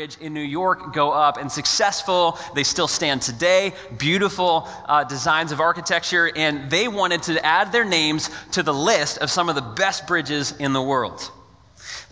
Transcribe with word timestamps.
in 0.00 0.32
New 0.32 0.40
York 0.40 0.94
go 0.94 1.10
up 1.10 1.36
and 1.36 1.52
successful. 1.52 2.38
They 2.54 2.64
still 2.64 2.88
stand 2.88 3.20
today. 3.20 3.74
Beautiful 3.98 4.66
uh, 4.86 5.04
designs 5.04 5.52
of 5.52 5.60
architecture. 5.60 6.30
And 6.34 6.70
they 6.70 6.88
wanted 6.88 7.22
to 7.24 7.44
add 7.44 7.70
their 7.70 7.84
names 7.84 8.30
to 8.52 8.62
the 8.62 8.72
list 8.72 9.18
of 9.18 9.30
some 9.30 9.48
of 9.50 9.54
the 9.54 9.60
best 9.62 10.06
bridges 10.06 10.52
in 10.58 10.72
the 10.72 10.80
world. 10.80 11.30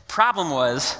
Problem 0.07 0.51
was, 0.51 0.97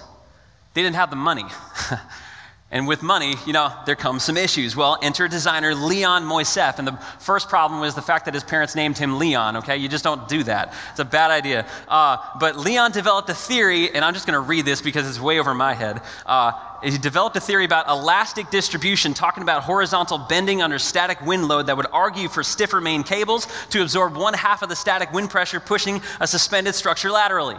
they 0.73 0.83
didn't 0.83 0.97
have 0.97 1.11
the 1.11 1.17
money. 1.17 1.45
And 2.71 2.87
with 2.87 3.03
money, 3.03 3.35
you 3.47 3.55
know, 3.55 3.73
there 3.87 3.97
comes 3.97 4.23
some 4.23 4.37
issues. 4.37 4.77
Well, 4.77 4.99
enter 5.01 5.27
designer 5.27 5.75
Leon 5.75 6.25
Moisseiff. 6.25 6.79
And 6.79 6.87
the 6.87 6.99
first 7.19 7.49
problem 7.49 7.81
was 7.81 7.95
the 7.95 8.03
fact 8.03 8.27
that 8.27 8.35
his 8.35 8.45
parents 8.45 8.75
named 8.75 8.99
him 8.99 9.19
Leon, 9.19 9.57
okay? 9.57 9.79
You 9.79 9.89
just 9.89 10.05
don't 10.05 10.29
do 10.29 10.43
that. 10.43 10.75
It's 10.91 11.01
a 11.01 11.05
bad 11.07 11.31
idea. 11.31 11.67
Uh, 11.89 12.19
but 12.39 12.59
Leon 12.59 12.93
developed 12.93 13.31
a 13.31 13.35
theory, 13.35 13.95
and 13.95 14.05
I'm 14.05 14.13
just 14.13 14.27
going 14.27 14.35
to 14.35 14.41
read 14.47 14.67
this 14.67 14.83
because 14.83 15.09
it's 15.09 15.19
way 15.19 15.39
over 15.39 15.55
my 15.55 15.73
head. 15.73 16.03
Uh, 16.27 16.53
he 16.85 16.99
developed 16.99 17.37
a 17.39 17.41
theory 17.41 17.65
about 17.65 17.89
elastic 17.89 18.51
distribution, 18.51 19.15
talking 19.15 19.43
about 19.43 19.63
horizontal 19.63 20.19
bending 20.19 20.61
under 20.61 20.79
static 20.79 21.23
wind 21.23 21.49
load 21.49 21.69
that 21.69 21.77
would 21.79 21.89
argue 21.91 22.29
for 22.29 22.43
stiffer 22.43 22.83
main 22.83 23.03
cables 23.03 23.47
to 23.71 23.81
absorb 23.81 24.15
one 24.15 24.35
half 24.35 24.61
of 24.61 24.69
the 24.69 24.77
static 24.77 25.11
wind 25.11 25.31
pressure, 25.31 25.59
pushing 25.59 26.03
a 26.21 26.27
suspended 26.27 26.75
structure 26.75 27.11
laterally. 27.11 27.57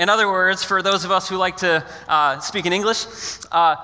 In 0.00 0.08
other 0.08 0.30
words, 0.30 0.64
for 0.64 0.80
those 0.80 1.04
of 1.04 1.10
us 1.10 1.28
who 1.28 1.36
like 1.36 1.58
to 1.58 1.84
uh, 2.08 2.40
speak 2.40 2.64
in 2.64 2.72
English, 2.72 3.04
uh, 3.52 3.76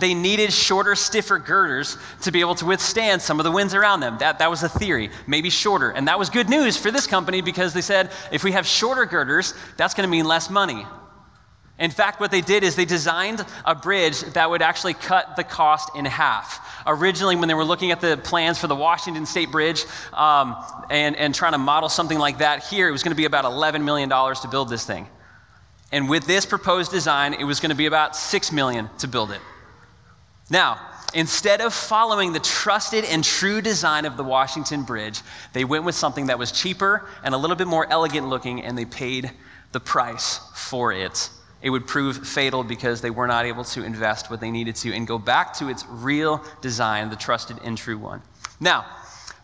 they 0.00 0.14
needed 0.14 0.52
shorter, 0.52 0.96
stiffer 0.96 1.38
girders 1.38 1.96
to 2.22 2.32
be 2.32 2.40
able 2.40 2.56
to 2.56 2.66
withstand 2.66 3.22
some 3.22 3.38
of 3.38 3.44
the 3.44 3.52
winds 3.52 3.72
around 3.72 4.00
them. 4.00 4.18
That, 4.18 4.40
that 4.40 4.50
was 4.50 4.64
a 4.64 4.68
theory, 4.68 5.10
maybe 5.28 5.48
shorter. 5.48 5.90
And 5.90 6.08
that 6.08 6.18
was 6.18 6.28
good 6.28 6.48
news 6.48 6.76
for 6.76 6.90
this 6.90 7.06
company 7.06 7.40
because 7.40 7.72
they 7.72 7.82
said 7.82 8.10
if 8.32 8.42
we 8.42 8.50
have 8.50 8.66
shorter 8.66 9.06
girders, 9.06 9.54
that's 9.76 9.94
going 9.94 10.08
to 10.08 10.10
mean 10.10 10.24
less 10.24 10.50
money. 10.50 10.84
In 11.78 11.92
fact, 11.92 12.18
what 12.18 12.32
they 12.32 12.40
did 12.40 12.64
is 12.64 12.74
they 12.74 12.84
designed 12.84 13.46
a 13.64 13.76
bridge 13.76 14.22
that 14.22 14.50
would 14.50 14.62
actually 14.62 14.94
cut 14.94 15.36
the 15.36 15.44
cost 15.44 15.94
in 15.94 16.04
half. 16.04 16.82
Originally, 16.84 17.36
when 17.36 17.46
they 17.46 17.54
were 17.54 17.64
looking 17.64 17.92
at 17.92 18.00
the 18.00 18.16
plans 18.16 18.58
for 18.58 18.66
the 18.66 18.74
Washington 18.74 19.24
State 19.24 19.52
Bridge 19.52 19.84
um, 20.14 20.56
and, 20.90 21.14
and 21.14 21.32
trying 21.32 21.52
to 21.52 21.58
model 21.58 21.88
something 21.88 22.18
like 22.18 22.38
that 22.38 22.64
here, 22.64 22.88
it 22.88 22.92
was 22.92 23.04
going 23.04 23.12
to 23.12 23.16
be 23.16 23.24
about 23.24 23.44
$11 23.44 23.84
million 23.84 24.08
to 24.08 24.48
build 24.50 24.68
this 24.68 24.84
thing. 24.84 25.06
And 25.92 26.08
with 26.08 26.26
this 26.26 26.46
proposed 26.46 26.90
design, 26.90 27.34
it 27.34 27.44
was 27.44 27.60
going 27.60 27.70
to 27.70 27.76
be 27.76 27.86
about 27.86 28.14
6 28.14 28.52
million 28.52 28.88
to 28.98 29.08
build 29.08 29.32
it. 29.32 29.40
Now, 30.48 30.80
instead 31.14 31.60
of 31.60 31.74
following 31.74 32.32
the 32.32 32.40
trusted 32.40 33.04
and 33.04 33.24
true 33.24 33.60
design 33.60 34.04
of 34.04 34.16
the 34.16 34.24
Washington 34.24 34.82
Bridge, 34.82 35.20
they 35.52 35.64
went 35.64 35.84
with 35.84 35.94
something 35.94 36.26
that 36.26 36.38
was 36.38 36.52
cheaper 36.52 37.08
and 37.24 37.34
a 37.34 37.38
little 37.38 37.56
bit 37.56 37.66
more 37.66 37.90
elegant 37.90 38.28
looking, 38.28 38.62
and 38.62 38.76
they 38.78 38.84
paid 38.84 39.30
the 39.72 39.80
price 39.80 40.40
for 40.54 40.92
it. 40.92 41.30
It 41.62 41.70
would 41.70 41.86
prove 41.86 42.26
fatal 42.26 42.64
because 42.64 43.00
they 43.00 43.10
were 43.10 43.26
not 43.26 43.44
able 43.44 43.64
to 43.64 43.84
invest 43.84 44.30
what 44.30 44.40
they 44.40 44.50
needed 44.50 44.76
to 44.76 44.94
and 44.94 45.06
go 45.06 45.18
back 45.18 45.52
to 45.54 45.68
its 45.68 45.84
real 45.88 46.42
design, 46.60 47.10
the 47.10 47.16
trusted 47.16 47.58
and 47.64 47.76
true 47.76 47.98
one. 47.98 48.22
Now, 48.60 48.86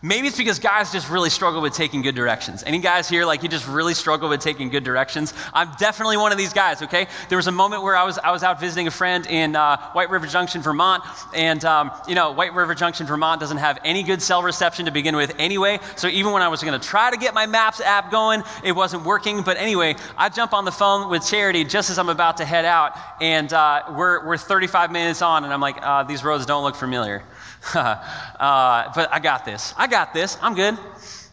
Maybe 0.03 0.27
it's 0.27 0.37
because 0.37 0.59
guys 0.59 0.91
just 0.91 1.09
really 1.09 1.31
struggle 1.31 1.59
with 1.59 1.73
taking 1.73 2.03
good 2.03 2.13
directions. 2.13 2.63
Any 2.63 2.77
guys 2.77 3.09
here, 3.09 3.25
like 3.25 3.41
you 3.41 3.49
just 3.49 3.67
really 3.67 3.95
struggle 3.95 4.29
with 4.29 4.41
taking 4.41 4.69
good 4.69 4.83
directions? 4.83 5.33
I'm 5.55 5.71
definitely 5.79 6.17
one 6.17 6.31
of 6.31 6.37
these 6.37 6.53
guys, 6.53 6.83
okay? 6.83 7.07
There 7.29 7.37
was 7.37 7.47
a 7.47 7.51
moment 7.51 7.81
where 7.81 7.95
I 7.95 8.03
was, 8.03 8.19
I 8.19 8.29
was 8.29 8.43
out 8.43 8.59
visiting 8.59 8.85
a 8.85 8.91
friend 8.91 9.25
in 9.25 9.55
uh, 9.55 9.77
White 9.93 10.11
River 10.11 10.27
Junction, 10.27 10.61
Vermont, 10.61 11.03
and, 11.33 11.65
um, 11.65 11.89
you 12.07 12.13
know, 12.13 12.31
White 12.31 12.53
River 12.53 12.75
Junction, 12.75 13.07
Vermont 13.07 13.39
doesn't 13.39 13.57
have 13.57 13.79
any 13.83 14.03
good 14.03 14.21
cell 14.21 14.43
reception 14.43 14.85
to 14.85 14.91
begin 14.91 15.15
with 15.15 15.33
anyway. 15.39 15.79
So 15.95 16.07
even 16.09 16.31
when 16.31 16.43
I 16.43 16.47
was 16.47 16.61
gonna 16.61 16.77
try 16.77 17.09
to 17.09 17.17
get 17.17 17.33
my 17.33 17.47
Maps 17.47 17.81
app 17.81 18.11
going, 18.11 18.43
it 18.63 18.73
wasn't 18.73 19.03
working. 19.03 19.41
But 19.41 19.57
anyway, 19.57 19.95
I 20.15 20.29
jump 20.29 20.53
on 20.53 20.63
the 20.63 20.71
phone 20.71 21.09
with 21.09 21.27
Charity 21.27 21.63
just 21.63 21.89
as 21.89 21.97
I'm 21.97 22.09
about 22.09 22.37
to 22.37 22.45
head 22.45 22.65
out, 22.65 22.95
and 23.19 23.51
uh, 23.51 23.81
we're, 23.95 24.23
we're 24.27 24.37
35 24.37 24.91
minutes 24.91 25.23
on, 25.23 25.43
and 25.43 25.51
I'm 25.51 25.61
like, 25.61 25.77
uh, 25.81 26.03
these 26.03 26.23
roads 26.23 26.45
don't 26.45 26.63
look 26.63 26.75
familiar. 26.75 27.23
uh, 27.75 28.91
but 28.95 29.11
I 29.11 29.19
got 29.19 29.45
this. 29.45 29.73
I 29.77 29.87
got 29.87 30.13
this. 30.13 30.37
I'm 30.41 30.55
good. 30.55 30.77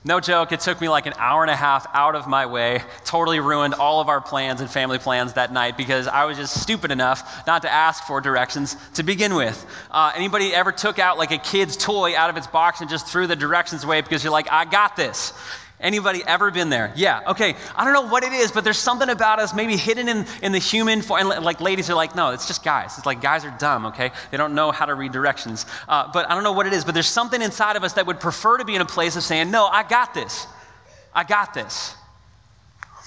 No 0.07 0.21
joke, 0.21 0.53
it 0.53 0.61
took 0.61 0.83
me 0.83 0.91
like 0.91 1.07
an 1.07 1.15
hour 1.17 1.41
and 1.43 1.51
a 1.51 1.57
half 1.57 1.87
out 1.95 2.15
of 2.15 2.29
my 2.29 2.45
way. 2.45 2.83
Totally 3.07 3.41
ruined 3.41 3.73
all 3.73 4.03
of 4.03 4.11
our 4.11 4.21
plans 4.21 4.61
and 4.61 4.69
family 4.69 4.99
plans 4.99 5.33
that 5.33 5.51
night 5.51 5.79
because 5.79 6.07
I 6.07 6.27
was 6.27 6.37
just 6.37 6.61
stupid 6.61 6.91
enough 6.91 7.47
not 7.47 7.63
to 7.63 7.73
ask 7.73 8.05
for 8.05 8.21
directions 8.21 8.77
to 8.95 9.03
begin 9.03 9.35
with. 9.35 9.65
Uh, 9.91 10.13
anybody 10.15 10.55
ever 10.55 10.73
took 10.73 10.99
out 10.99 11.17
like 11.17 11.31
a 11.31 11.39
kid's 11.39 11.79
toy 11.79 12.15
out 12.15 12.29
of 12.29 12.37
its 12.37 12.47
box 12.47 12.83
and 12.83 12.91
just 12.91 13.07
threw 13.07 13.27
the 13.27 13.35
directions 13.35 13.83
away 13.83 14.03
because 14.03 14.23
you're 14.23 14.33
like, 14.33 14.53
I 14.53 14.67
got 14.67 14.95
this? 14.95 15.33
Anybody 15.85 16.23
ever 16.27 16.51
been 16.51 16.71
there? 16.71 16.95
Yeah. 16.97 17.21
Okay. 17.27 17.55
I 17.77 17.85
don't 17.85 17.93
know 17.93 18.11
what 18.11 18.25
it 18.25 18.33
is, 18.33 18.51
but 18.51 18.65
there's 18.65 18.79
something 18.79 19.11
about 19.11 19.39
us 19.39 19.53
maybe 19.53 19.77
hidden 19.77 20.09
in, 20.09 20.25
in 20.43 20.51
the 20.51 20.59
human 20.59 21.03
form. 21.03 21.31
And 21.31 21.45
like 21.45 21.61
ladies 21.61 21.91
are 21.91 21.95
like, 21.95 22.17
no, 22.17 22.31
it's 22.31 22.47
just 22.47 22.65
guys. 22.65 22.97
It's 22.97 23.05
like 23.05 23.21
guys 23.21 23.45
are 23.45 23.55
dumb, 23.59 23.85
okay? 23.87 24.11
They 24.31 24.39
don't 24.39 24.55
know 24.55 24.73
how 24.73 24.87
to 24.87 24.95
read 24.95 25.13
directions. 25.13 25.67
Uh, 25.87 26.11
but 26.11 26.31
I 26.31 26.35
don't 26.35 26.43
know 26.43 26.53
what 26.53 26.67
it 26.67 26.73
is, 26.73 26.87
but 26.87 26.95
there's 26.95 27.07
something 27.07 27.43
inside 27.43 27.77
of 27.77 27.85
us 27.85 27.93
that 27.93 28.07
would 28.07 28.19
prefer 28.19 28.57
to 28.57 28.65
be 28.65 28.75
in 28.75 28.81
a 28.81 28.87
place 28.87 29.15
of 29.15 29.23
saying, 29.23 29.51
no, 29.51 29.67
I 29.67 29.83
got 29.83 30.15
this. 30.15 30.47
I 31.15 31.23
got 31.23 31.53
this. 31.53 31.95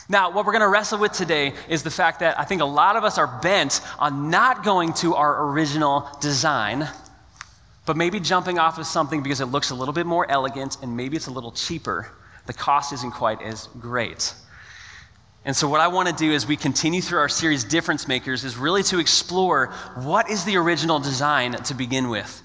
Now, 0.07 0.29
what 0.29 0.45
we're 0.45 0.51
going 0.51 0.61
to 0.61 0.69
wrestle 0.69 0.99
with 0.99 1.13
today 1.13 1.53
is 1.67 1.81
the 1.81 1.89
fact 1.89 2.19
that 2.19 2.39
I 2.39 2.43
think 2.43 2.61
a 2.61 2.65
lot 2.65 2.95
of 2.95 3.03
us 3.03 3.17
are 3.17 3.39
bent 3.41 3.81
on 3.97 4.29
not 4.29 4.63
going 4.63 4.93
to 4.93 5.15
our 5.15 5.49
original 5.49 6.07
design, 6.21 6.87
but 7.87 7.97
maybe 7.97 8.19
jumping 8.19 8.59
off 8.59 8.77
of 8.77 8.85
something 8.85 9.23
because 9.23 9.41
it 9.41 9.47
looks 9.47 9.71
a 9.71 9.75
little 9.75 9.95
bit 9.95 10.05
more 10.05 10.29
elegant 10.29 10.77
and 10.83 10.95
maybe 10.95 11.17
it's 11.17 11.27
a 11.27 11.31
little 11.31 11.51
cheaper 11.51 12.11
the 12.47 12.53
cost 12.53 12.93
isn't 12.93 13.11
quite 13.11 13.41
as 13.41 13.67
great. 13.79 14.33
And 15.45 15.55
so, 15.55 15.67
what 15.69 15.79
I 15.79 15.87
want 15.87 16.09
to 16.09 16.15
do 16.15 16.33
as 16.33 16.45
we 16.45 16.57
continue 16.57 17.01
through 17.01 17.19
our 17.19 17.29
series, 17.29 17.63
Difference 17.63 18.07
Makers, 18.07 18.43
is 18.43 18.57
really 18.57 18.83
to 18.83 18.99
explore 18.99 19.67
what 19.95 20.29
is 20.29 20.43
the 20.43 20.57
original 20.57 20.99
design 20.99 21.53
to 21.53 21.73
begin 21.73 22.09
with. 22.09 22.41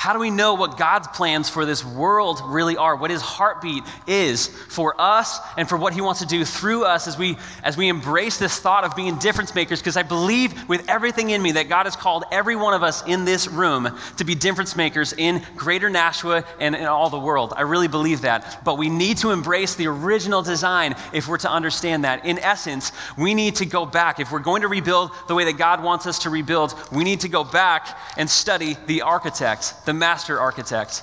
How 0.00 0.14
do 0.14 0.18
we 0.18 0.30
know 0.30 0.54
what 0.54 0.78
God's 0.78 1.08
plans 1.08 1.50
for 1.50 1.66
this 1.66 1.84
world 1.84 2.40
really 2.46 2.74
are? 2.74 2.96
What 2.96 3.10
his 3.10 3.20
heartbeat 3.20 3.82
is 4.06 4.46
for 4.46 4.98
us 4.98 5.38
and 5.58 5.68
for 5.68 5.76
what 5.76 5.92
he 5.92 6.00
wants 6.00 6.20
to 6.20 6.26
do 6.26 6.42
through 6.42 6.86
us 6.86 7.06
as 7.06 7.18
we 7.18 7.36
as 7.64 7.76
we 7.76 7.88
embrace 7.88 8.38
this 8.38 8.58
thought 8.58 8.84
of 8.84 8.96
being 8.96 9.18
difference 9.18 9.54
makers 9.54 9.78
because 9.78 9.98
I 9.98 10.02
believe 10.02 10.66
with 10.70 10.88
everything 10.88 11.28
in 11.28 11.42
me 11.42 11.52
that 11.52 11.68
God 11.68 11.84
has 11.84 11.96
called 11.96 12.24
every 12.32 12.56
one 12.56 12.72
of 12.72 12.82
us 12.82 13.06
in 13.06 13.26
this 13.26 13.46
room 13.46 13.94
to 14.16 14.24
be 14.24 14.34
difference 14.34 14.74
makers 14.74 15.12
in 15.12 15.42
greater 15.54 15.90
Nashua 15.90 16.44
and 16.60 16.74
in 16.74 16.86
all 16.86 17.10
the 17.10 17.18
world. 17.18 17.52
I 17.54 17.60
really 17.60 17.86
believe 17.86 18.22
that. 18.22 18.64
But 18.64 18.78
we 18.78 18.88
need 18.88 19.18
to 19.18 19.32
embrace 19.32 19.74
the 19.74 19.88
original 19.88 20.40
design 20.40 20.94
if 21.12 21.28
we're 21.28 21.36
to 21.36 21.50
understand 21.50 22.04
that. 22.04 22.24
In 22.24 22.38
essence, 22.38 22.92
we 23.18 23.34
need 23.34 23.56
to 23.56 23.66
go 23.66 23.84
back. 23.84 24.18
If 24.18 24.32
we're 24.32 24.38
going 24.38 24.62
to 24.62 24.68
rebuild 24.68 25.10
the 25.28 25.34
way 25.34 25.44
that 25.44 25.58
God 25.58 25.84
wants 25.84 26.06
us 26.06 26.20
to 26.20 26.30
rebuild, 26.30 26.74
we 26.90 27.04
need 27.04 27.20
to 27.20 27.28
go 27.28 27.44
back 27.44 27.98
and 28.16 28.30
study 28.30 28.78
the 28.86 29.02
architect 29.02 29.74
the 29.90 29.94
master 29.94 30.38
architect, 30.38 31.02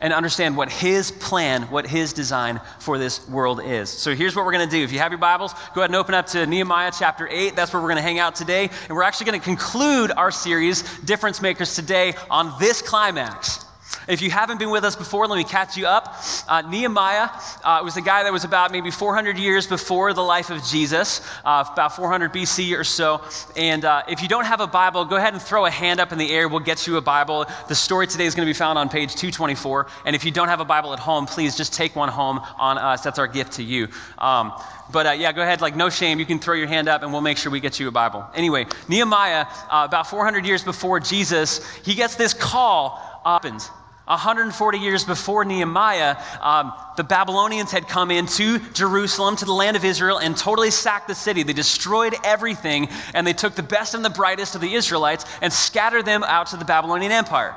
and 0.00 0.10
understand 0.10 0.56
what 0.56 0.72
his 0.72 1.10
plan, 1.10 1.64
what 1.64 1.86
his 1.86 2.14
design 2.14 2.62
for 2.80 2.96
this 2.96 3.28
world 3.28 3.62
is. 3.62 3.90
So 3.90 4.14
here's 4.14 4.34
what 4.34 4.46
we're 4.46 4.52
going 4.52 4.66
to 4.66 4.74
do. 4.74 4.82
If 4.82 4.90
you 4.90 4.98
have 5.00 5.12
your 5.12 5.18
Bibles, 5.18 5.52
go 5.74 5.82
ahead 5.82 5.90
and 5.90 5.96
open 5.96 6.14
up 6.14 6.26
to 6.28 6.46
Nehemiah 6.46 6.90
chapter 6.98 7.28
8. 7.28 7.54
That's 7.54 7.74
where 7.74 7.82
we're 7.82 7.90
going 7.90 7.98
to 7.98 8.02
hang 8.02 8.18
out 8.18 8.34
today. 8.34 8.70
And 8.88 8.96
we're 8.96 9.02
actually 9.02 9.26
going 9.26 9.38
to 9.38 9.44
conclude 9.44 10.12
our 10.12 10.30
series, 10.30 10.82
Difference 11.00 11.42
Makers, 11.42 11.74
today 11.74 12.14
on 12.30 12.58
this 12.58 12.80
climax. 12.80 13.66
If 14.08 14.20
you 14.20 14.30
haven't 14.30 14.58
been 14.58 14.70
with 14.70 14.84
us 14.84 14.96
before, 14.96 15.26
let 15.26 15.36
me 15.36 15.44
catch 15.44 15.76
you 15.76 15.86
up. 15.86 16.16
Uh, 16.48 16.62
Nehemiah 16.62 17.28
uh, 17.62 17.80
was 17.84 17.96
a 17.96 18.00
guy 18.00 18.24
that 18.24 18.32
was 18.32 18.44
about 18.44 18.72
maybe 18.72 18.90
400 18.90 19.38
years 19.38 19.66
before 19.66 20.12
the 20.12 20.22
life 20.22 20.50
of 20.50 20.64
Jesus, 20.64 21.20
uh, 21.44 21.64
about 21.72 21.94
400 21.94 22.32
BC 22.32 22.76
or 22.76 22.84
so. 22.84 23.22
And 23.56 23.84
uh, 23.84 24.02
if 24.08 24.20
you 24.20 24.28
don't 24.28 24.44
have 24.44 24.60
a 24.60 24.66
Bible, 24.66 25.04
go 25.04 25.16
ahead 25.16 25.34
and 25.34 25.42
throw 25.42 25.66
a 25.66 25.70
hand 25.70 26.00
up 26.00 26.10
in 26.12 26.18
the 26.18 26.30
air. 26.30 26.48
We'll 26.48 26.60
get 26.60 26.86
you 26.86 26.96
a 26.96 27.00
Bible. 27.00 27.46
The 27.68 27.74
story 27.74 28.06
today 28.06 28.26
is 28.26 28.34
going 28.34 28.46
to 28.46 28.50
be 28.50 28.58
found 28.58 28.78
on 28.78 28.88
page 28.88 29.14
224. 29.14 29.86
And 30.04 30.16
if 30.16 30.24
you 30.24 30.30
don't 30.30 30.48
have 30.48 30.60
a 30.60 30.64
Bible 30.64 30.92
at 30.92 30.98
home, 30.98 31.26
please 31.26 31.56
just 31.56 31.72
take 31.72 31.94
one 31.94 32.08
home 32.08 32.40
on 32.58 32.78
us. 32.78 33.02
That's 33.02 33.18
our 33.18 33.28
gift 33.28 33.52
to 33.54 33.62
you. 33.62 33.88
Um, 34.18 34.52
but 34.90 35.06
uh, 35.06 35.10
yeah, 35.12 35.32
go 35.32 35.42
ahead, 35.42 35.60
like 35.60 35.76
no 35.76 35.90
shame. 35.90 36.18
You 36.18 36.26
can 36.26 36.38
throw 36.38 36.54
your 36.54 36.66
hand 36.66 36.88
up 36.88 37.02
and 37.02 37.12
we'll 37.12 37.22
make 37.22 37.38
sure 37.38 37.52
we 37.52 37.60
get 37.60 37.78
you 37.78 37.88
a 37.88 37.92
Bible. 37.92 38.26
Anyway, 38.34 38.66
Nehemiah, 38.88 39.46
uh, 39.70 39.84
about 39.86 40.08
400 40.08 40.44
years 40.44 40.64
before 40.64 41.00
Jesus, 41.00 41.66
he 41.82 41.94
gets 41.94 42.16
this 42.16 42.34
call. 42.34 43.08
Opens. 43.24 43.70
140 44.06 44.78
years 44.78 45.04
before 45.04 45.44
Nehemiah, 45.44 46.16
um, 46.40 46.72
the 46.96 47.04
Babylonians 47.04 47.70
had 47.70 47.86
come 47.86 48.10
into 48.10 48.58
Jerusalem, 48.72 49.36
to 49.36 49.44
the 49.44 49.52
land 49.52 49.76
of 49.76 49.84
Israel, 49.84 50.18
and 50.18 50.36
totally 50.36 50.72
sacked 50.72 51.06
the 51.06 51.14
city. 51.14 51.44
They 51.44 51.52
destroyed 51.52 52.14
everything, 52.24 52.88
and 53.14 53.24
they 53.24 53.32
took 53.32 53.54
the 53.54 53.62
best 53.62 53.94
and 53.94 54.04
the 54.04 54.10
brightest 54.10 54.56
of 54.56 54.60
the 54.60 54.74
Israelites 54.74 55.24
and 55.40 55.52
scattered 55.52 56.04
them 56.04 56.24
out 56.24 56.48
to 56.48 56.56
the 56.56 56.64
Babylonian 56.64 57.12
Empire. 57.12 57.54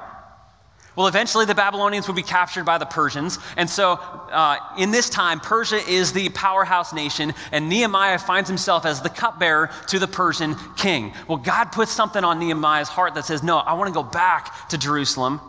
Well, 0.95 1.07
eventually 1.07 1.45
the 1.45 1.56
Babylonians 1.56 2.07
would 2.07 2.15
be 2.15 2.24
captured 2.24 2.63
by 2.63 2.77
the 2.77 2.86
Persians. 2.86 3.38
And 3.57 3.69
so, 3.69 3.94
uh, 3.94 4.57
in 4.77 4.92
this 4.92 5.09
time, 5.09 5.42
Persia 5.42 5.77
is 5.89 6.13
the 6.13 6.30
powerhouse 6.30 6.94
nation, 6.94 7.33
and 7.51 7.68
Nehemiah 7.68 8.18
finds 8.18 8.47
himself 8.47 8.86
as 8.86 9.01
the 9.01 9.09
cupbearer 9.09 9.71
to 9.88 10.00
the 10.00 10.07
Persian 10.07 10.56
king. 10.77 11.12
Well, 11.27 11.38
God 11.38 11.74
puts 11.74 11.92
something 11.92 12.24
on 12.24 12.39
Nehemiah's 12.39 12.88
heart 12.88 13.15
that 13.15 13.25
says, 13.25 13.44
No, 13.44 13.57
I 13.57 13.74
want 13.74 13.89
to 13.89 13.94
go 13.94 14.03
back 14.03 14.69
to 14.69 14.77
Jerusalem 14.77 15.42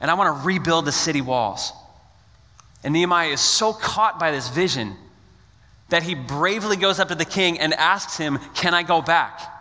and 0.00 0.10
I 0.10 0.14
want 0.14 0.38
to 0.38 0.46
rebuild 0.46 0.84
the 0.84 0.92
city 0.92 1.20
walls. 1.20 1.72
And 2.84 2.92
Nehemiah 2.92 3.30
is 3.30 3.40
so 3.40 3.72
caught 3.72 4.18
by 4.18 4.30
this 4.30 4.48
vision 4.48 4.94
that 5.88 6.02
he 6.02 6.14
bravely 6.14 6.76
goes 6.76 7.00
up 7.00 7.08
to 7.08 7.14
the 7.14 7.24
king 7.24 7.58
and 7.58 7.74
asks 7.74 8.16
him, 8.16 8.38
Can 8.54 8.74
I 8.74 8.82
go 8.82 9.02
back? 9.02 9.54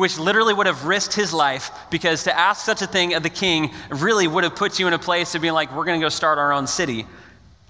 which 0.00 0.18
literally 0.18 0.54
would 0.54 0.66
have 0.66 0.86
risked 0.86 1.14
his 1.14 1.32
life 1.32 1.70
because 1.90 2.24
to 2.24 2.38
ask 2.38 2.64
such 2.64 2.80
a 2.80 2.86
thing 2.86 3.12
of 3.12 3.22
the 3.22 3.28
king 3.28 3.70
really 3.90 4.26
would 4.26 4.44
have 4.44 4.56
put 4.56 4.78
you 4.78 4.86
in 4.86 4.94
a 4.94 4.98
place 4.98 5.34
of 5.34 5.42
being 5.42 5.52
like, 5.52 5.74
we're 5.74 5.84
going 5.84 6.00
to 6.00 6.04
go 6.04 6.08
start 6.08 6.38
our 6.38 6.52
own 6.54 6.66
city. 6.66 7.04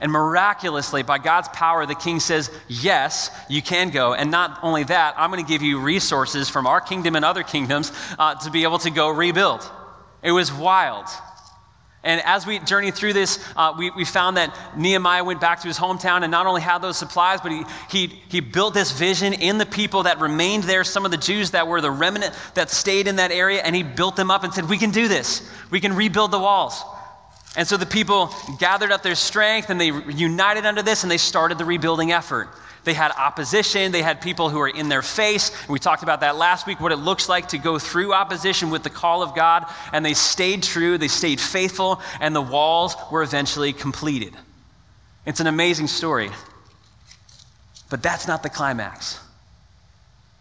And 0.00 0.12
miraculously, 0.12 1.02
by 1.02 1.18
God's 1.18 1.48
power, 1.48 1.84
the 1.84 1.94
king 1.94 2.20
says, 2.20 2.50
Yes, 2.68 3.30
you 3.48 3.60
can 3.60 3.90
go. 3.90 4.14
And 4.14 4.30
not 4.30 4.58
only 4.62 4.84
that, 4.84 5.14
I'm 5.18 5.30
going 5.30 5.44
to 5.44 5.48
give 5.48 5.60
you 5.60 5.80
resources 5.80 6.48
from 6.48 6.66
our 6.66 6.80
kingdom 6.80 7.16
and 7.16 7.24
other 7.24 7.42
kingdoms 7.42 7.92
uh, 8.18 8.34
to 8.36 8.50
be 8.50 8.62
able 8.62 8.78
to 8.78 8.90
go 8.90 9.10
rebuild. 9.10 9.68
It 10.22 10.32
was 10.32 10.52
wild. 10.52 11.06
And 12.02 12.22
as 12.24 12.46
we 12.46 12.58
journeyed 12.60 12.94
through 12.94 13.12
this, 13.12 13.44
uh, 13.56 13.74
we, 13.76 13.90
we 13.90 14.06
found 14.06 14.38
that 14.38 14.56
Nehemiah 14.74 15.22
went 15.22 15.38
back 15.38 15.60
to 15.60 15.68
his 15.68 15.76
hometown 15.76 16.22
and 16.22 16.30
not 16.30 16.46
only 16.46 16.62
had 16.62 16.78
those 16.78 16.96
supplies, 16.96 17.40
but 17.42 17.52
he, 17.52 17.64
he, 17.90 18.06
he 18.28 18.40
built 18.40 18.72
this 18.72 18.90
vision 18.90 19.34
in 19.34 19.58
the 19.58 19.66
people 19.66 20.04
that 20.04 20.18
remained 20.18 20.64
there, 20.64 20.82
some 20.82 21.04
of 21.04 21.10
the 21.10 21.18
Jews 21.18 21.50
that 21.50 21.68
were 21.68 21.82
the 21.82 21.90
remnant 21.90 22.34
that 22.54 22.70
stayed 22.70 23.06
in 23.06 23.16
that 23.16 23.30
area, 23.30 23.60
and 23.62 23.76
he 23.76 23.82
built 23.82 24.16
them 24.16 24.30
up 24.30 24.44
and 24.44 24.54
said, 24.54 24.68
We 24.68 24.78
can 24.78 24.90
do 24.90 25.08
this. 25.08 25.50
We 25.70 25.78
can 25.78 25.94
rebuild 25.94 26.30
the 26.30 26.38
walls. 26.38 26.82
And 27.56 27.66
so 27.68 27.76
the 27.76 27.86
people 27.86 28.32
gathered 28.58 28.92
up 28.92 29.02
their 29.02 29.14
strength 29.16 29.70
and 29.70 29.80
they 29.80 29.88
united 30.12 30.64
under 30.64 30.82
this 30.82 31.02
and 31.02 31.10
they 31.10 31.18
started 31.18 31.58
the 31.58 31.64
rebuilding 31.64 32.12
effort. 32.12 32.48
They 32.84 32.94
had 32.94 33.12
opposition, 33.12 33.92
they 33.92 34.02
had 34.02 34.20
people 34.20 34.48
who 34.48 34.58
were 34.58 34.68
in 34.68 34.88
their 34.88 35.02
face. 35.02 35.52
We 35.68 35.78
talked 35.78 36.02
about 36.02 36.20
that 36.20 36.36
last 36.36 36.66
week, 36.66 36.80
what 36.80 36.92
it 36.92 36.96
looks 36.96 37.28
like 37.28 37.48
to 37.48 37.58
go 37.58 37.78
through 37.78 38.14
opposition 38.14 38.70
with 38.70 38.82
the 38.82 38.90
call 38.90 39.22
of 39.22 39.34
God. 39.34 39.66
And 39.92 40.04
they 40.04 40.14
stayed 40.14 40.62
true, 40.62 40.96
they 40.96 41.08
stayed 41.08 41.40
faithful, 41.40 42.00
and 42.20 42.34
the 42.34 42.40
walls 42.40 42.96
were 43.10 43.22
eventually 43.22 43.72
completed. 43.72 44.34
It's 45.26 45.40
an 45.40 45.46
amazing 45.46 45.88
story. 45.88 46.30
But 47.90 48.02
that's 48.02 48.26
not 48.26 48.42
the 48.42 48.50
climax. 48.50 49.20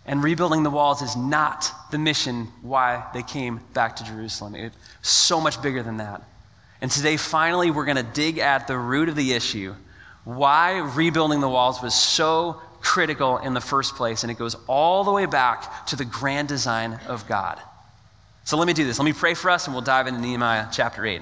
And 0.06 0.24
rebuilding 0.24 0.64
the 0.64 0.70
walls 0.70 1.02
is 1.02 1.16
not 1.16 1.72
the 1.92 1.98
mission 1.98 2.48
why 2.62 3.06
they 3.14 3.22
came 3.22 3.60
back 3.74 3.96
to 3.98 4.04
Jerusalem. 4.04 4.56
It's 4.56 4.76
so 5.02 5.42
much 5.42 5.62
bigger 5.62 5.84
than 5.84 5.98
that. 5.98 6.24
And 6.82 6.90
today, 6.90 7.18
finally, 7.18 7.70
we're 7.70 7.86
going 7.86 7.98
to 7.98 8.04
dig 8.04 8.38
at 8.38 8.68
the 8.68 8.78
root 8.78 9.10
of 9.10 9.16
the 9.16 9.34
issue 9.34 9.76
why 10.24 10.78
rebuilding 10.78 11.40
the 11.40 11.50
walls 11.50 11.82
was 11.82 11.94
so 11.94 12.62
critical 12.82 13.38
in 13.38 13.54
the 13.54 13.62
first 13.62 13.96
place. 13.96 14.24
And 14.24 14.32
it 14.32 14.38
goes 14.38 14.56
all 14.68 15.04
the 15.04 15.12
way 15.12 15.26
back 15.26 15.86
to 15.88 15.96
the 15.96 16.06
grand 16.06 16.48
design 16.48 17.00
of 17.08 17.28
God. 17.28 17.60
So 18.44 18.58
let 18.58 18.68
me 18.68 18.74
do 18.74 18.86
this. 18.86 18.98
Let 18.98 19.06
me 19.06 19.14
pray 19.14 19.34
for 19.34 19.52
us, 19.52 19.66
and 19.66 19.76
we'll 19.76 19.84
dive 19.84 20.08
into 20.08 20.22
Nehemiah 20.22 20.68
chapter 20.72 21.06
8. 21.06 21.22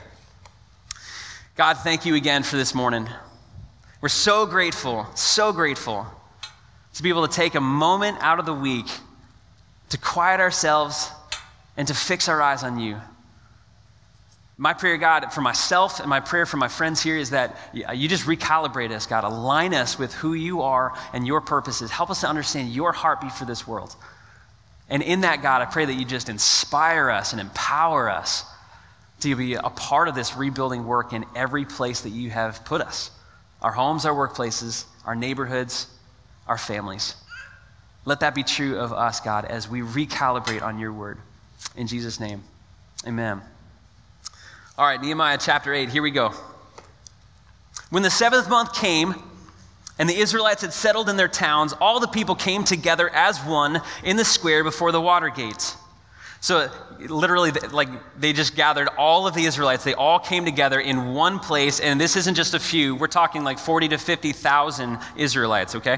God, 1.55 1.77
thank 1.77 2.05
you 2.05 2.15
again 2.15 2.43
for 2.43 2.55
this 2.55 2.73
morning. 2.75 3.07
We're 3.99 4.09
so 4.09 4.45
grateful, 4.45 5.07
so 5.15 5.51
grateful 5.51 6.05
to 6.93 7.03
be 7.03 7.09
able 7.09 7.27
to 7.27 7.33
take 7.33 7.55
a 7.55 7.61
moment 7.61 8.17
out 8.21 8.39
of 8.39 8.45
the 8.45 8.53
week 8.53 8.85
to 9.89 9.97
quiet 9.97 10.39
ourselves 10.39 11.09
and 11.75 11.87
to 11.87 11.93
fix 11.93 12.29
our 12.29 12.41
eyes 12.41 12.63
on 12.63 12.79
you. 12.79 12.97
My 14.59 14.73
prayer, 14.73 14.97
God, 14.97 15.31
for 15.31 15.41
myself 15.41 15.99
and 15.99 16.09
my 16.09 16.19
prayer 16.19 16.47
for 16.47 16.57
my 16.57 16.67
friends 16.67 17.01
here 17.01 17.15
is 17.15 17.29
that 17.29 17.55
you 17.73 18.07
just 18.07 18.25
recalibrate 18.25 18.91
us, 18.91 19.05
God. 19.05 19.23
Align 19.23 19.75
us 19.75 19.99
with 19.99 20.11
who 20.15 20.33
you 20.33 20.61
are 20.63 20.97
and 21.13 21.27
your 21.27 21.41
purposes. 21.41 21.91
Help 21.91 22.09
us 22.09 22.21
to 22.21 22.27
understand 22.27 22.69
your 22.69 22.91
heartbeat 22.91 23.31
for 23.31 23.45
this 23.45 23.67
world. 23.67 23.95
And 24.89 25.03
in 25.03 25.21
that, 25.21 25.43
God, 25.43 25.61
I 25.61 25.65
pray 25.65 25.85
that 25.85 25.93
you 25.93 26.05
just 26.05 26.27
inspire 26.27 27.11
us 27.11 27.33
and 27.33 27.41
empower 27.41 28.09
us 28.09 28.45
to 29.19 29.35
be 29.35 29.53
a 29.53 29.69
part 29.69 30.07
of 30.07 30.15
this 30.15 30.35
rebuilding 30.35 30.87
work 30.87 31.13
in 31.13 31.25
every 31.35 31.65
place 31.65 32.01
that 32.01 32.09
you 32.09 32.31
have 32.31 32.65
put 32.65 32.81
us 32.81 33.11
our 33.61 33.71
homes, 33.71 34.05
our 34.05 34.13
workplaces, 34.13 34.85
our 35.05 35.15
neighborhoods, 35.15 35.87
our 36.47 36.57
families. 36.57 37.15
Let 38.05 38.21
that 38.21 38.33
be 38.33 38.43
true 38.43 38.77
of 38.77 38.93
us, 38.93 39.19
God, 39.19 39.45
as 39.45 39.67
we 39.67 39.81
recalibrate 39.81 40.61
on 40.61 40.79
your 40.79 40.93
word. 40.93 41.17
In 41.75 41.87
Jesus' 41.87 42.19
name, 42.19 42.43
amen. 43.05 43.41
All 44.79 44.85
right, 44.85 45.01
Nehemiah 45.01 45.39
chapter 45.41 45.73
8, 45.73 45.89
here 45.89 46.03
we 46.03 46.11
go. 46.11 46.31
When 47.89 48.03
the 48.03 48.11
seventh 48.11 48.47
month 48.47 48.75
came, 48.75 49.15
and 49.97 50.07
the 50.07 50.15
Israelites 50.15 50.61
had 50.61 50.71
settled 50.71 51.09
in 51.09 51.17
their 51.17 51.27
towns, 51.27 51.73
all 51.81 51.99
the 51.99 52.07
people 52.07 52.35
came 52.35 52.63
together 52.63 53.09
as 53.09 53.39
one 53.39 53.81
in 54.03 54.17
the 54.17 54.23
square 54.23 54.63
before 54.63 54.91
the 54.91 55.01
water 55.01 55.29
gates. 55.29 55.75
So, 56.41 56.69
literally, 56.99 57.49
like, 57.71 57.89
they 58.19 58.33
just 58.33 58.55
gathered 58.55 58.87
all 58.99 59.25
of 59.25 59.33
the 59.33 59.45
Israelites. 59.45 59.83
They 59.83 59.95
all 59.95 60.19
came 60.19 60.45
together 60.45 60.79
in 60.79 61.15
one 61.15 61.39
place, 61.39 61.79
and 61.79 61.99
this 61.99 62.15
isn't 62.15 62.35
just 62.35 62.53
a 62.53 62.59
few. 62.59 62.93
We're 62.93 63.07
talking 63.07 63.43
like 63.43 63.57
40 63.57 63.87
to 63.87 63.97
50,000 63.97 64.99
Israelites, 65.15 65.73
okay? 65.73 65.97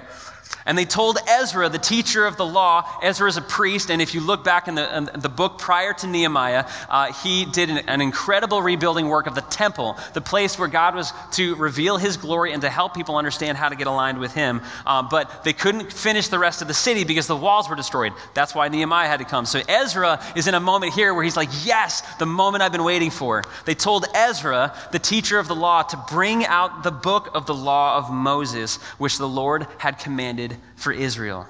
And 0.66 0.78
they 0.78 0.86
told 0.86 1.18
Ezra, 1.28 1.70
the 1.70 1.80
teacher 1.80 2.26
of 2.26 2.38
the 2.38 2.46
law, 2.46 3.00
Ezra 3.02 3.28
is 3.28 3.38
a 3.38 3.42
priest, 3.42 3.90
and 3.90 4.02
if 4.02 4.14
you 4.14 4.22
look 4.22 4.44
back 4.44 4.68
in 4.68 4.76
the, 4.76 4.98
in 4.98 5.06
the 5.20 5.30
book 5.30 5.58
prior 5.58 5.94
to 5.94 6.08
Nehemiah, 6.08 6.66
uh, 6.90 7.14
he 7.14 7.46
did 7.46 7.70
an, 7.70 7.78
an, 7.88 8.02
incredible 8.02 8.62
rebuilding 8.62 9.08
work 9.08 9.26
of 9.28 9.36
the 9.36 9.42
temple, 9.42 9.98
the 10.14 10.22
place 10.22 10.60
where 10.60 10.68
God 10.68 10.96
was 10.96 11.14
to 11.34 11.56
reveal 11.56 11.98
his 11.98 12.18
glory 12.18 12.52
and 12.52 12.62
to 12.62 12.70
help 12.70 12.94
people 12.94 13.16
understand 13.16 13.58
how 13.58 13.70
to 13.70 13.76
get 13.76 13.88
aligned 13.88 14.20
with 14.20 14.34
him. 14.34 14.62
Uh, 14.86 15.02
but 15.02 15.44
they 15.44 15.54
couldn't 15.54 15.92
finish 15.92 16.28
the 16.28 16.40
rest 16.40 16.62
of 16.62 16.68
the 16.68 16.74
city 16.74 17.04
because 17.04 17.28
the 17.28 17.36
walls 17.36 17.70
were 17.70 17.76
destroyed. 17.76 18.14
That's 18.34 18.54
why 18.54 18.68
Nehemiah 18.68 19.08
had 19.08 19.20
to 19.20 19.26
come. 19.26 19.46
So 19.46 19.62
Ezra 19.68 20.22
is 20.36 20.48
in 20.48 20.54
a 20.54 20.60
moment 20.60 20.94
here 20.94 21.14
where 21.14 21.24
he's 21.24 21.38
like, 21.38 21.50
Yes, 21.64 22.02
the 22.18 22.26
moment 22.26 22.64
I've 22.64 22.72
been 22.72 22.84
waiting 22.84 23.12
for. 23.12 23.44
They 23.66 23.76
told 23.76 24.06
Ezra, 24.14 24.74
the 24.92 25.00
teacher 25.00 25.40
of 25.40 25.48
the 25.48 25.56
law, 25.56 25.84
to 25.84 25.98
bring 26.10 26.46
out 26.46 26.84
the 26.84 26.92
book 26.92 27.30
of 27.34 27.46
the 27.46 27.56
law 27.56 27.98
of 27.98 28.12
Moses, 28.12 28.78
which 28.98 29.18
the 29.18 29.28
Lord 29.28 29.68
had 29.78 30.00
commanded 30.00 30.39
for 30.76 30.92
Israel. 30.92 31.48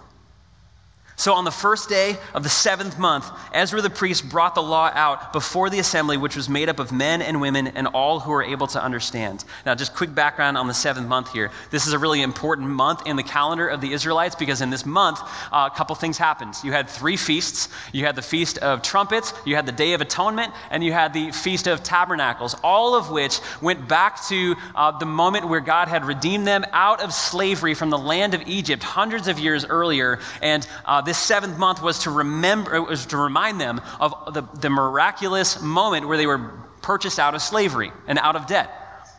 So 1.19 1.33
on 1.33 1.43
the 1.43 1.51
first 1.51 1.89
day 1.89 2.15
of 2.33 2.43
the 2.43 2.49
seventh 2.49 2.97
month, 2.97 3.29
Ezra 3.53 3.81
the 3.81 3.89
priest 3.89 4.29
brought 4.29 4.55
the 4.55 4.63
law 4.63 4.89
out 4.93 5.33
before 5.33 5.69
the 5.69 5.79
assembly, 5.79 6.15
which 6.15 6.37
was 6.37 6.47
made 6.47 6.69
up 6.69 6.79
of 6.79 6.93
men 6.93 7.21
and 7.21 7.41
women 7.41 7.67
and 7.67 7.87
all 7.87 8.21
who 8.21 8.31
were 8.31 8.41
able 8.41 8.67
to 8.67 8.81
understand. 8.81 9.43
Now, 9.65 9.75
just 9.75 9.93
quick 9.93 10.15
background 10.15 10.57
on 10.57 10.67
the 10.67 10.73
seventh 10.73 11.09
month 11.09 11.33
here. 11.33 11.51
This 11.71 11.87
is 11.87 11.91
a 11.91 11.99
really 11.99 12.21
important 12.21 12.69
month 12.69 13.05
in 13.05 13.17
the 13.17 13.23
calendar 13.23 13.67
of 13.67 13.81
the 13.81 13.91
Israelites 13.91 14.33
because 14.33 14.61
in 14.61 14.69
this 14.69 14.85
month, 14.85 15.19
uh, 15.51 15.69
a 15.69 15.75
couple 15.75 15.93
things 15.93 16.17
happened. 16.17 16.55
You 16.63 16.71
had 16.71 16.87
three 16.87 17.17
feasts. 17.17 17.67
You 17.91 18.05
had 18.05 18.15
the 18.15 18.21
Feast 18.21 18.57
of 18.59 18.81
Trumpets, 18.81 19.33
you 19.45 19.57
had 19.57 19.65
the 19.65 19.73
Day 19.73 19.91
of 19.91 19.99
Atonement, 19.99 20.53
and 20.71 20.81
you 20.81 20.93
had 20.93 21.11
the 21.11 21.31
Feast 21.31 21.67
of 21.67 21.83
Tabernacles, 21.83 22.55
all 22.63 22.95
of 22.95 23.11
which 23.11 23.41
went 23.61 23.89
back 23.89 24.25
to 24.27 24.55
uh, 24.73 24.97
the 24.97 25.05
moment 25.05 25.49
where 25.49 25.59
God 25.59 25.89
had 25.89 26.05
redeemed 26.05 26.47
them 26.47 26.63
out 26.71 27.01
of 27.01 27.13
slavery 27.13 27.73
from 27.73 27.89
the 27.89 27.97
land 27.97 28.33
of 28.33 28.41
Egypt 28.47 28.83
hundreds 28.83 29.27
of 29.27 29.37
years 29.37 29.65
earlier. 29.65 30.19
And 30.41 30.65
uh, 30.85 31.01
this 31.09 31.17
seventh 31.17 31.57
month 31.57 31.81
was 31.81 31.99
to 31.99 32.11
remember, 32.11 32.81
was 32.81 33.07
to 33.07 33.17
remind 33.17 33.59
them 33.59 33.81
of 33.99 34.33
the, 34.33 34.43
the 34.61 34.69
miraculous 34.69 35.61
moment 35.61 36.07
where 36.07 36.17
they 36.17 36.27
were 36.27 36.51
purchased 36.81 37.19
out 37.19 37.35
of 37.35 37.41
slavery 37.41 37.91
and 38.07 38.19
out 38.19 38.35
of 38.35 38.47
debt. 38.47 38.71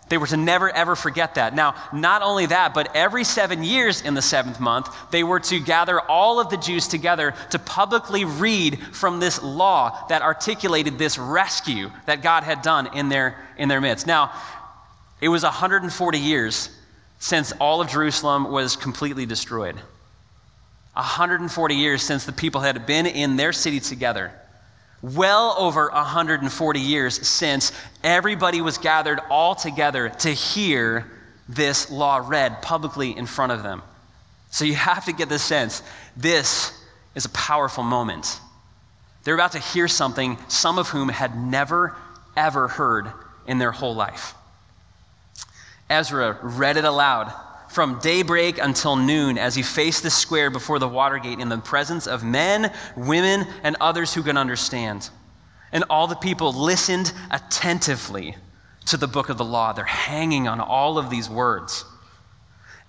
They 0.08 0.18
were 0.18 0.26
to 0.26 0.36
never, 0.36 0.68
ever 0.70 0.96
forget 0.96 1.36
that. 1.36 1.54
Now, 1.54 1.76
not 1.92 2.22
only 2.22 2.46
that, 2.46 2.74
but 2.74 2.94
every 2.96 3.22
seven 3.22 3.62
years 3.62 4.02
in 4.02 4.14
the 4.14 4.22
seventh 4.22 4.58
month, 4.58 4.88
they 5.12 5.22
were 5.22 5.38
to 5.40 5.60
gather 5.60 6.00
all 6.00 6.40
of 6.40 6.50
the 6.50 6.56
Jews 6.56 6.88
together 6.88 7.32
to 7.50 7.58
publicly 7.60 8.24
read 8.24 8.80
from 8.92 9.20
this 9.20 9.40
law 9.40 10.06
that 10.08 10.22
articulated 10.22 10.98
this 10.98 11.16
rescue 11.16 11.90
that 12.06 12.22
God 12.22 12.42
had 12.42 12.62
done 12.62 12.88
in 12.96 13.08
their, 13.08 13.36
in 13.56 13.68
their 13.68 13.80
midst. 13.80 14.06
Now, 14.06 14.32
it 15.20 15.28
was 15.28 15.44
140 15.44 16.18
years 16.18 16.70
since 17.20 17.52
all 17.52 17.80
of 17.80 17.88
Jerusalem 17.88 18.50
was 18.50 18.74
completely 18.74 19.26
destroyed. 19.26 19.76
140 21.00 21.74
years 21.74 22.02
since 22.02 22.26
the 22.26 22.32
people 22.32 22.60
had 22.60 22.84
been 22.84 23.06
in 23.06 23.36
their 23.36 23.52
city 23.52 23.80
together. 23.80 24.32
Well 25.00 25.54
over 25.58 25.88
140 25.88 26.80
years 26.80 27.26
since 27.26 27.72
everybody 28.04 28.60
was 28.60 28.76
gathered 28.76 29.18
all 29.30 29.54
together 29.54 30.10
to 30.10 30.28
hear 30.30 31.10
this 31.48 31.90
law 31.90 32.18
read 32.22 32.60
publicly 32.60 33.16
in 33.16 33.24
front 33.24 33.50
of 33.52 33.62
them. 33.62 33.82
So 34.50 34.66
you 34.66 34.74
have 34.74 35.06
to 35.06 35.12
get 35.12 35.30
the 35.30 35.38
sense 35.38 35.82
this 36.18 36.70
is 37.14 37.24
a 37.24 37.30
powerful 37.30 37.82
moment. 37.82 38.38
They're 39.24 39.34
about 39.34 39.52
to 39.52 39.58
hear 39.58 39.88
something, 39.88 40.36
some 40.48 40.78
of 40.78 40.88
whom 40.88 41.08
had 41.08 41.34
never, 41.34 41.96
ever 42.36 42.68
heard 42.68 43.10
in 43.46 43.58
their 43.58 43.72
whole 43.72 43.94
life. 43.94 44.34
Ezra 45.88 46.38
read 46.42 46.76
it 46.76 46.84
aloud 46.84 47.32
from 47.70 48.00
daybreak 48.00 48.58
until 48.58 48.96
noon 48.96 49.38
as 49.38 49.54
he 49.54 49.62
faced 49.62 50.02
the 50.02 50.10
square 50.10 50.50
before 50.50 50.80
the 50.80 50.88
Watergate 50.88 51.38
in 51.38 51.48
the 51.48 51.58
presence 51.58 52.08
of 52.08 52.24
men, 52.24 52.72
women, 52.96 53.46
and 53.62 53.76
others 53.80 54.12
who 54.12 54.24
can 54.24 54.36
understand. 54.36 55.08
And 55.70 55.84
all 55.88 56.08
the 56.08 56.16
people 56.16 56.52
listened 56.52 57.12
attentively 57.30 58.36
to 58.86 58.96
the 58.96 59.06
book 59.06 59.28
of 59.28 59.38
the 59.38 59.44
law. 59.44 59.72
They're 59.72 59.84
hanging 59.84 60.48
on 60.48 60.60
all 60.60 60.98
of 60.98 61.10
these 61.10 61.30
words. 61.30 61.84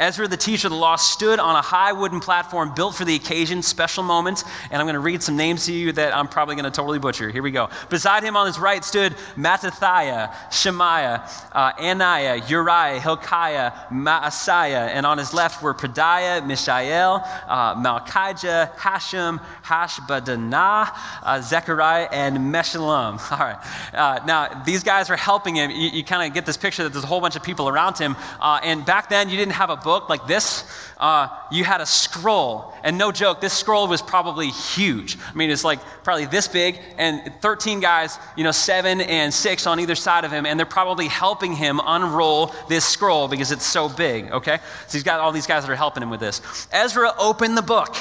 Ezra, 0.02 0.28
the 0.28 0.36
teacher 0.36 0.66
of 0.66 0.72
the 0.72 0.78
law, 0.78 0.96
stood 0.96 1.38
on 1.38 1.56
a 1.56 1.62
high 1.62 1.92
wooden 1.92 2.20
platform 2.20 2.74
built 2.74 2.96
for 2.96 3.06
the 3.06 3.14
occasion, 3.14 3.62
special 3.62 4.02
moment. 4.02 4.44
And 4.72 4.82
I'm 4.82 4.88
going 4.88 4.96
to 4.96 5.00
read 5.00 5.22
some 5.22 5.38
names 5.38 5.68
to 5.68 5.74
you 5.74 5.92
that 5.92 6.16
I'm 6.16 6.28
probably 6.28 6.56
going 6.56 6.66
to 6.66 6.72
totally 6.72 6.98
butcher. 6.98 7.30
Here 7.30 7.44
we 7.44 7.52
go. 7.52 7.70
Beside 7.88 8.24
him 8.24 8.36
on 8.36 8.48
his 8.48 8.58
right 8.58 8.84
stood 8.84 9.14
Mattithiah, 9.36 10.34
Shemaiah, 10.52 11.30
uh, 11.52 11.74
Ananiah, 11.74 12.50
Uriah, 12.50 13.00
Hilkiah, 13.00 13.72
Maaseiah. 13.92 14.90
And 14.90 15.06
on 15.06 15.20
his 15.20 15.36
left 15.36 15.62
were 15.62 15.76
Pedaiah, 15.76 16.48
Mishael, 16.48 17.22
uh, 17.48 17.76
Malchijah, 17.76 18.76
Hashum, 18.78 19.40
Hashbaddanah, 19.64 20.98
uh, 21.22 21.42
Zechariah, 21.42 22.10
and 22.12 22.38
Meshullam. 22.52 23.22
All 23.32 23.38
right. 23.38 23.94
Uh, 23.94 24.26
now, 24.26 24.64
these 24.66 24.84
guys 24.84 25.12
are 25.12 25.16
helping 25.16 25.58
him. 25.58 25.70
You, 25.70 25.90
you 25.90 26.04
kind 26.04 26.28
of 26.28 26.34
get 26.34 26.48
this 26.48 26.58
picture 26.58 26.82
that 26.86 26.92
there's 26.92 27.04
a 27.04 27.08
whole 27.08 27.22
bunch 27.22 27.36
of 27.36 27.44
people 27.44 27.70
around 27.70 28.00
him. 28.00 28.16
Uh, 28.40 28.60
and 28.64 28.84
back 28.84 29.08
then, 29.08 29.30
you 29.30 29.38
didn't 29.38 29.54
have 29.54 29.70
a 29.70 29.78
book 29.78 29.91
book 29.92 30.08
like 30.08 30.26
this, 30.26 30.64
uh, 31.00 31.28
you 31.52 31.66
had 31.66 31.82
a 31.82 31.86
scroll. 31.86 32.74
And 32.82 32.98
no 32.98 33.12
joke, 33.12 33.42
this 33.42 33.52
scroll 33.52 33.90
was 33.90 34.02
probably 34.02 34.50
huge. 34.50 35.18
I 35.30 35.34
mean, 35.34 35.50
it's 35.50 35.66
like 35.66 35.80
probably 36.06 36.28
this 36.28 36.48
big, 36.48 36.80
and 36.98 37.34
13 37.42 37.82
guys, 37.82 38.18
you 38.38 38.46
know, 38.46 38.52
seven 38.52 39.02
and 39.02 39.34
six 39.34 39.68
on 39.68 39.82
either 39.82 39.96
side 39.96 40.24
of 40.24 40.32
him, 40.32 40.46
and 40.46 40.58
they're 40.58 40.66
probably 40.66 41.08
helping 41.10 41.54
him 41.54 41.82
unroll 41.86 42.54
this 42.70 42.86
scroll 42.86 43.28
because 43.28 43.52
it's 43.52 43.66
so 43.66 43.90
big, 43.90 44.32
okay? 44.32 44.60
So 44.88 44.98
he's 44.98 45.04
got 45.04 45.20
all 45.20 45.34
these 45.34 45.48
guys 45.48 45.66
that 45.66 45.72
are 45.72 45.76
helping 45.76 46.04
him 46.04 46.10
with 46.10 46.22
this. 46.22 46.42
Ezra 46.72 47.12
opened 47.20 47.58
the 47.58 47.68
book. 47.76 47.94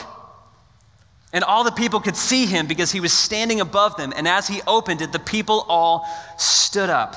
And 1.32 1.44
all 1.44 1.64
the 1.64 1.72
people 1.72 2.00
could 2.00 2.16
see 2.16 2.46
him 2.46 2.66
because 2.66 2.92
he 2.92 3.00
was 3.00 3.12
standing 3.12 3.60
above 3.60 3.96
them. 3.96 4.12
And 4.16 4.26
as 4.28 4.48
he 4.48 4.62
opened 4.66 5.00
it, 5.00 5.12
the 5.12 5.20
people 5.20 5.64
all 5.68 6.04
stood 6.38 6.90
up. 6.90 7.14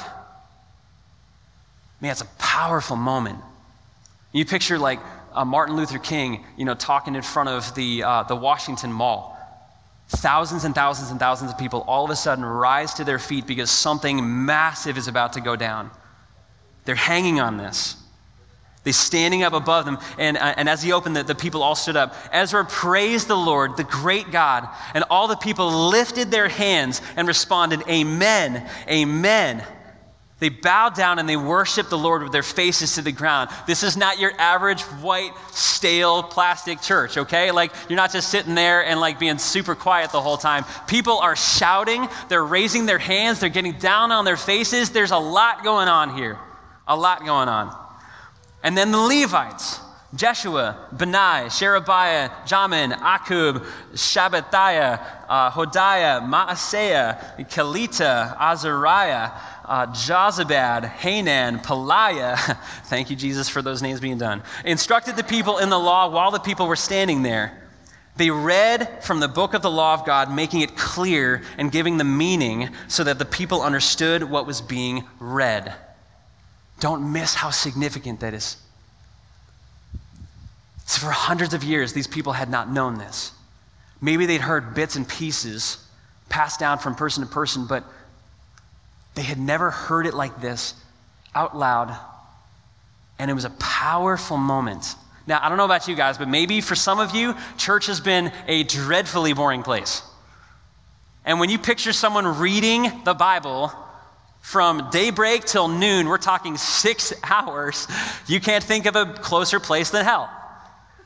Man, 2.00 2.12
it's 2.12 2.22
a 2.22 2.36
powerful 2.38 2.96
moment. 2.96 3.40
You 4.34 4.46
picture 4.46 4.80
like 4.80 5.00
uh, 5.32 5.46
Martin 5.46 5.76
Luther 5.76 6.00
King, 6.00 6.44
you 6.58 6.66
know, 6.66 6.74
talking 6.74 7.16
in 7.16 7.22
front 7.22 7.50
of 7.50 7.74
the, 7.76 8.04
uh, 8.04 8.24
the 8.24 8.36
Washington 8.36 8.92
Mall. 8.92 9.30
Thousands 10.10 10.66
and 10.66 10.76
thousands 10.76 11.12
and 11.12 11.20
thousands 11.20 11.52
of 11.52 11.58
people 11.58 11.86
all 11.88 12.04
of 12.04 12.12
a 12.12 12.16
sudden 12.16 12.44
rise 12.44 12.96
to 12.96 13.04
their 13.04 13.20
feet 13.20 13.48
because 13.48 13.72
something 13.72 14.46
massive 14.46 14.98
is 14.98 15.08
about 15.08 15.34
to 15.34 15.42
go 15.42 15.56
down. 15.56 15.90
They're 16.86 16.96
hanging 16.96 17.40
on 17.40 17.58
this. 17.58 17.96
They're 18.84 18.92
standing 18.92 19.44
up 19.44 19.54
above 19.54 19.86
them. 19.86 19.98
And, 20.18 20.36
uh, 20.36 20.56
and 20.58 20.68
as 20.68 20.84
he 20.84 20.92
opened, 20.92 21.16
the, 21.16 21.24
the 21.24 21.36
people 21.36 21.64
all 21.64 21.76
stood 21.76 21.96
up. 21.96 22.16
Ezra 22.32 22.66
praised 22.66 23.28
the 23.28 23.38
Lord, 23.38 23.78
the 23.78 23.86
great 23.86 24.30
God. 24.30 24.68
And 24.94 25.06
all 25.10 25.28
the 25.28 25.38
people 25.38 25.90
lifted 25.90 26.32
their 26.32 26.50
hands 26.50 27.02
and 27.16 27.28
responded, 27.28 27.82
Amen, 27.88 28.70
Amen. 28.90 29.64
They 30.44 30.50
bow 30.50 30.90
down 30.90 31.20
and 31.20 31.30
they 31.30 31.38
worship 31.38 31.88
the 31.88 31.98
Lord 31.98 32.22
with 32.22 32.34
their 32.34 32.44
faces 32.44 32.96
to 32.96 33.02
the 33.02 33.14
ground. 33.14 33.50
This 33.66 33.82
is 33.82 33.96
not 33.96 34.20
your 34.20 34.34
average 34.38 34.82
white, 34.82 35.32
stale, 35.52 36.22
plastic 36.22 36.82
church, 36.82 37.18
okay? 37.18 37.50
Like, 37.52 37.72
you're 37.88 37.96
not 37.96 38.12
just 38.12 38.30
sitting 38.30 38.54
there 38.54 38.86
and 38.86 39.00
like 39.00 39.20
being 39.20 39.38
super 39.38 39.74
quiet 39.74 40.12
the 40.12 40.20
whole 40.20 40.36
time. 40.36 40.66
People 40.86 41.18
are 41.20 41.38
shouting, 41.38 42.10
they're 42.28 42.44
raising 42.44 42.86
their 42.86 42.98
hands, 42.98 43.40
they're 43.40 43.48
getting 43.48 43.72
down 43.80 44.12
on 44.12 44.26
their 44.26 44.36
faces. 44.36 44.90
There's 44.90 45.12
a 45.12 45.18
lot 45.18 45.64
going 45.64 45.88
on 45.88 46.18
here. 46.18 46.38
A 46.90 46.98
lot 46.98 47.20
going 47.24 47.48
on. 47.48 47.74
And 48.64 48.78
then 48.78 48.92
the 48.92 48.98
Levites. 48.98 49.80
Jeshua, 50.16 50.90
Benai, 50.96 51.52
Sherebiah, 51.52 52.30
Jamin, 52.46 52.94
Akkub, 53.00 53.66
Shabbatiah, 53.94 55.02
uh, 55.28 55.50
Hodiah, 55.50 56.22
Maaseiah, 56.22 57.50
Kelita, 57.50 58.38
Azariah, 58.38 59.32
uh, 59.66 59.88
Jozabad, 59.88 60.88
Hanan, 60.88 61.60
Pelaiah, 61.60 62.38
thank 62.86 63.10
you, 63.10 63.16
Jesus, 63.16 63.50
for 63.50 63.64
those 63.64 63.82
names 63.82 64.00
being 64.00 64.20
done, 64.20 64.44
instructed 64.66 65.16
the 65.16 65.24
people 65.24 65.58
in 65.58 65.70
the 65.70 65.80
law 65.80 66.10
while 66.10 66.30
the 66.30 66.40
people 66.40 66.68
were 66.68 66.76
standing 66.76 67.24
there. 67.24 67.60
They 68.16 68.30
read 68.30 69.04
from 69.04 69.20
the 69.20 69.28
book 69.28 69.56
of 69.56 69.64
the 69.64 69.72
law 69.72 69.96
of 69.96 70.06
God, 70.06 70.32
making 70.32 70.62
it 70.62 70.78
clear 70.78 71.42
and 71.58 71.72
giving 71.72 71.98
the 71.98 72.04
meaning 72.04 72.70
so 72.88 73.04
that 73.04 73.18
the 73.18 73.26
people 73.26 73.64
understood 73.64 74.24
what 74.24 74.46
was 74.46 74.62
being 74.62 75.06
read. 75.20 75.74
Don't 76.80 77.12
miss 77.12 77.34
how 77.34 77.50
significant 77.50 78.20
that 78.20 78.36
is. 78.36 78.58
So, 80.86 81.06
for 81.06 81.12
hundreds 81.12 81.54
of 81.54 81.64
years, 81.64 81.94
these 81.94 82.08
people 82.08 82.34
had 82.34 82.50
not 82.50 82.70
known 82.70 82.98
this. 82.98 83.32
Maybe 84.02 84.26
they'd 84.26 84.42
heard 84.42 84.76
bits 84.76 84.96
and 84.96 85.08
pieces 85.08 85.78
passed 86.30 86.60
down 86.60 86.78
from 86.80 86.96
person 86.96 87.24
to 87.24 87.30
person, 87.30 87.66
but 87.68 87.84
they 89.16 89.22
had 89.22 89.40
never 89.40 89.72
heard 89.72 90.06
it 90.06 90.14
like 90.14 90.42
this 90.42 90.74
out 91.36 91.56
loud. 91.56 91.96
And 93.20 93.32
it 93.32 93.34
was 93.34 93.46
a 93.46 93.52
powerful 93.52 94.38
moment. 94.38 94.96
Now, 95.26 95.40
I 95.42 95.48
don't 95.48 95.58
know 95.58 95.66
about 95.66 95.88
you 95.88 95.96
guys, 95.96 96.18
but 96.18 96.28
maybe 96.28 96.60
for 96.60 96.76
some 96.76 97.00
of 97.00 97.16
you, 97.16 97.36
church 97.58 97.86
has 97.86 98.02
been 98.02 98.32
a 98.48 98.64
dreadfully 98.64 99.34
boring 99.34 99.64
place. 99.64 100.02
And 101.24 101.40
when 101.40 101.50
you 101.50 101.58
picture 101.58 101.94
someone 101.94 102.40
reading 102.40 103.04
the 103.06 103.14
Bible 103.14 103.72
from 104.42 104.90
daybreak 104.92 105.46
till 105.46 105.70
noon, 105.70 106.10
we're 106.10 106.18
talking 106.18 106.58
six 106.58 107.14
hours, 107.24 107.88
you 108.28 108.42
can't 108.42 108.64
think 108.64 108.86
of 108.86 108.96
a 108.96 109.06
closer 109.06 109.60
place 109.60 109.90
than 109.92 110.04
hell. 110.04 110.30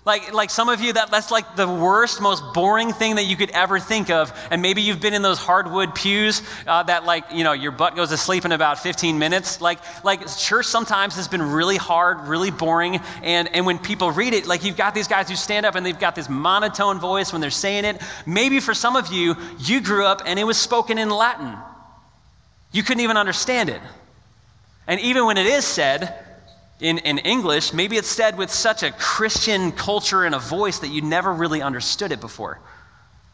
Like, 0.07 0.31
like 0.31 0.49
some 0.49 0.69
of 0.69 0.79
you, 0.79 0.93
that, 0.93 1.11
that's 1.11 1.31
like 1.31 1.57
the 1.57 1.67
worst, 1.67 2.21
most 2.21 2.41
boring 2.53 2.93
thing 2.93 3.15
that 3.15 3.25
you 3.25 3.35
could 3.35 3.49
ever 3.49 3.77
think 3.77 4.09
of. 4.09 4.31
And 4.49 4.61
maybe 4.61 4.81
you've 4.81 5.01
been 5.01 5.13
in 5.13 5.21
those 5.21 5.37
hardwood 5.37 5.93
pews 5.93 6.41
uh, 6.65 6.83
that, 6.83 7.03
like, 7.03 7.25
you 7.29 7.43
know, 7.43 7.51
your 7.51 7.73
butt 7.73 7.97
goes 7.97 8.07
to 8.11 8.17
sleep 8.17 8.45
in 8.45 8.53
about 8.53 8.79
15 8.79 9.19
minutes. 9.19 9.59
Like, 9.59 9.79
like 10.05 10.25
church 10.37 10.65
sometimes 10.65 11.17
has 11.17 11.27
been 11.27 11.41
really 11.41 11.75
hard, 11.75 12.21
really 12.21 12.51
boring. 12.51 13.01
And, 13.21 13.53
and 13.53 13.65
when 13.65 13.77
people 13.79 14.09
read 14.09 14.33
it, 14.33 14.47
like, 14.47 14.63
you've 14.63 14.77
got 14.77 14.95
these 14.95 15.09
guys 15.09 15.27
who 15.27 15.35
stand 15.35 15.65
up 15.65 15.75
and 15.75 15.85
they've 15.85 15.99
got 15.99 16.15
this 16.15 16.29
monotone 16.29 16.99
voice 16.99 17.33
when 17.33 17.41
they're 17.41 17.51
saying 17.51 17.83
it. 17.83 18.01
Maybe 18.25 18.61
for 18.61 18.73
some 18.73 18.95
of 18.95 19.11
you, 19.11 19.35
you 19.59 19.81
grew 19.81 20.05
up 20.05 20.21
and 20.25 20.39
it 20.39 20.45
was 20.45 20.57
spoken 20.57 20.99
in 20.99 21.09
Latin. 21.09 21.53
You 22.71 22.81
couldn't 22.81 23.03
even 23.03 23.17
understand 23.17 23.67
it. 23.67 23.81
And 24.87 25.01
even 25.01 25.25
when 25.25 25.35
it 25.35 25.47
is 25.47 25.65
said, 25.65 26.26
in, 26.79 26.99
in 26.99 27.17
English, 27.19 27.73
maybe 27.73 27.97
it's 27.97 28.07
said 28.07 28.37
with 28.37 28.51
such 28.51 28.83
a 28.83 28.91
Christian 28.91 29.71
culture 29.71 30.25
and 30.25 30.35
a 30.35 30.39
voice 30.39 30.79
that 30.79 30.89
you 30.89 31.01
never 31.01 31.33
really 31.33 31.61
understood 31.61 32.11
it 32.11 32.21
before. 32.21 32.59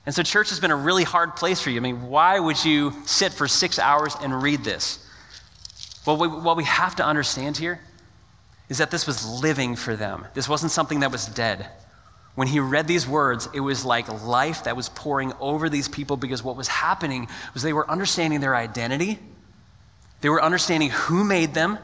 And 0.05 0.13
so, 0.13 0.23
church 0.23 0.50
has 0.50 0.59
been 0.59 0.71
a 0.71 0.75
really 0.75 1.03
hard 1.03 1.35
place 1.35 1.62
for 1.62 1.69
you. 1.69 1.77
I 1.77 1.79
mean, 1.81 2.09
why 2.09 2.39
would 2.39 2.63
you 2.63 2.93
sit 3.05 3.33
for 3.33 3.47
six 3.47 3.79
hours 3.79 4.15
and 4.21 4.41
read 4.41 4.63
this? 4.63 5.00
Well, 6.05 6.17
we, 6.17 6.27
what 6.27 6.57
we 6.57 6.65
have 6.65 6.95
to 6.97 7.05
understand 7.05 7.57
here 7.57 7.79
is 8.69 8.77
that 8.77 8.91
this 8.91 9.07
was 9.07 9.41
living 9.41 9.75
for 9.75 9.95
them. 9.95 10.25
This 10.33 10.50
wasn't 10.50 10.71
something 10.71 11.01
that 11.01 11.12
was 11.12 11.27
dead. 11.27 11.69
When 12.35 12.47
he 12.47 12.59
read 12.59 12.88
these 12.88 13.07
words, 13.07 13.47
it 13.53 13.59
was 13.59 13.85
like 13.85 14.07
life 14.25 14.63
that 14.63 14.75
was 14.75 14.89
pouring 14.89 15.33
over 15.39 15.69
these 15.69 15.88
people 15.88 16.17
because 16.17 16.43
what 16.43 16.55
was 16.55 16.67
happening 16.67 17.27
was 17.53 17.62
they 17.62 17.73
were 17.73 17.89
understanding 17.89 18.39
their 18.39 18.55
identity, 18.55 19.19
they 20.21 20.29
were 20.29 20.41
understanding 20.41 20.89
who 20.89 21.23
made 21.23 21.53
them, 21.53 21.77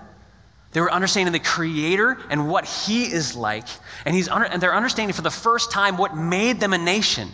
they 0.71 0.81
were 0.81 0.91
understanding 0.91 1.33
the 1.33 1.39
Creator 1.39 2.17
and 2.29 2.49
what 2.49 2.65
He 2.65 3.05
is 3.05 3.35
like. 3.35 3.67
And, 4.05 4.15
he's 4.15 4.27
under, 4.27 4.45
and 4.45 4.61
they're 4.61 4.75
understanding 4.75 5.13
for 5.13 5.23
the 5.23 5.31
first 5.31 5.71
time 5.71 5.97
what 5.97 6.15
made 6.15 6.59
them 6.59 6.73
a 6.73 6.77
nation. 6.77 7.29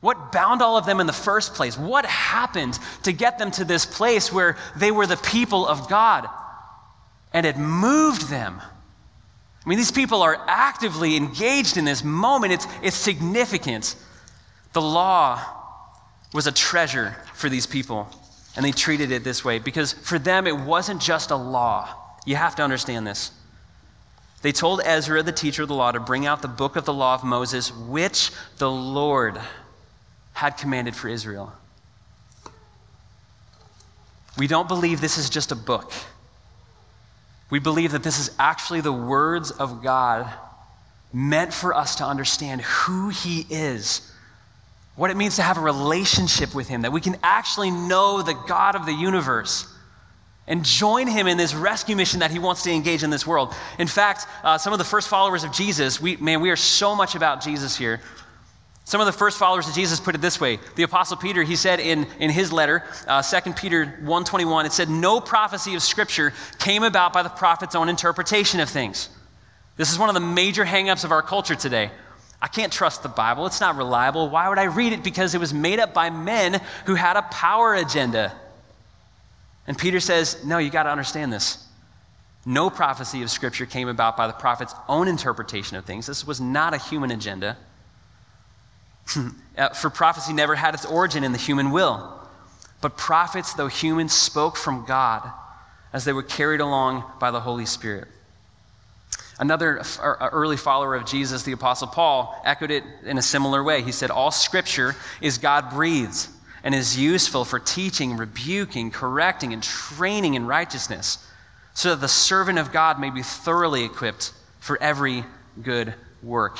What 0.00 0.32
bound 0.32 0.62
all 0.62 0.76
of 0.76 0.86
them 0.86 1.00
in 1.00 1.06
the 1.06 1.12
first 1.12 1.54
place? 1.54 1.76
What 1.76 2.06
happened 2.06 2.78
to 3.02 3.12
get 3.12 3.38
them 3.38 3.50
to 3.52 3.64
this 3.64 3.84
place 3.84 4.32
where 4.32 4.56
they 4.76 4.90
were 4.90 5.06
the 5.06 5.16
people 5.16 5.66
of 5.66 5.88
God? 5.88 6.28
And 7.32 7.44
it 7.44 7.58
moved 7.58 8.28
them. 8.28 8.60
I 8.60 9.68
mean, 9.68 9.78
these 9.78 9.90
people 9.90 10.22
are 10.22 10.40
actively 10.46 11.16
engaged 11.16 11.76
in 11.76 11.84
this 11.84 12.04
moment. 12.04 12.52
It's, 12.52 12.66
it's 12.82 12.96
significant. 12.96 13.96
The 14.72 14.80
law 14.80 15.42
was 16.32 16.46
a 16.46 16.52
treasure 16.52 17.16
for 17.34 17.48
these 17.48 17.66
people, 17.66 18.08
and 18.54 18.64
they 18.64 18.70
treated 18.70 19.10
it 19.10 19.24
this 19.24 19.44
way 19.44 19.58
because 19.58 19.92
for 19.92 20.18
them 20.18 20.46
it 20.46 20.56
wasn't 20.56 21.02
just 21.02 21.32
a 21.32 21.36
law. 21.36 22.05
You 22.26 22.36
have 22.36 22.56
to 22.56 22.62
understand 22.62 23.06
this. 23.06 23.30
They 24.42 24.52
told 24.52 24.82
Ezra, 24.84 25.22
the 25.22 25.32
teacher 25.32 25.62
of 25.62 25.68
the 25.68 25.74
law, 25.74 25.92
to 25.92 26.00
bring 26.00 26.26
out 26.26 26.42
the 26.42 26.48
book 26.48 26.76
of 26.76 26.84
the 26.84 26.92
law 26.92 27.14
of 27.14 27.24
Moses, 27.24 27.74
which 27.74 28.30
the 28.58 28.70
Lord 28.70 29.40
had 30.34 30.58
commanded 30.58 30.94
for 30.94 31.08
Israel. 31.08 31.52
We 34.36 34.46
don't 34.46 34.68
believe 34.68 35.00
this 35.00 35.16
is 35.16 35.30
just 35.30 35.52
a 35.52 35.56
book. 35.56 35.92
We 37.48 37.60
believe 37.60 37.92
that 37.92 38.02
this 38.02 38.18
is 38.18 38.34
actually 38.38 38.82
the 38.82 38.92
words 38.92 39.50
of 39.52 39.82
God 39.82 40.30
meant 41.12 41.54
for 41.54 41.74
us 41.74 41.96
to 41.96 42.04
understand 42.04 42.60
who 42.60 43.08
He 43.08 43.46
is, 43.48 44.12
what 44.96 45.10
it 45.10 45.16
means 45.16 45.36
to 45.36 45.42
have 45.42 45.58
a 45.58 45.62
relationship 45.62 46.54
with 46.54 46.68
Him, 46.68 46.82
that 46.82 46.92
we 46.92 47.00
can 47.00 47.16
actually 47.22 47.70
know 47.70 48.20
the 48.20 48.34
God 48.34 48.74
of 48.74 48.84
the 48.84 48.92
universe 48.92 49.72
and 50.46 50.64
join 50.64 51.06
him 51.06 51.26
in 51.26 51.36
this 51.36 51.54
rescue 51.54 51.96
mission 51.96 52.20
that 52.20 52.30
he 52.30 52.38
wants 52.38 52.62
to 52.62 52.70
engage 52.70 53.02
in 53.02 53.10
this 53.10 53.26
world. 53.26 53.54
In 53.78 53.88
fact, 53.88 54.26
uh, 54.44 54.56
some 54.58 54.72
of 54.72 54.78
the 54.78 54.84
first 54.84 55.08
followers 55.08 55.44
of 55.44 55.52
Jesus, 55.52 56.00
we, 56.00 56.16
man, 56.16 56.40
we 56.40 56.50
are 56.50 56.56
so 56.56 56.94
much 56.94 57.14
about 57.14 57.42
Jesus 57.42 57.76
here. 57.76 58.00
Some 58.84 59.00
of 59.00 59.06
the 59.06 59.12
first 59.12 59.36
followers 59.36 59.66
of 59.66 59.74
Jesus 59.74 59.98
put 59.98 60.14
it 60.14 60.20
this 60.20 60.40
way. 60.40 60.60
The 60.76 60.84
Apostle 60.84 61.16
Peter, 61.16 61.42
he 61.42 61.56
said 61.56 61.80
in, 61.80 62.06
in 62.20 62.30
his 62.30 62.52
letter, 62.52 62.84
uh, 63.08 63.20
2 63.20 63.52
Peter 63.54 63.98
1.21, 64.04 64.64
it 64.64 64.72
said, 64.72 64.88
No 64.88 65.20
prophecy 65.20 65.74
of 65.74 65.82
Scripture 65.82 66.32
came 66.60 66.84
about 66.84 67.12
by 67.12 67.24
the 67.24 67.28
prophet's 67.28 67.74
own 67.74 67.88
interpretation 67.88 68.60
of 68.60 68.68
things. 68.68 69.08
This 69.76 69.90
is 69.90 69.98
one 69.98 70.08
of 70.08 70.14
the 70.14 70.20
major 70.20 70.64
hangups 70.64 71.04
of 71.04 71.10
our 71.10 71.22
culture 71.22 71.56
today. 71.56 71.90
I 72.40 72.46
can't 72.46 72.72
trust 72.72 73.02
the 73.02 73.08
Bible. 73.08 73.46
It's 73.46 73.60
not 73.60 73.76
reliable. 73.76 74.28
Why 74.28 74.48
would 74.48 74.58
I 74.58 74.64
read 74.64 74.92
it? 74.92 75.02
Because 75.02 75.34
it 75.34 75.38
was 75.38 75.52
made 75.52 75.80
up 75.80 75.92
by 75.92 76.10
men 76.10 76.60
who 76.84 76.94
had 76.94 77.16
a 77.16 77.22
power 77.22 77.74
agenda. 77.74 78.32
And 79.66 79.76
Peter 79.76 80.00
says, 80.00 80.44
No, 80.44 80.58
you 80.58 80.70
got 80.70 80.84
to 80.84 80.90
understand 80.90 81.32
this. 81.32 81.66
No 82.44 82.70
prophecy 82.70 83.22
of 83.22 83.30
Scripture 83.30 83.66
came 83.66 83.88
about 83.88 84.16
by 84.16 84.28
the 84.28 84.32
prophet's 84.32 84.74
own 84.88 85.08
interpretation 85.08 85.76
of 85.76 85.84
things. 85.84 86.06
This 86.06 86.24
was 86.26 86.40
not 86.40 86.74
a 86.74 86.78
human 86.78 87.10
agenda. 87.10 87.56
Uh, 89.56 89.70
for 89.70 89.88
prophecy 89.88 90.34
never 90.34 90.54
had 90.54 90.74
its 90.74 90.84
origin 90.84 91.24
in 91.24 91.32
the 91.32 91.38
human 91.38 91.70
will. 91.70 92.20
But 92.82 92.98
prophets, 92.98 93.54
though 93.54 93.68
human, 93.68 94.10
spoke 94.10 94.54
from 94.54 94.84
God 94.84 95.32
as 95.94 96.04
they 96.04 96.12
were 96.12 96.22
carried 96.22 96.60
along 96.60 97.04
by 97.18 97.30
the 97.30 97.40
Holy 97.40 97.64
Spirit. 97.64 98.06
Another 99.38 99.82
early 100.02 100.58
follower 100.58 100.94
of 100.94 101.06
Jesus, 101.06 101.42
the 101.42 101.52
Apostle 101.52 101.88
Paul, 101.88 102.38
echoed 102.44 102.70
it 102.70 102.84
in 103.04 103.16
a 103.16 103.22
similar 103.22 103.62
way. 103.64 103.80
He 103.80 103.92
said, 103.92 104.10
All 104.10 104.30
scripture 104.30 104.94
is 105.22 105.38
God 105.38 105.70
breathed 105.70 106.28
and 106.66 106.74
is 106.74 106.98
useful 106.98 107.44
for 107.44 107.60
teaching, 107.60 108.16
rebuking, 108.16 108.90
correcting, 108.90 109.52
and 109.52 109.62
training 109.62 110.34
in 110.34 110.48
righteousness 110.48 111.24
so 111.74 111.90
that 111.90 112.00
the 112.00 112.08
servant 112.08 112.58
of 112.58 112.72
God 112.72 112.98
may 112.98 113.08
be 113.08 113.22
thoroughly 113.22 113.84
equipped 113.84 114.32
for 114.58 114.76
every 114.82 115.24
good 115.62 115.94
work. 116.24 116.58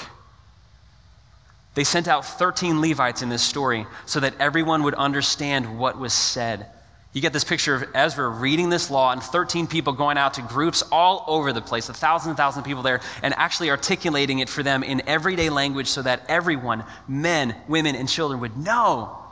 They 1.75 1.83
sent 1.83 2.07
out 2.07 2.25
13 2.25 2.81
Levites 2.81 3.23
in 3.23 3.31
this 3.31 3.43
story 3.43 3.85
so 4.07 4.21
that 4.21 4.35
everyone 4.39 4.85
would 4.85 4.95
understand 4.95 5.77
what 5.77 5.99
was 5.99 6.13
said. 6.13 6.67
You 7.13 7.21
get 7.21 7.33
this 7.33 7.43
picture 7.43 7.75
of 7.75 7.89
Ezra 7.93 8.29
reading 8.29 8.69
this 8.69 8.93
law 8.93 9.11
and 9.11 9.21
13 9.21 9.67
people 9.67 9.93
going 9.93 10.19
out 10.19 10.35
to 10.35 10.43
groups 10.43 10.85
all 10.93 11.25
over 11.27 11.53
the 11.53 11.63
place, 11.63 11.89
a 11.89 11.95
thousand 11.95 12.31
and 12.31 12.37
thousand 12.37 12.63
people 12.63 12.85
there, 12.85 13.01
and 13.25 13.35
actually 13.35 13.71
articulating 13.71 14.39
it 14.39 14.49
for 14.49 14.63
them 14.63 14.85
in 14.85 15.03
everyday 15.09 15.51
language 15.51 15.89
so 15.89 16.03
that 16.03 16.23
everyone, 16.29 16.85
men, 17.09 17.57
women, 17.67 17.97
and 17.97 18.09
children, 18.09 18.39
would 18.39 18.57
know 18.57 19.26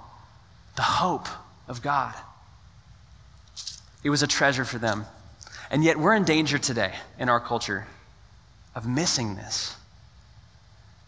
the 0.76 0.82
hope 0.82 1.28
of 1.68 1.82
God. 1.82 2.14
It 4.02 4.10
was 4.10 4.22
a 4.22 4.26
treasure 4.26 4.64
for 4.64 4.78
them. 4.78 5.06
And 5.70 5.82
yet 5.82 5.98
we're 5.98 6.14
in 6.14 6.24
danger 6.24 6.58
today 6.58 6.92
in 7.18 7.28
our 7.28 7.40
culture 7.40 7.86
of 8.74 8.86
missing 8.86 9.36
this. 9.36 9.74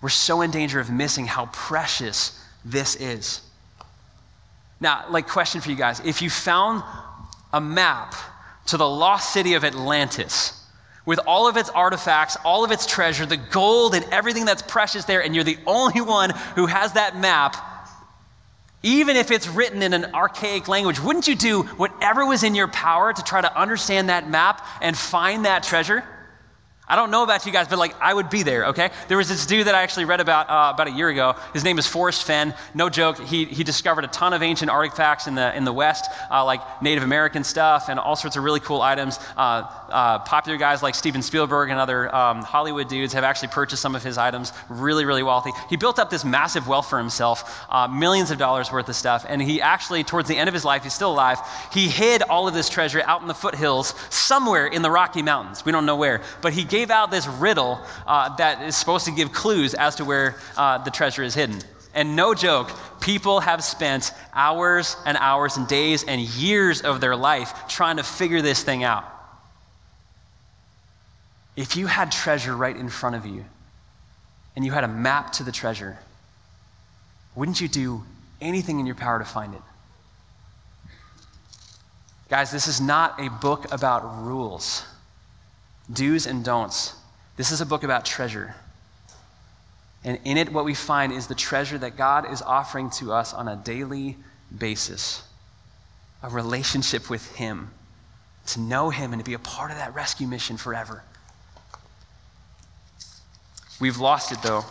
We're 0.01 0.09
so 0.09 0.41
in 0.43 0.51
danger 0.51 0.81
of 0.81 0.91
missing 0.91 1.27
how 1.27 1.47
precious 1.47 2.41
this 2.65 2.97
is. 2.97 3.41
Now, 4.81 5.05
like, 5.11 5.29
question 5.29 5.61
for 5.61 5.71
you 5.71 5.77
guys 5.77 6.01
if 6.01 6.23
you 6.23 6.31
found 6.31 6.83
a 7.53 7.61
map 7.61 8.15
to 8.67 8.77
the 8.77 8.89
lost 8.89 9.33
city 9.33 9.55
of 9.55 9.65
Atlantis, 9.65 10.53
with 11.07 11.21
all 11.25 11.49
of 11.49 11.57
its 11.57 11.71
artifacts, 11.71 12.37
all 12.45 12.65
of 12.65 12.73
its 12.73 12.85
treasure, 12.85 13.25
the 13.25 13.37
gold 13.37 13.95
and 13.95 14.05
everything 14.11 14.45
that's 14.45 14.63
precious 14.63 15.05
there, 15.05 15.23
and 15.23 15.35
you're 15.35 15.45
the 15.45 15.59
only 15.67 16.01
one 16.01 16.31
who 16.57 16.67
has 16.67 16.93
that 16.95 17.17
map, 17.17 17.57
even 18.87 19.17
if 19.17 19.33
it's 19.33 19.49
written 19.49 19.83
in 19.83 19.93
an 19.93 20.15
archaic 20.15 20.69
language, 20.69 21.01
wouldn't 21.01 21.27
you 21.27 21.35
do 21.35 21.63
whatever 21.63 22.25
was 22.25 22.45
in 22.45 22.55
your 22.55 22.69
power 22.69 23.13
to 23.13 23.23
try 23.25 23.41
to 23.41 23.61
understand 23.61 24.09
that 24.09 24.31
map 24.31 24.65
and 24.81 24.97
find 24.97 25.45
that 25.45 25.65
treasure? 25.65 26.05
I 26.89 26.95
don't 26.95 27.11
know 27.11 27.25
about 27.25 27.45
you 27.45 27.51
guys, 27.51 27.67
but 27.67 27.81
like 27.81 28.01
I 28.01 28.15
would 28.15 28.31
be 28.31 28.45
there, 28.45 28.67
okay? 28.67 28.91
There 29.09 29.17
was 29.17 29.29
this 29.29 29.45
dude 29.45 29.67
that 29.67 29.75
I 29.75 29.83
actually 29.83 30.05
read 30.05 30.21
about 30.21 30.49
uh, 30.49 30.73
about 30.73 30.87
a 30.87 30.93
year 30.93 31.09
ago. 31.09 31.35
His 31.53 31.65
name 31.65 31.79
is 31.79 31.87
Forrest 31.87 32.25
Fenn. 32.25 32.55
No 32.75 32.89
joke. 32.89 33.19
He, 33.19 33.45
he 33.45 33.65
discovered 33.65 34.05
a 34.05 34.09
ton 34.09 34.33
of 34.33 34.43
ancient 34.43 34.71
artifacts 34.71 35.27
in 35.27 35.35
the, 35.35 35.57
in 35.57 35.65
the 35.65 35.73
West, 35.73 36.09
uh, 36.31 36.45
like 36.45 36.61
Native 36.83 37.03
American 37.03 37.43
stuff 37.43 37.89
and 37.89 37.99
all 37.99 38.15
sorts 38.15 38.37
of 38.37 38.45
really 38.45 38.61
cool 38.61 38.83
items. 38.83 39.19
Uh, 39.37 39.65
uh 39.89 40.21
popular 40.21 40.59
guys 40.59 40.81
like 40.83 40.95
Steven 40.95 41.23
Spielberg 41.23 41.71
and 41.71 41.81
other 41.81 42.15
um, 42.15 42.43
Hollywood 42.43 42.89
dudes 42.89 43.13
have 43.15 43.25
actually 43.25 43.49
purchased 43.49 43.83
some 43.83 43.97
of 43.97 44.05
his 44.05 44.17
items. 44.17 44.53
Really, 44.69 45.05
really 45.05 45.25
wealthy. 45.25 45.51
He 45.69 45.77
built 45.77 45.99
up 45.99 46.09
this 46.09 46.25
massive 46.25 46.69
wealth 46.69 46.89
for 46.89 46.99
himself, 46.99 47.67
uh, 47.69 47.89
millions 47.89 48.31
of 48.31 48.39
dollars 48.39 48.71
worth 48.71 48.89
of 48.89 48.95
stuff. 48.95 49.27
And 49.29 49.43
he 49.43 49.61
actually, 49.61 50.05
towards 50.05 50.29
the 50.29 50.37
end 50.37 50.47
of 50.47 50.55
his 50.55 50.65
life, 50.65 50.85
he's 50.85 50.95
still 50.95 51.11
alive, 51.13 51.41
he 51.73 51.89
hid 51.89 52.23
all 52.23 52.47
of 52.47 52.55
this 52.55 52.69
treasure 52.69 53.03
out 53.07 53.23
in 53.23 53.27
the 53.27 53.35
foothills 53.35 53.93
somewhere 54.11 54.69
in 54.69 54.83
the 54.83 54.91
Rocky 54.91 55.23
Mountains. 55.23 55.65
We 55.65 55.73
don't 55.73 55.85
know 55.85 55.97
where. 55.97 56.23
But 56.43 56.53
he 56.53 56.63
gave 56.77 56.91
out 56.91 57.11
this 57.11 57.27
riddle 57.27 57.81
uh, 58.07 58.37
that 58.37 58.61
is 58.63 58.77
supposed 58.77 59.07
to 59.07 59.11
give 59.11 59.33
clues 59.33 59.73
as 59.73 59.95
to 59.95 60.05
where 60.05 60.37
uh, 60.59 60.77
the 60.77 60.91
treasure 60.91 61.23
is 61.23 61.35
hidden. 61.35 61.59
And 61.95 62.15
no 62.15 62.35
joke, 62.35 62.71
people 63.01 63.41
have 63.41 63.65
spent 63.65 64.13
hours 64.35 64.95
and 65.07 65.17
hours 65.17 65.57
and 65.57 65.67
days 65.67 66.05
and 66.05 66.21
years 66.21 66.83
of 66.83 67.01
their 67.01 67.17
life 67.17 67.67
trying 67.67 67.97
to 67.97 68.03
figure 68.03 68.43
this 68.43 68.63
thing 68.63 68.85
out. 68.85 69.05
If 71.57 71.77
you 71.79 71.87
had 71.87 72.13
treasure 72.13 72.55
right 72.55 72.77
in 72.77 72.91
front 72.91 73.17
of 73.17 73.25
you 73.25 73.43
and 74.55 74.63
you 74.63 74.73
had 74.73 74.85
a 74.85 74.89
map 74.89 75.33
to 75.35 75.45
the 75.45 75.53
treasure, 75.53 75.97
wouldn't 77.35 77.59
you 77.59 77.69
do 77.69 78.05
anything 78.43 78.81
in 78.81 78.85
your 78.85 78.97
power 78.97 79.19
to 79.19 79.25
find 79.25 79.55
it? 79.55 79.63
Guys, 82.29 82.51
this 82.51 82.67
is 82.69 82.83
not 82.83 83.19
a 83.19 83.31
book 83.31 83.73
about 83.73 84.27
rules 84.27 84.85
do's 85.93 86.27
and 86.27 86.45
don'ts. 86.45 86.95
This 87.37 87.53
is 87.53 87.61
a 87.61 87.67
book 87.67 87.83
about 87.83 88.05
treasure. 88.05 88.55
And 90.05 90.19
in 90.25 90.37
it, 90.37 90.53
what 90.53 90.65
we 90.65 90.75
find 90.75 91.13
is 91.13 91.27
the 91.27 91.35
treasure 91.35 91.79
that 91.79 91.97
God 91.97 92.31
is 92.33 92.41
offering 92.43 92.91
to 92.91 93.13
us 93.13 93.35
on 93.35 93.49
a 93.49 93.57
daily 93.57 94.17
basis 94.57 95.23
a 96.23 96.29
relationship 96.29 97.11
with 97.11 97.35
Him, 97.37 97.71
to 98.47 98.61
know 98.61 98.91
Him 98.91 99.13
and 99.13 99.21
to 99.21 99.25
be 99.25 99.35
a 99.35 99.39
part 99.39 99.71
of 99.71 99.77
that 99.77 99.95
rescue 99.95 100.27
mission 100.27 100.57
forever. 100.57 101.03
We've 103.81 103.99
lost 103.99 104.33
it, 104.33 104.43
though. 104.43 104.65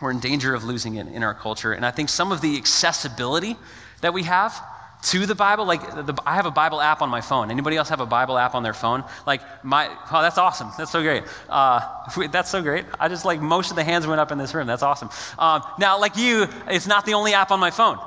We're 0.00 0.12
in 0.12 0.20
danger 0.20 0.54
of 0.54 0.64
losing 0.64 0.96
it 0.96 1.08
in 1.08 1.22
our 1.22 1.34
culture. 1.34 1.72
And 1.72 1.84
I 1.84 1.90
think 1.90 2.08
some 2.08 2.32
of 2.32 2.40
the 2.40 2.56
accessibility 2.56 3.56
that 4.00 4.14
we 4.14 4.22
have 4.22 4.58
to 5.02 5.26
the 5.26 5.34
Bible. 5.34 5.64
Like, 5.64 5.82
the, 6.06 6.14
I 6.26 6.34
have 6.36 6.46
a 6.46 6.50
Bible 6.50 6.80
app 6.80 7.02
on 7.02 7.08
my 7.08 7.20
phone. 7.20 7.50
Anybody 7.50 7.76
else 7.76 7.88
have 7.88 8.00
a 8.00 8.06
Bible 8.06 8.38
app 8.38 8.54
on 8.54 8.62
their 8.62 8.74
phone? 8.74 9.04
Like, 9.26 9.40
my, 9.64 9.88
oh, 10.10 10.22
that's 10.22 10.38
awesome. 10.38 10.70
That's 10.76 10.90
so 10.90 11.02
great. 11.02 11.24
Uh, 11.48 11.80
that's 12.30 12.50
so 12.50 12.62
great. 12.62 12.84
I 12.98 13.08
just, 13.08 13.24
like, 13.24 13.40
most 13.40 13.70
of 13.70 13.76
the 13.76 13.84
hands 13.84 14.06
went 14.06 14.20
up 14.20 14.32
in 14.32 14.38
this 14.38 14.54
room. 14.54 14.66
That's 14.66 14.82
awesome. 14.82 15.10
Um, 15.38 15.62
now, 15.78 15.98
like 16.00 16.16
you, 16.16 16.46
it's 16.68 16.86
not 16.86 17.06
the 17.06 17.14
only 17.14 17.34
app 17.34 17.50
on 17.50 17.60
my 17.60 17.70
phone. 17.70 17.98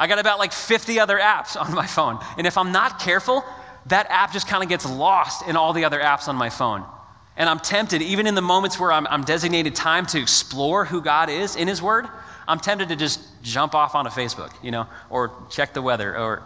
I 0.00 0.06
got 0.06 0.18
about 0.18 0.38
like 0.38 0.52
50 0.52 0.98
other 0.98 1.18
apps 1.18 1.60
on 1.60 1.74
my 1.74 1.86
phone. 1.86 2.18
And 2.38 2.46
if 2.46 2.56
I'm 2.56 2.72
not 2.72 3.00
careful, 3.00 3.44
that 3.86 4.06
app 4.08 4.32
just 4.32 4.48
kind 4.48 4.62
of 4.62 4.68
gets 4.68 4.88
lost 4.88 5.46
in 5.46 5.56
all 5.56 5.74
the 5.74 5.84
other 5.84 6.00
apps 6.00 6.26
on 6.26 6.36
my 6.36 6.48
phone. 6.48 6.84
And 7.36 7.48
I'm 7.48 7.58
tempted, 7.58 8.00
even 8.00 8.26
in 8.26 8.34
the 8.34 8.42
moments 8.42 8.80
where 8.80 8.92
I'm, 8.92 9.06
I'm 9.06 9.24
designated 9.24 9.74
time 9.74 10.06
to 10.06 10.20
explore 10.20 10.86
who 10.86 11.02
God 11.02 11.28
is 11.28 11.54
in 11.54 11.68
His 11.68 11.82
Word, 11.82 12.06
I'm 12.48 12.58
tempted 12.58 12.88
to 12.88 12.96
just 12.96 13.20
jump 13.42 13.74
off 13.74 13.94
onto 13.94 14.10
Facebook, 14.10 14.52
you 14.62 14.70
know, 14.70 14.86
or 15.08 15.32
check 15.50 15.72
the 15.72 15.82
weather, 15.82 16.16
or 16.16 16.42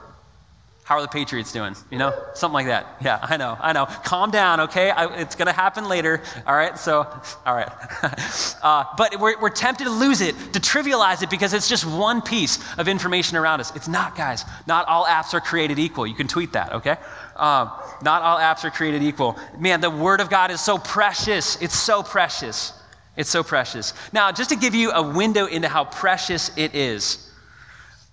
how 0.85 0.97
are 0.97 1.03
the 1.03 1.09
Patriots 1.09 1.51
doing? 1.51 1.75
You 1.91 1.97
know, 1.97 2.13
something 2.35 2.53
like 2.53 2.67
that. 2.67 2.99
Yeah, 3.03 3.19
I 3.23 3.39
know, 3.39 3.57
I 3.59 3.73
know. 3.73 3.87
Calm 3.87 4.31
down, 4.31 4.61
okay? 4.61 4.91
I, 4.91 5.07
it's 5.17 5.35
going 5.35 5.47
to 5.47 5.53
happen 5.53 5.89
later. 5.89 6.21
All 6.47 6.55
right, 6.55 6.79
so, 6.79 7.09
all 7.47 7.55
right. 7.55 7.71
uh, 8.63 8.85
but 8.99 9.19
we're, 9.19 9.41
we're 9.41 9.49
tempted 9.49 9.85
to 9.85 9.91
lose 9.91 10.21
it, 10.21 10.37
to 10.53 10.61
trivialize 10.61 11.23
it, 11.23 11.31
because 11.31 11.55
it's 11.55 11.71
just 11.71 11.87
one 11.87 12.21
piece 12.21 12.59
of 12.77 12.87
information 12.87 13.39
around 13.39 13.61
us. 13.61 13.75
It's 13.75 13.89
not, 13.89 14.15
guys. 14.15 14.45
Not 14.67 14.87
all 14.87 15.07
apps 15.07 15.33
are 15.33 15.41
created 15.41 15.79
equal. 15.79 16.07
You 16.07 16.15
can 16.15 16.29
tweet 16.29 16.53
that, 16.53 16.75
okay? 16.75 16.99
Uh, 17.35 17.71
not 18.03 18.21
all 18.21 18.37
apps 18.37 18.63
are 18.65 18.71
created 18.71 19.03
equal. 19.03 19.39
Man, 19.59 19.81
the 19.81 19.89
Word 19.89 20.21
of 20.21 20.29
God 20.29 20.51
is 20.51 20.61
so 20.61 20.77
precious. 20.77 21.57
It's 21.63 21.77
so 21.79 22.03
precious. 22.03 22.75
It's 23.17 23.31
so 23.31 23.43
precious. 23.43 23.95
Now, 24.13 24.33
just 24.33 24.51
to 24.51 24.57
give 24.57 24.75
you 24.75 24.91
a 24.91 25.03
window 25.03 25.47
into 25.47 25.69
how 25.69 25.85
precious 25.85 26.51
it 26.57 26.75
is, 26.75 27.31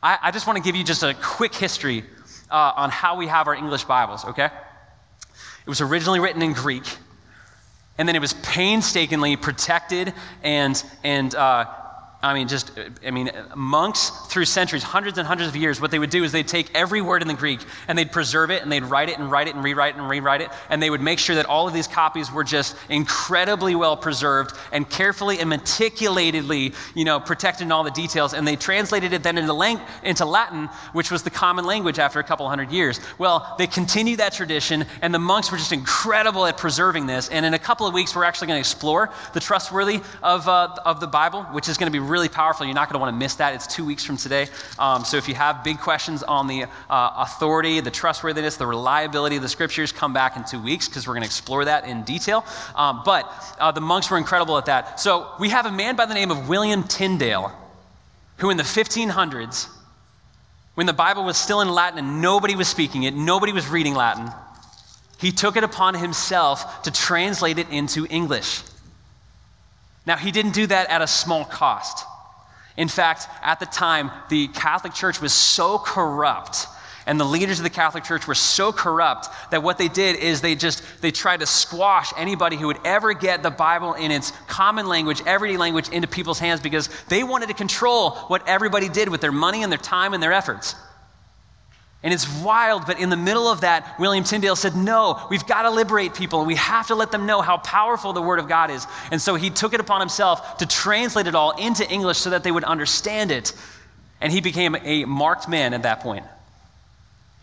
I, 0.03 0.17
I 0.21 0.31
just 0.31 0.45
want 0.45 0.57
to 0.57 0.63
give 0.63 0.75
you 0.75 0.83
just 0.83 1.03
a 1.03 1.15
quick 1.15 1.55
history 1.55 2.03
uh, 2.49 2.73
on 2.75 2.89
how 2.89 3.17
we 3.17 3.27
have 3.27 3.47
our 3.47 3.55
English 3.55 3.85
Bibles, 3.85 4.25
okay? 4.25 4.45
It 4.45 5.69
was 5.69 5.81
originally 5.81 6.19
written 6.19 6.41
in 6.41 6.53
Greek, 6.53 6.83
and 7.97 8.07
then 8.07 8.15
it 8.15 8.19
was 8.19 8.33
painstakingly 8.33 9.35
protected 9.37 10.13
and, 10.43 10.83
and 11.03 11.33
uh, 11.33 11.65
I 12.23 12.35
mean, 12.35 12.47
just, 12.47 12.71
I 13.03 13.09
mean, 13.09 13.31
monks 13.55 14.09
through 14.27 14.45
centuries, 14.45 14.83
hundreds 14.83 15.17
and 15.17 15.27
hundreds 15.27 15.49
of 15.49 15.55
years, 15.55 15.81
what 15.81 15.89
they 15.89 15.97
would 15.97 16.11
do 16.11 16.23
is 16.23 16.31
they'd 16.31 16.47
take 16.47 16.69
every 16.75 17.01
word 17.01 17.23
in 17.23 17.27
the 17.27 17.33
Greek 17.33 17.61
and 17.87 17.97
they'd 17.97 18.11
preserve 18.11 18.51
it 18.51 18.61
and 18.61 18.71
they'd 18.71 18.83
write 18.83 19.09
it 19.09 19.17
and 19.17 19.31
write 19.31 19.47
it 19.47 19.55
and 19.55 19.63
rewrite 19.63 19.95
it 19.95 19.99
and 19.99 20.07
rewrite 20.07 20.41
it. 20.41 20.49
And 20.69 20.83
they 20.83 20.91
would 20.91 21.01
make 21.01 21.17
sure 21.17 21.35
that 21.35 21.47
all 21.47 21.67
of 21.67 21.73
these 21.73 21.87
copies 21.87 22.31
were 22.31 22.43
just 22.43 22.75
incredibly 22.89 23.73
well 23.73 23.97
preserved 23.97 24.55
and 24.71 24.87
carefully 24.87 25.39
and 25.39 25.49
meticulously, 25.49 26.73
you 26.93 27.05
know, 27.05 27.19
protected 27.19 27.65
in 27.65 27.71
all 27.71 27.83
the 27.83 27.89
details. 27.89 28.35
And 28.35 28.47
they 28.47 28.55
translated 28.55 29.13
it 29.13 29.23
then 29.23 29.39
into, 29.39 29.53
lang- 29.53 29.81
into 30.03 30.25
Latin, 30.25 30.67
which 30.93 31.09
was 31.09 31.23
the 31.23 31.31
common 31.31 31.65
language 31.65 31.97
after 31.97 32.19
a 32.19 32.23
couple 32.23 32.47
hundred 32.47 32.69
years. 32.69 32.99
Well, 33.17 33.55
they 33.57 33.65
continued 33.65 34.19
that 34.19 34.33
tradition 34.33 34.85
and 35.01 35.11
the 35.11 35.19
monks 35.19 35.51
were 35.51 35.57
just 35.57 35.71
incredible 35.71 36.45
at 36.45 36.55
preserving 36.55 37.07
this. 37.07 37.29
And 37.29 37.47
in 37.47 37.55
a 37.55 37.59
couple 37.59 37.87
of 37.87 37.95
weeks, 37.95 38.15
we're 38.15 38.25
actually 38.25 38.47
going 38.47 38.57
to 38.57 38.61
explore 38.69 39.09
the 39.33 39.39
trustworthy 39.39 40.01
of, 40.21 40.47
uh, 40.47 40.75
of 40.85 40.99
the 40.99 41.07
Bible, 41.07 41.41
which 41.45 41.67
is 41.67 41.77
going 41.77 41.91
to 41.91 41.91
be 41.91 42.10
really 42.11 42.29
powerful. 42.29 42.65
You're 42.65 42.75
not 42.75 42.89
going 42.89 42.95
to 42.95 42.99
want 42.99 43.13
to 43.13 43.17
miss 43.17 43.35
that. 43.35 43.55
It's 43.55 43.65
two 43.65 43.85
weeks 43.85 44.03
from 44.03 44.17
today. 44.17 44.47
Um, 44.77 45.03
so 45.05 45.17
if 45.17 45.27
you 45.27 45.35
have 45.35 45.63
big 45.63 45.79
questions 45.79 46.21
on 46.21 46.47
the 46.47 46.65
uh, 46.89 47.13
authority, 47.17 47.79
the 47.79 47.89
trustworthiness, 47.89 48.57
the 48.57 48.67
reliability 48.67 49.37
of 49.37 49.41
the 49.41 49.49
scriptures, 49.49 49.91
come 49.91 50.13
back 50.13 50.37
in 50.37 50.43
two 50.43 50.61
weeks 50.61 50.87
because 50.87 51.07
we're 51.07 51.13
going 51.13 51.23
to 51.23 51.27
explore 51.27 51.65
that 51.65 51.85
in 51.85 52.03
detail. 52.03 52.45
Um, 52.75 53.01
but 53.05 53.31
uh, 53.59 53.71
the 53.71 53.81
monks 53.81 54.11
were 54.11 54.17
incredible 54.17 54.57
at 54.57 54.65
that. 54.65 54.99
So 54.99 55.31
we 55.39 55.49
have 55.49 55.65
a 55.65 55.71
man 55.71 55.95
by 55.95 56.05
the 56.05 56.13
name 56.13 56.29
of 56.29 56.49
William 56.49 56.83
Tyndale 56.83 57.51
who, 58.41 58.49
in 58.49 58.57
the 58.57 58.63
1500s, 58.63 59.67
when 60.73 60.87
the 60.87 60.93
Bible 60.93 61.23
was 61.23 61.37
still 61.37 61.61
in 61.61 61.69
Latin 61.69 61.99
and 61.99 62.21
nobody 62.23 62.55
was 62.55 62.67
speaking 62.67 63.03
it, 63.03 63.13
nobody 63.13 63.53
was 63.53 63.67
reading 63.67 63.93
Latin, 63.93 64.31
he 65.19 65.31
took 65.31 65.55
it 65.55 65.63
upon 65.63 65.93
himself 65.93 66.81
to 66.81 66.91
translate 66.91 67.59
it 67.59 67.69
into 67.69 68.07
English. 68.09 68.63
Now, 70.05 70.17
he 70.17 70.31
didn't 70.31 70.53
do 70.53 70.67
that 70.67 70.89
at 70.89 71.01
a 71.01 71.07
small 71.07 71.45
cost. 71.45 72.05
In 72.77 72.87
fact, 72.87 73.27
at 73.41 73.59
the 73.59 73.65
time, 73.65 74.11
the 74.29 74.47
Catholic 74.47 74.93
Church 74.93 75.21
was 75.21 75.33
so 75.33 75.77
corrupt 75.77 76.67
and 77.07 77.19
the 77.19 77.25
leaders 77.25 77.59
of 77.59 77.63
the 77.63 77.69
Catholic 77.69 78.03
Church 78.03 78.27
were 78.27 78.35
so 78.35 78.71
corrupt 78.71 79.27
that 79.51 79.63
what 79.63 79.77
they 79.77 79.87
did 79.87 80.17
is 80.17 80.41
they 80.41 80.55
just 80.55 80.83
they 81.01 81.11
tried 81.11 81.39
to 81.39 81.45
squash 81.45 82.11
anybody 82.15 82.57
who 82.57 82.67
would 82.67 82.79
ever 82.85 83.13
get 83.13 83.43
the 83.43 83.51
Bible 83.51 83.93
in 83.93 84.11
its 84.11 84.31
common 84.47 84.87
language, 84.87 85.21
everyday 85.25 85.57
language 85.57 85.89
into 85.89 86.07
people's 86.07 86.39
hands 86.39 86.61
because 86.61 86.89
they 87.05 87.23
wanted 87.23 87.47
to 87.47 87.53
control 87.53 88.11
what 88.11 88.47
everybody 88.47 88.87
did 88.87 89.09
with 89.09 89.21
their 89.21 89.31
money 89.31 89.63
and 89.63 89.71
their 89.71 89.79
time 89.79 90.13
and 90.13 90.21
their 90.21 90.33
efforts. 90.33 90.75
And 92.03 92.11
it's 92.11 92.27
wild, 92.41 92.87
but 92.87 92.99
in 92.99 93.09
the 93.09 93.17
middle 93.17 93.47
of 93.47 93.61
that, 93.61 93.99
William 93.99 94.23
Tyndale 94.23 94.55
said, 94.55 94.75
No, 94.75 95.27
we've 95.29 95.45
got 95.45 95.63
to 95.63 95.69
liberate 95.69 96.15
people 96.15 96.39
and 96.39 96.47
we 96.47 96.55
have 96.55 96.87
to 96.87 96.95
let 96.95 97.11
them 97.11 97.27
know 97.27 97.41
how 97.41 97.57
powerful 97.57 98.11
the 98.11 98.21
Word 98.21 98.39
of 98.39 98.47
God 98.47 98.71
is. 98.71 98.87
And 99.11 99.21
so 99.21 99.35
he 99.35 99.51
took 99.51 99.73
it 99.73 99.79
upon 99.79 99.99
himself 99.99 100.57
to 100.57 100.65
translate 100.65 101.27
it 101.27 101.35
all 101.35 101.51
into 101.51 101.87
English 101.89 102.17
so 102.17 102.31
that 102.31 102.43
they 102.43 102.51
would 102.51 102.63
understand 102.63 103.29
it. 103.29 103.53
And 104.19 104.33
he 104.33 104.41
became 104.41 104.75
a 104.83 105.05
marked 105.05 105.47
man 105.47 105.75
at 105.75 105.83
that 105.83 105.99
point. 105.99 106.25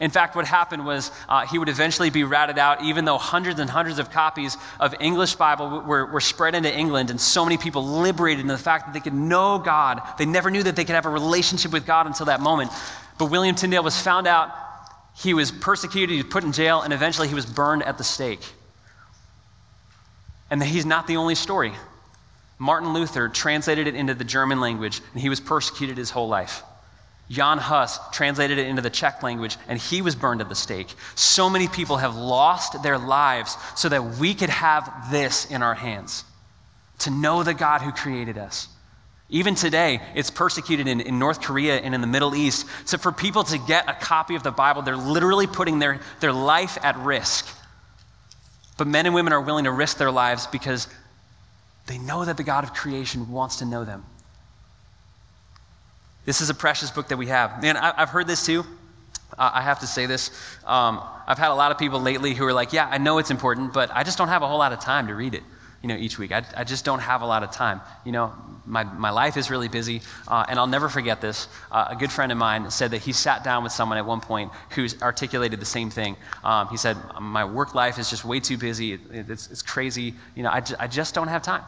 In 0.00 0.10
fact, 0.10 0.36
what 0.36 0.46
happened 0.46 0.86
was 0.86 1.10
uh, 1.28 1.44
he 1.44 1.58
would 1.58 1.68
eventually 1.68 2.10
be 2.10 2.22
ratted 2.22 2.56
out, 2.56 2.82
even 2.84 3.04
though 3.04 3.18
hundreds 3.18 3.58
and 3.58 3.68
hundreds 3.68 3.98
of 3.98 4.10
copies 4.10 4.56
of 4.78 4.94
English 5.00 5.34
Bible 5.34 5.80
were, 5.80 6.06
were 6.06 6.20
spread 6.20 6.54
into 6.54 6.72
England, 6.72 7.10
and 7.10 7.20
so 7.20 7.44
many 7.44 7.58
people 7.58 7.84
liberated 7.84 8.40
in 8.40 8.46
the 8.46 8.56
fact 8.56 8.86
that 8.86 8.94
they 8.94 9.00
could 9.00 9.14
know 9.14 9.58
God. 9.58 10.00
They 10.16 10.26
never 10.26 10.52
knew 10.52 10.62
that 10.62 10.76
they 10.76 10.84
could 10.84 10.94
have 10.94 11.06
a 11.06 11.10
relationship 11.10 11.72
with 11.72 11.84
God 11.84 12.06
until 12.06 12.26
that 12.26 12.40
moment. 12.40 12.70
But 13.18 13.26
William 13.26 13.54
Tyndale 13.56 13.82
was 13.82 14.00
found 14.00 14.26
out, 14.26 14.54
he 15.16 15.34
was 15.34 15.50
persecuted, 15.50 16.10
he 16.10 16.22
was 16.22 16.32
put 16.32 16.44
in 16.44 16.52
jail, 16.52 16.82
and 16.82 16.92
eventually 16.92 17.28
he 17.28 17.34
was 17.34 17.44
burned 17.44 17.82
at 17.82 17.98
the 17.98 18.04
stake. 18.04 18.42
And 20.50 20.62
he's 20.62 20.86
not 20.86 21.06
the 21.06 21.16
only 21.16 21.34
story. 21.34 21.72
Martin 22.58 22.92
Luther 22.92 23.28
translated 23.28 23.86
it 23.86 23.94
into 23.94 24.14
the 24.14 24.24
German 24.24 24.60
language, 24.60 25.00
and 25.12 25.20
he 25.20 25.28
was 25.28 25.40
persecuted 25.40 25.96
his 25.96 26.10
whole 26.10 26.28
life. 26.28 26.62
Jan 27.30 27.58
Hus 27.58 27.98
translated 28.10 28.58
it 28.58 28.66
into 28.66 28.80
the 28.80 28.90
Czech 28.90 29.22
language, 29.22 29.56
and 29.68 29.78
he 29.78 30.00
was 30.00 30.14
burned 30.14 30.40
at 30.40 30.48
the 30.48 30.54
stake. 30.54 30.88
So 31.14 31.50
many 31.50 31.68
people 31.68 31.98
have 31.98 32.16
lost 32.16 32.82
their 32.82 32.98
lives 32.98 33.56
so 33.76 33.88
that 33.88 34.18
we 34.18 34.34
could 34.34 34.48
have 34.48 35.10
this 35.10 35.44
in 35.50 35.62
our 35.62 35.74
hands 35.74 36.24
to 37.00 37.10
know 37.10 37.42
the 37.42 37.54
God 37.54 37.82
who 37.82 37.92
created 37.92 38.38
us. 38.38 38.68
Even 39.30 39.54
today, 39.54 40.00
it's 40.14 40.30
persecuted 40.30 40.88
in, 40.88 41.00
in 41.00 41.18
North 41.18 41.42
Korea 41.42 41.76
and 41.76 41.94
in 41.94 42.00
the 42.00 42.06
Middle 42.06 42.34
East. 42.34 42.66
So, 42.86 42.96
for 42.96 43.12
people 43.12 43.44
to 43.44 43.58
get 43.58 43.88
a 43.88 43.92
copy 43.92 44.34
of 44.36 44.42
the 44.42 44.50
Bible, 44.50 44.80
they're 44.80 44.96
literally 44.96 45.46
putting 45.46 45.78
their, 45.78 46.00
their 46.20 46.32
life 46.32 46.78
at 46.82 46.96
risk. 46.96 47.46
But 48.78 48.86
men 48.86 49.04
and 49.04 49.14
women 49.14 49.34
are 49.34 49.40
willing 49.40 49.64
to 49.64 49.72
risk 49.72 49.98
their 49.98 50.10
lives 50.10 50.46
because 50.46 50.88
they 51.86 51.98
know 51.98 52.24
that 52.24 52.38
the 52.38 52.42
God 52.42 52.64
of 52.64 52.72
creation 52.72 53.30
wants 53.30 53.56
to 53.56 53.66
know 53.66 53.84
them. 53.84 54.04
This 56.24 56.40
is 56.40 56.48
a 56.48 56.54
precious 56.54 56.90
book 56.90 57.08
that 57.08 57.18
we 57.18 57.26
have. 57.26 57.62
Man, 57.62 57.76
I, 57.76 57.94
have 57.96 58.10
heard 58.10 58.26
this 58.26 58.46
too. 58.46 58.64
I 59.36 59.60
have 59.60 59.80
to 59.80 59.86
say 59.86 60.06
this. 60.06 60.30
Um, 60.66 61.02
I've 61.26 61.38
had 61.38 61.50
a 61.50 61.54
lot 61.54 61.70
of 61.70 61.78
people 61.78 62.00
lately 62.00 62.34
who 62.34 62.44
are 62.46 62.52
like, 62.52 62.72
yeah, 62.72 62.88
I 62.90 62.98
know 62.98 63.18
it's 63.18 63.30
important, 63.30 63.72
but 63.72 63.90
I 63.92 64.04
just 64.04 64.16
don't 64.16 64.28
have 64.28 64.42
a 64.42 64.48
whole 64.48 64.58
lot 64.58 64.72
of 64.72 64.80
time 64.80 65.06
to 65.08 65.14
read 65.14 65.34
it 65.34 65.42
you 65.82 65.88
know, 65.88 65.96
each 65.96 66.18
week. 66.18 66.32
I, 66.32 66.44
I 66.56 66.64
just 66.64 66.84
don't 66.84 66.98
have 66.98 67.22
a 67.22 67.26
lot 67.26 67.42
of 67.42 67.52
time. 67.52 67.80
You 68.04 68.12
know, 68.12 68.32
my, 68.66 68.84
my 68.84 69.10
life 69.10 69.36
is 69.36 69.50
really 69.50 69.68
busy, 69.68 70.02
uh, 70.26 70.44
and 70.48 70.58
I'll 70.58 70.66
never 70.66 70.88
forget 70.88 71.20
this. 71.20 71.48
Uh, 71.70 71.86
a 71.90 71.96
good 71.96 72.10
friend 72.10 72.32
of 72.32 72.38
mine 72.38 72.70
said 72.70 72.90
that 72.90 73.00
he 73.00 73.12
sat 73.12 73.44
down 73.44 73.62
with 73.62 73.72
someone 73.72 73.96
at 73.96 74.04
one 74.04 74.20
point 74.20 74.50
who's 74.70 75.00
articulated 75.02 75.60
the 75.60 75.66
same 75.66 75.88
thing. 75.88 76.16
Um, 76.42 76.68
he 76.68 76.76
said, 76.76 76.96
My 77.20 77.44
work 77.44 77.74
life 77.74 77.98
is 77.98 78.10
just 78.10 78.24
way 78.24 78.40
too 78.40 78.58
busy. 78.58 78.94
It, 78.94 79.00
it, 79.12 79.30
it's, 79.30 79.50
it's 79.50 79.62
crazy. 79.62 80.14
You 80.34 80.42
know, 80.42 80.50
I, 80.50 80.60
j- 80.60 80.76
I 80.78 80.88
just 80.88 81.14
don't 81.14 81.28
have 81.28 81.42
time. 81.42 81.62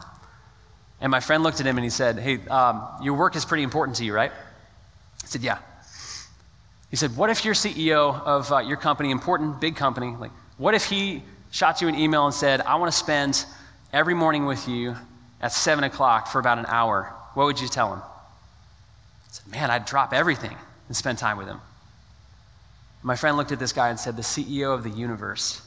And 1.01 1.11
my 1.11 1.21
friend 1.21 1.43
looked 1.43 1.61
at 1.61 1.67
him 1.67 1.79
and 1.79 1.85
he 1.85 1.91
said, 1.91 2.19
Hey, 2.19 2.47
um, 2.49 2.87
your 3.03 3.15
work 3.15 3.37
is 3.37 3.45
pretty 3.45 3.63
important 3.63 3.97
to 3.99 4.05
you, 4.05 4.13
right? 4.13 4.33
He 5.23 5.29
said, 5.29 5.43
Yeah. 5.43 5.59
He 6.91 6.97
said, 6.97 7.17
What 7.17 7.31
if 7.31 7.45
your 7.45 7.55
CEO 7.55 8.21
of 8.23 8.51
uh, 8.53 8.59
your 8.59 8.77
company, 8.77 9.13
important, 9.13 9.61
big 9.61 9.77
company, 9.77 10.17
like, 10.19 10.33
what 10.59 10.75
if 10.75 10.85
he 10.85 11.23
shot 11.53 11.81
you 11.81 11.89
an 11.89 11.95
email 11.95 12.27
and 12.27 12.35
said, 12.35 12.61
I 12.61 12.75
want 12.75 12.93
to 12.93 12.99
spend 12.99 13.47
every 13.93 14.15
morning 14.15 14.47
with 14.47 14.69
you 14.69 14.95
at 15.41 15.53
7 15.53 15.85
o'clock 15.85 16.29
for 16.29 16.39
about 16.39 16.59
an 16.59 16.67
hour, 16.67 17.13
what 17.35 17.45
would 17.45 17.61
you 17.61 17.69
tell 17.69 17.93
him? 17.93 18.01
I 18.03 19.29
said, 19.31 19.51
Man, 19.51 19.71
I'd 19.71 19.85
drop 19.85 20.13
everything 20.13 20.57
and 20.89 20.97
spend 20.97 21.19
time 21.19 21.39
with 21.39 21.47
him. 21.47 21.61
My 23.03 23.17
friend 23.17 23.37
looked 23.37 23.53
at 23.53 23.59
this 23.59 23.73
guy 23.73 23.89
and 23.89 23.99
said, 23.99 24.17
The 24.17 24.23
CEO 24.23 24.75
of 24.75 24.85
the 24.85 24.91
universe 24.91 25.63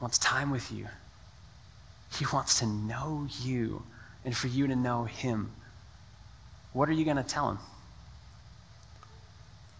wants 0.00 0.18
time 0.18 0.50
with 0.50 0.70
you. 0.70 0.86
He 2.16 2.24
wants 2.32 2.60
to 2.60 2.66
know 2.66 3.26
you 3.42 3.82
and 4.24 4.36
for 4.36 4.46
you 4.46 4.66
to 4.66 4.76
know 4.76 5.04
him. 5.04 5.50
What 6.72 6.88
are 6.88 6.92
you 6.92 7.04
going 7.04 7.16
to 7.16 7.22
tell 7.22 7.50
him? 7.50 7.58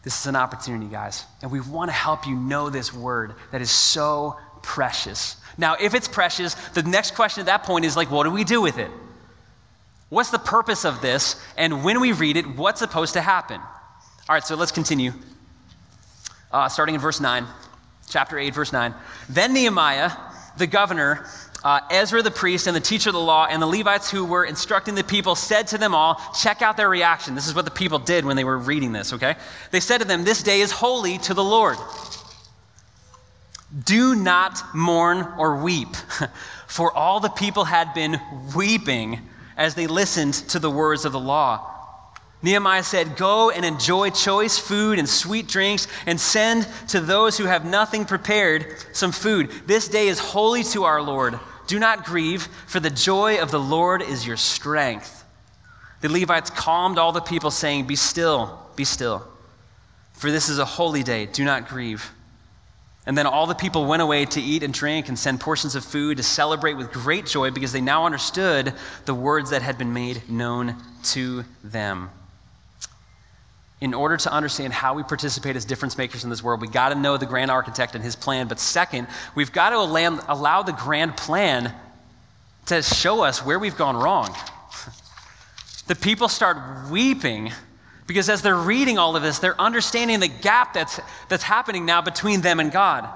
This 0.03 0.21
is 0.21 0.27
an 0.27 0.37
opportunity, 0.37 0.87
guys. 0.87 1.25
And 1.43 1.51
we 1.51 1.61
want 1.61 1.91
to 1.91 1.95
help 1.95 2.27
you 2.27 2.35
know 2.35 2.71
this 2.71 2.93
word 2.95 3.35
that 3.53 3.61
is 3.61 3.71
so 3.71 4.37
precious. 4.69 5.37
Now, 5.57 5.77
if 5.81 5.95
it's 5.95 6.07
precious, 6.07 6.53
the 6.75 6.83
next 6.83 7.15
question 7.15 7.41
at 7.41 7.47
that 7.47 7.63
point 7.63 7.87
is 7.87 7.97
like, 7.97 8.11
what 8.11 8.25
do 8.25 8.31
we 8.31 8.45
do 8.45 8.61
with 8.61 8.77
it? 8.77 8.91
What's 10.11 10.31
the 10.31 10.39
purpose 10.39 10.85
of 10.85 11.01
this? 11.01 11.43
And 11.57 11.83
when 11.83 12.01
we 12.01 12.13
read 12.13 12.37
it, 12.37 12.47
what's 12.47 12.81
supposed 12.81 13.15
to 13.15 13.23
happen? 13.23 13.59
All 13.59 14.35
right, 14.35 14.45
so 14.45 14.57
let's 14.57 14.71
continue. 14.71 15.13
Uh, 16.53 16.69
starting 16.69 16.95
in 16.95 17.01
verse 17.01 17.19
9, 17.19 17.47
chapter 18.11 18.39
8, 18.39 18.55
verse 18.55 18.71
9. 18.71 18.95
Then 19.31 19.55
Nehemiah, 19.55 20.13
the 20.59 20.67
governor, 20.67 21.27
uh, 21.65 21.81
Ezra 21.91 22.21
the 22.21 22.31
priest 22.31 22.67
and 22.67 22.77
the 22.77 22.81
teacher 22.81 23.09
of 23.09 23.15
the 23.15 23.21
law 23.21 23.47
and 23.49 23.63
the 23.63 23.67
Levites 23.67 24.11
who 24.11 24.27
were 24.27 24.45
instructing 24.45 24.95
the 24.95 25.03
people 25.03 25.35
said 25.35 25.67
to 25.69 25.79
them 25.79 25.95
all, 25.95 26.21
check 26.39 26.61
out 26.61 26.77
their 26.77 26.91
reaction. 26.91 27.35
This 27.35 27.49
is 27.49 27.55
what 27.55 27.65
the 27.65 27.71
people 27.71 27.99
did 27.99 28.27
when 28.27 28.37
they 28.37 28.45
were 28.45 28.59
reading 28.59 28.93
this, 28.93 29.15
okay? 29.15 29.35
They 29.71 29.81
said 29.81 29.99
to 29.99 30.05
them, 30.05 30.25
This 30.25 30.43
day 30.43 30.61
is 30.61 30.71
holy 30.71 31.17
to 31.19 31.33
the 31.33 31.43
Lord. 31.43 31.79
Do 33.85 34.15
not 34.15 34.75
mourn 34.75 35.35
or 35.39 35.57
weep, 35.63 35.95
for 36.67 36.93
all 36.93 37.21
the 37.21 37.29
people 37.29 37.65
had 37.65 37.93
been 37.93 38.21
weeping 38.57 39.21
as 39.57 39.75
they 39.75 39.87
listened 39.87 40.35
to 40.35 40.59
the 40.59 40.71
words 40.71 41.05
of 41.05 41.13
the 41.13 41.21
law. 41.21 41.75
Nehemiah 42.43 42.85
said, 42.85 43.17
Go 43.17 43.51
and 43.51 43.65
enjoy 43.65 44.11
choice 44.11 44.59
food 44.59 44.99
and 44.99 45.09
sweet 45.09 45.49
drinks, 45.49 45.89
and 46.07 46.19
send 46.19 46.67
to 46.89 47.01
those 47.01 47.37
who 47.37 47.45
have 47.45 47.65
nothing 47.65 48.05
prepared 48.05 48.77
some 48.93 49.13
food. 49.13 49.51
This 49.67 49.89
day 49.89 50.09
is 50.09 50.19
holy 50.19 50.63
to 50.65 50.85
our 50.85 51.03
Lord. 51.03 51.39
Do 51.67 51.79
not 51.79 52.05
grieve, 52.05 52.49
for 52.67 52.81
the 52.81 52.91
joy 52.91 53.43
of 53.43 53.51
the 53.51 53.61
Lord 53.61 54.01
is 54.01 54.27
your 54.27 54.37
strength. 54.37 55.25
The 56.01 56.09
Levites 56.09 56.51
calmed 56.51 56.97
all 56.97 57.13
the 57.13 57.21
people, 57.21 57.51
saying, 57.51 57.87
Be 57.87 57.97
still, 57.97 58.59
be 58.77 58.85
still, 58.85 59.27
for 60.13 60.31
this 60.31 60.49
is 60.49 60.59
a 60.59 60.65
holy 60.65 61.03
day. 61.03 61.27
Do 61.27 61.45
not 61.45 61.69
grieve. 61.69 62.09
And 63.09 63.17
then 63.17 63.27
all 63.27 63.47
the 63.47 63.55
people 63.55 63.87
went 63.87 64.03
away 64.03 64.27
to 64.27 64.41
eat 64.41 64.63
and 64.63 64.73
drink 64.73 65.09
and 65.09 65.19
send 65.19 65.41
portions 65.41 65.75
of 65.75 65.83
food 65.83 66.19
to 66.19 66.23
celebrate 66.23 66.75
with 66.75 66.93
great 66.93 67.25
joy 67.25 67.51
because 67.51 67.73
they 67.73 67.81
now 67.81 68.05
understood 68.05 68.75
the 69.07 69.15
words 69.15 69.49
that 69.49 69.63
had 69.63 69.79
been 69.79 69.95
made 69.95 70.29
known 70.29 70.77
to 71.05 71.43
them. 71.65 72.11
In 73.81 73.95
order 73.95 74.19
to 74.19 74.31
understand 74.31 74.75
how 74.75 74.93
we 74.93 75.05
participate 75.05 75.57
as 75.57 75.65
difference 75.65 75.97
makers 75.97 76.23
in 76.23 76.29
this 76.29 76.43
world, 76.43 76.61
we 76.61 76.69
got 76.69 76.91
to 76.91 76.97
know 76.97 77.17
the 77.17 77.25
grand 77.25 77.51
architect 77.51 77.95
and 77.95 78.05
his 78.05 78.15
plan. 78.15 78.47
But 78.47 78.61
second, 78.61 79.09
we've 79.35 79.53
got 79.53 79.71
to 79.71 79.79
allow 79.79 80.63
the 80.63 80.73
grand 80.73 81.17
plan 81.17 81.73
to 82.67 82.83
show 82.83 83.23
us 83.23 83.43
where 83.43 83.59
we've 83.59 83.77
gone 83.77 83.97
wrong. 83.97 84.37
The 85.87 85.95
people 85.95 86.29
start 86.29 86.91
weeping 86.91 87.51
because 88.09 88.29
as 88.29 88.43
they're 88.43 88.57
reading 88.57 88.99
all 88.99 89.15
of 89.15 89.23
this, 89.23 89.39
they're 89.39 89.61
understanding 89.61 90.19
the 90.19 90.29
gap 90.29 90.75
that's, 90.75 90.99
that's 91.29 91.45
happening 91.45 91.87
now 91.87 92.01
between 92.01 92.41
them 92.41 92.59
and 92.59 92.73
God. 92.73 93.09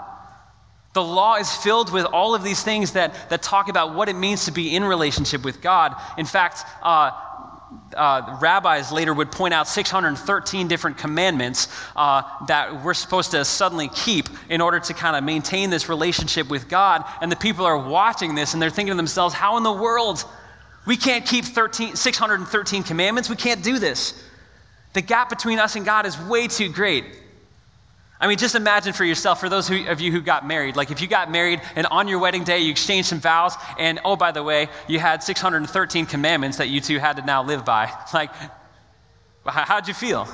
The 0.92 1.02
law 1.02 1.36
is 1.36 1.50
filled 1.50 1.90
with 1.90 2.04
all 2.04 2.34
of 2.34 2.44
these 2.44 2.62
things 2.62 2.92
that, 2.92 3.30
that 3.30 3.42
talk 3.42 3.68
about 3.68 3.94
what 3.94 4.08
it 4.10 4.14
means 4.14 4.44
to 4.44 4.52
be 4.52 4.76
in 4.76 4.84
relationship 4.84 5.42
with 5.42 5.62
God. 5.62 5.96
In 6.18 6.26
fact, 6.26 6.64
uh, 6.82 7.10
uh, 7.96 8.38
rabbis 8.42 8.92
later 8.92 9.14
would 9.14 9.32
point 9.32 9.54
out 9.54 9.66
613 9.66 10.68
different 10.68 10.98
commandments 10.98 11.68
uh, 11.96 12.22
that 12.46 12.84
we're 12.84 12.92
supposed 12.92 13.30
to 13.30 13.46
suddenly 13.46 13.88
keep 13.88 14.28
in 14.50 14.60
order 14.60 14.78
to 14.78 14.92
kind 14.92 15.16
of 15.16 15.24
maintain 15.24 15.70
this 15.70 15.88
relationship 15.88 16.50
with 16.50 16.68
God. 16.68 17.02
And 17.22 17.32
the 17.32 17.36
people 17.36 17.64
are 17.64 17.78
watching 17.78 18.34
this 18.34 18.52
and 18.52 18.62
they're 18.62 18.68
thinking 18.68 18.92
to 18.92 18.96
themselves, 18.96 19.34
how 19.34 19.56
in 19.56 19.62
the 19.62 19.72
world 19.72 20.24
We 20.84 20.96
can't 20.96 21.24
keep 21.24 21.44
13, 21.44 21.94
613 21.94 22.82
commandments. 22.82 23.30
We 23.30 23.36
can't 23.36 23.62
do 23.62 23.78
this. 23.78 24.14
The 24.92 25.02
gap 25.02 25.28
between 25.28 25.58
us 25.58 25.76
and 25.76 25.84
God 25.84 26.06
is 26.06 26.18
way 26.18 26.48
too 26.48 26.68
great. 26.68 27.04
I 28.20 28.28
mean, 28.28 28.38
just 28.38 28.54
imagine 28.54 28.92
for 28.92 29.04
yourself, 29.04 29.40
for 29.40 29.48
those 29.48 29.66
who, 29.66 29.88
of 29.88 30.00
you 30.00 30.12
who 30.12 30.20
got 30.20 30.46
married, 30.46 30.76
like 30.76 30.92
if 30.92 31.00
you 31.00 31.08
got 31.08 31.30
married 31.30 31.60
and 31.74 31.88
on 31.88 32.06
your 32.06 32.20
wedding 32.20 32.44
day 32.44 32.60
you 32.60 32.70
exchanged 32.70 33.08
some 33.08 33.20
vows, 33.20 33.56
and 33.78 33.98
oh, 34.04 34.14
by 34.14 34.30
the 34.30 34.44
way, 34.44 34.68
you 34.86 35.00
had 35.00 35.24
613 35.24 36.06
commandments 36.06 36.58
that 36.58 36.68
you 36.68 36.80
two 36.80 37.00
had 37.00 37.16
to 37.16 37.24
now 37.24 37.42
live 37.42 37.64
by. 37.64 37.90
Like, 38.14 38.30
how'd 39.44 39.88
you 39.88 39.94
feel? 39.94 40.28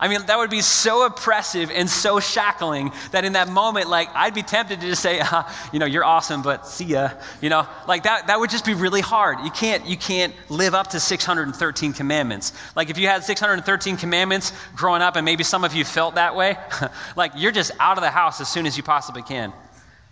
I 0.00 0.06
mean, 0.06 0.24
that 0.26 0.38
would 0.38 0.50
be 0.50 0.60
so 0.60 1.04
oppressive 1.04 1.72
and 1.72 1.90
so 1.90 2.20
shackling 2.20 2.92
that 3.10 3.24
in 3.24 3.32
that 3.32 3.48
moment, 3.48 3.88
like, 3.88 4.08
I'd 4.14 4.32
be 4.32 4.44
tempted 4.44 4.80
to 4.80 4.86
just 4.86 5.02
say, 5.02 5.18
uh, 5.18 5.42
you 5.72 5.80
know, 5.80 5.86
you're 5.86 6.04
awesome, 6.04 6.40
but 6.40 6.68
see 6.68 6.84
ya. 6.84 7.10
You 7.40 7.50
know, 7.50 7.66
like 7.88 8.04
that, 8.04 8.28
that 8.28 8.38
would 8.38 8.48
just 8.48 8.64
be 8.64 8.74
really 8.74 9.00
hard. 9.00 9.40
You 9.40 9.50
can't, 9.50 9.84
you 9.86 9.96
can't 9.96 10.32
live 10.48 10.72
up 10.72 10.90
to 10.90 11.00
613 11.00 11.92
commandments. 11.94 12.52
Like, 12.76 12.90
if 12.90 12.98
you 12.98 13.08
had 13.08 13.24
613 13.24 13.96
commandments 13.96 14.52
growing 14.76 15.02
up, 15.02 15.16
and 15.16 15.24
maybe 15.24 15.42
some 15.42 15.64
of 15.64 15.74
you 15.74 15.84
felt 15.84 16.14
that 16.14 16.36
way, 16.36 16.56
like, 17.16 17.32
you're 17.34 17.50
just 17.50 17.72
out 17.80 17.98
of 17.98 18.02
the 18.02 18.10
house 18.10 18.40
as 18.40 18.48
soon 18.48 18.66
as 18.66 18.76
you 18.76 18.84
possibly 18.84 19.22
can. 19.22 19.52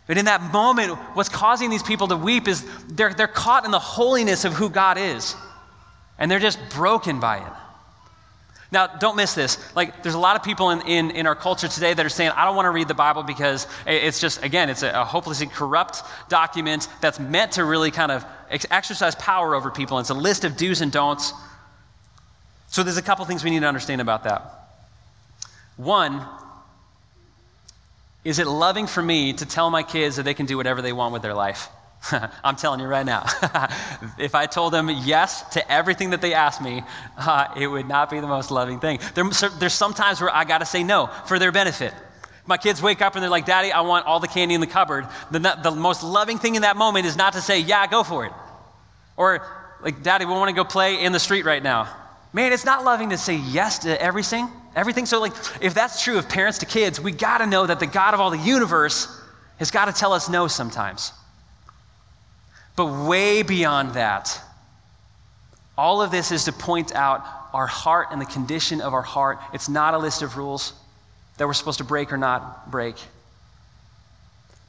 But 0.09 0.19
in 0.19 0.25
that 0.25 0.53
moment, 0.53 0.95
what's 1.15 1.29
causing 1.29 1.71
these 1.71 1.83
people 1.85 2.09
to 2.09 2.17
weep 2.17 2.49
is 2.49 2.65
they're, 2.89 3.15
they're 3.15 3.29
caught 3.29 3.65
in 3.65 3.71
the 3.71 3.79
holiness 3.79 4.45
of 4.45 4.53
who 4.53 4.69
God 4.69 4.99
is, 4.99 5.37
and 6.19 6.29
they're 6.29 6.41
just 6.41 6.59
broken 6.71 7.21
by 7.21 7.39
it. 7.39 7.53
Now, 8.73 8.89
don't 8.89 9.17
miss 9.17 9.35
this. 9.35 9.59
Like, 9.77 10.03
there's 10.03 10.15
a 10.15 10.19
lot 10.19 10.37
of 10.37 10.43
people 10.43 10.71
in, 10.71 10.81
in, 10.83 11.11
in 11.13 11.27
our 11.27 11.37
culture 11.37 11.69
today 11.69 11.95
that 11.95 12.05
are 12.05 12.11
saying, 12.11 12.33
I 12.35 12.45
don't 12.45 12.57
want 12.57 12.67
to 12.67 12.71
read 12.71 12.89
the 12.89 12.95
Bible 12.95 13.23
because 13.23 13.67
it's 13.87 14.21
just, 14.21 14.43
again, 14.43 14.69
it's 14.71 14.83
a, 14.83 14.91
a 14.91 15.05
hopelessly 15.05 15.47
corrupt 15.47 16.03
document 16.29 16.89
that's 17.01 17.21
meant 17.21 17.53
to 17.53 17.65
really 17.65 17.91
kind 17.91 18.11
of 18.11 18.25
ex- 18.51 18.67
exercise 18.71 19.15
power 19.15 19.55
over 19.55 19.71
people. 19.71 19.99
And 19.99 20.03
It's 20.03 20.11
a 20.11 20.15
list 20.15 20.45
of 20.45 20.57
do's 20.57 20.81
and 20.81 20.91
don'ts. 20.91 21.33
So, 22.69 22.83
there's 22.83 22.97
a 22.97 23.03
couple 23.03 23.25
things 23.25 23.45
we 23.45 23.51
need 23.51 23.61
to 23.61 23.69
understand 23.69 24.01
about 24.01 24.25
that. 24.25 24.53
One, 25.77 26.27
is 28.25 28.41
it 28.41 28.49
loving 28.49 28.89
for 28.89 29.03
me 29.03 29.35
to 29.35 29.47
tell 29.47 29.71
my 29.71 29.85
kids 29.85 30.17
that 30.17 30.25
they 30.25 30.35
can 30.35 30.47
do 30.47 30.57
whatever 30.57 30.83
they 30.83 30.93
want 30.93 31.13
with 31.13 31.23
their 31.23 31.35
life? 31.35 31.69
I'm 32.45 32.57
telling 32.57 32.81
you 32.81 32.87
right 32.87 33.07
now. 33.07 33.25
if 34.19 34.35
I 34.35 34.47
told 34.47 34.73
them 34.73 34.89
yes 34.89 35.49
to 35.51 35.73
everything 35.73 36.11
that 36.11 36.21
they 36.21 36.35
asked 36.35 36.63
me, 36.63 36.83
uh, 37.19 37.49
it 37.57 37.67
would 37.67 37.89
not 37.89 38.11
be 38.11 38.21
the 38.21 38.27
most 38.27 38.51
loving 38.51 38.81
thing. 38.81 38.99
There, 39.15 39.25
there's 39.59 39.75
some 39.75 39.95
times 39.95 40.21
where 40.21 40.35
I 40.35 40.45
got 40.45 40.59
to 40.59 40.67
say 40.67 40.83
no 40.83 41.09
for 41.27 41.39
their 41.39 41.53
benefit. 41.53 41.93
My 42.47 42.57
kids 42.57 42.81
wake 42.81 43.03
up 43.03 43.17
and 43.17 43.23
they're 43.23 43.31
like, 43.31 43.47
Daddy, 43.47 43.73
I 43.73 43.81
want 43.81 44.07
all 44.07 44.21
the 44.21 44.29
candy 44.29 44.55
in 44.55 44.61
the 44.61 44.69
cupboard. 44.69 45.09
The, 45.33 45.59
the 45.63 45.73
most 45.73 46.05
loving 46.05 46.39
thing 46.39 46.55
in 46.55 46.63
that 46.63 46.77
moment 46.77 47.07
is 47.07 47.17
not 47.17 47.33
to 47.33 47.41
say, 47.41 47.59
Yeah, 47.61 47.87
go 47.89 48.05
for 48.05 48.25
it. 48.25 48.33
Or, 49.17 49.45
like, 49.83 50.03
Daddy, 50.03 50.27
we 50.27 50.33
want 50.33 50.51
to 50.51 50.55
go 50.55 50.63
play 50.63 51.03
in 51.03 51.11
the 51.11 51.19
street 51.19 51.45
right 51.45 51.63
now. 51.63 51.89
Man, 52.33 52.53
it's 52.53 52.65
not 52.65 52.85
loving 52.85 53.11
to 53.11 53.19
say 53.19 53.37
yes 53.37 53.81
to 53.81 54.01
everything. 54.01 54.49
Everything. 54.77 55.07
So, 55.07 55.21
like, 55.21 55.33
if 55.61 55.75
that's 55.75 56.05
true 56.05 56.19
of 56.19 56.29
parents 56.29 56.59
to 56.59 56.67
kids, 56.67 57.01
we 57.01 57.11
got 57.11 57.39
to 57.39 57.47
know 57.47 57.67
that 57.67 57.81
the 57.81 57.87
God 57.87 58.15
of 58.15 58.21
all 58.21 58.31
the 58.31 58.39
universe 58.39 59.09
has 59.59 59.71
got 59.71 59.87
to 59.87 59.93
tell 59.93 60.13
us 60.13 60.29
no 60.29 60.47
sometimes. 60.47 61.13
But 62.77 63.07
way 63.09 63.43
beyond 63.43 63.95
that, 63.95 64.39
all 65.79 66.03
of 66.03 66.11
this 66.11 66.31
is 66.31 66.45
to 66.45 66.53
point 66.53 66.95
out 66.95 67.25
our 67.53 67.67
heart 67.67 68.09
and 68.13 68.21
the 68.21 68.27
condition 68.27 68.81
of 68.81 68.93
our 68.93 69.03
heart. 69.03 69.39
It's 69.55 69.69
not 69.69 69.95
a 69.95 69.99
list 69.99 70.23
of 70.23 70.37
rules 70.37 70.75
that 71.39 71.47
we're 71.47 71.55
supposed 71.55 71.79
to 71.79 71.85
break 71.85 72.13
or 72.13 72.17
not 72.17 72.71
break. 72.71 72.97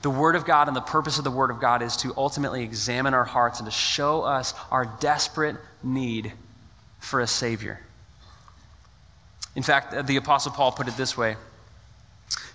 The 0.02 0.10
Word 0.10 0.36
of 0.36 0.46
God 0.46 0.68
and 0.68 0.76
the 0.76 0.82
purpose 0.82 1.18
of 1.18 1.24
the 1.24 1.32
Word 1.32 1.50
of 1.50 1.60
God 1.60 1.82
is 1.82 1.98
to 1.98 2.14
ultimately 2.16 2.64
examine 2.64 3.14
our 3.14 3.24
hearts 3.26 3.60
and 3.60 3.68
to 3.68 3.72
show 3.72 4.22
us 4.22 4.54
our 4.72 4.86
desperate 5.00 5.58
need 5.84 6.32
for 7.00 7.20
a 7.22 7.28
Savior. 7.28 7.80
In 9.56 9.64
fact, 9.64 10.06
the 10.06 10.18
Apostle 10.18 10.52
Paul 10.52 10.72
put 10.72 10.88
it 10.88 10.96
this 10.96 11.18
way 11.18 11.36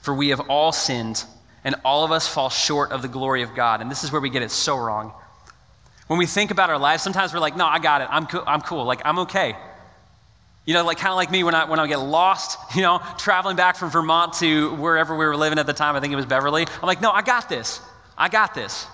For 0.03 0.15
we 0.15 0.29
have 0.29 0.41
all 0.49 0.73
sinned, 0.73 1.25
and 1.65 1.75
all 1.85 2.05
of 2.05 2.13
us 2.13 2.29
fall 2.29 2.49
short 2.49 2.93
of 2.93 3.03
the 3.03 3.09
glory 3.09 3.43
of 3.43 3.55
God. 3.55 3.81
And 3.81 3.91
this 3.91 4.05
is 4.05 4.13
where 4.13 4.21
we 4.21 4.31
get 4.31 4.43
it 4.43 4.51
so 4.51 4.79
wrong. 4.79 5.13
When 6.07 6.19
we 6.19 6.27
think 6.27 6.51
about 6.51 6.71
our 6.71 6.79
lives, 6.79 7.03
sometimes 7.03 7.33
we're 7.33 7.41
like, 7.41 7.57
no, 7.57 7.67
I 7.67 7.79
got 7.79 8.03
it. 8.03 8.09
I'm, 8.11 8.27
co- 8.27 8.45
I'm 8.47 8.61
cool. 8.61 8.85
Like, 8.85 9.03
I'm 9.05 9.21
okay. 9.21 9.57
You 10.65 10.75
know, 10.75 10.85
like 10.85 10.99
kind 10.99 11.11
of 11.11 11.17
like 11.17 11.31
me 11.31 11.43
when 11.43 11.55
I, 11.55 11.65
when 11.65 11.81
I 11.81 11.87
get 11.87 12.01
lost, 12.01 12.59
you 12.77 12.83
know, 12.83 13.01
traveling 13.19 13.57
back 13.57 13.77
from 13.77 13.91
Vermont 13.91 14.35
to 14.35 14.75
wherever 14.77 15.17
we 15.17 15.25
were 15.25 15.37
living 15.37 15.59
at 15.59 15.67
the 15.67 15.73
time, 15.73 15.97
I 15.97 16.01
think 16.01 16.13
it 16.13 16.17
was 16.17 16.27
Beverly. 16.27 16.67
I'm 16.67 16.87
like, 16.87 17.01
no, 17.01 17.11
I 17.11 17.23
got 17.23 17.49
this. 17.49 17.81
I 18.17 18.29
got 18.29 18.55
this. 18.55 18.87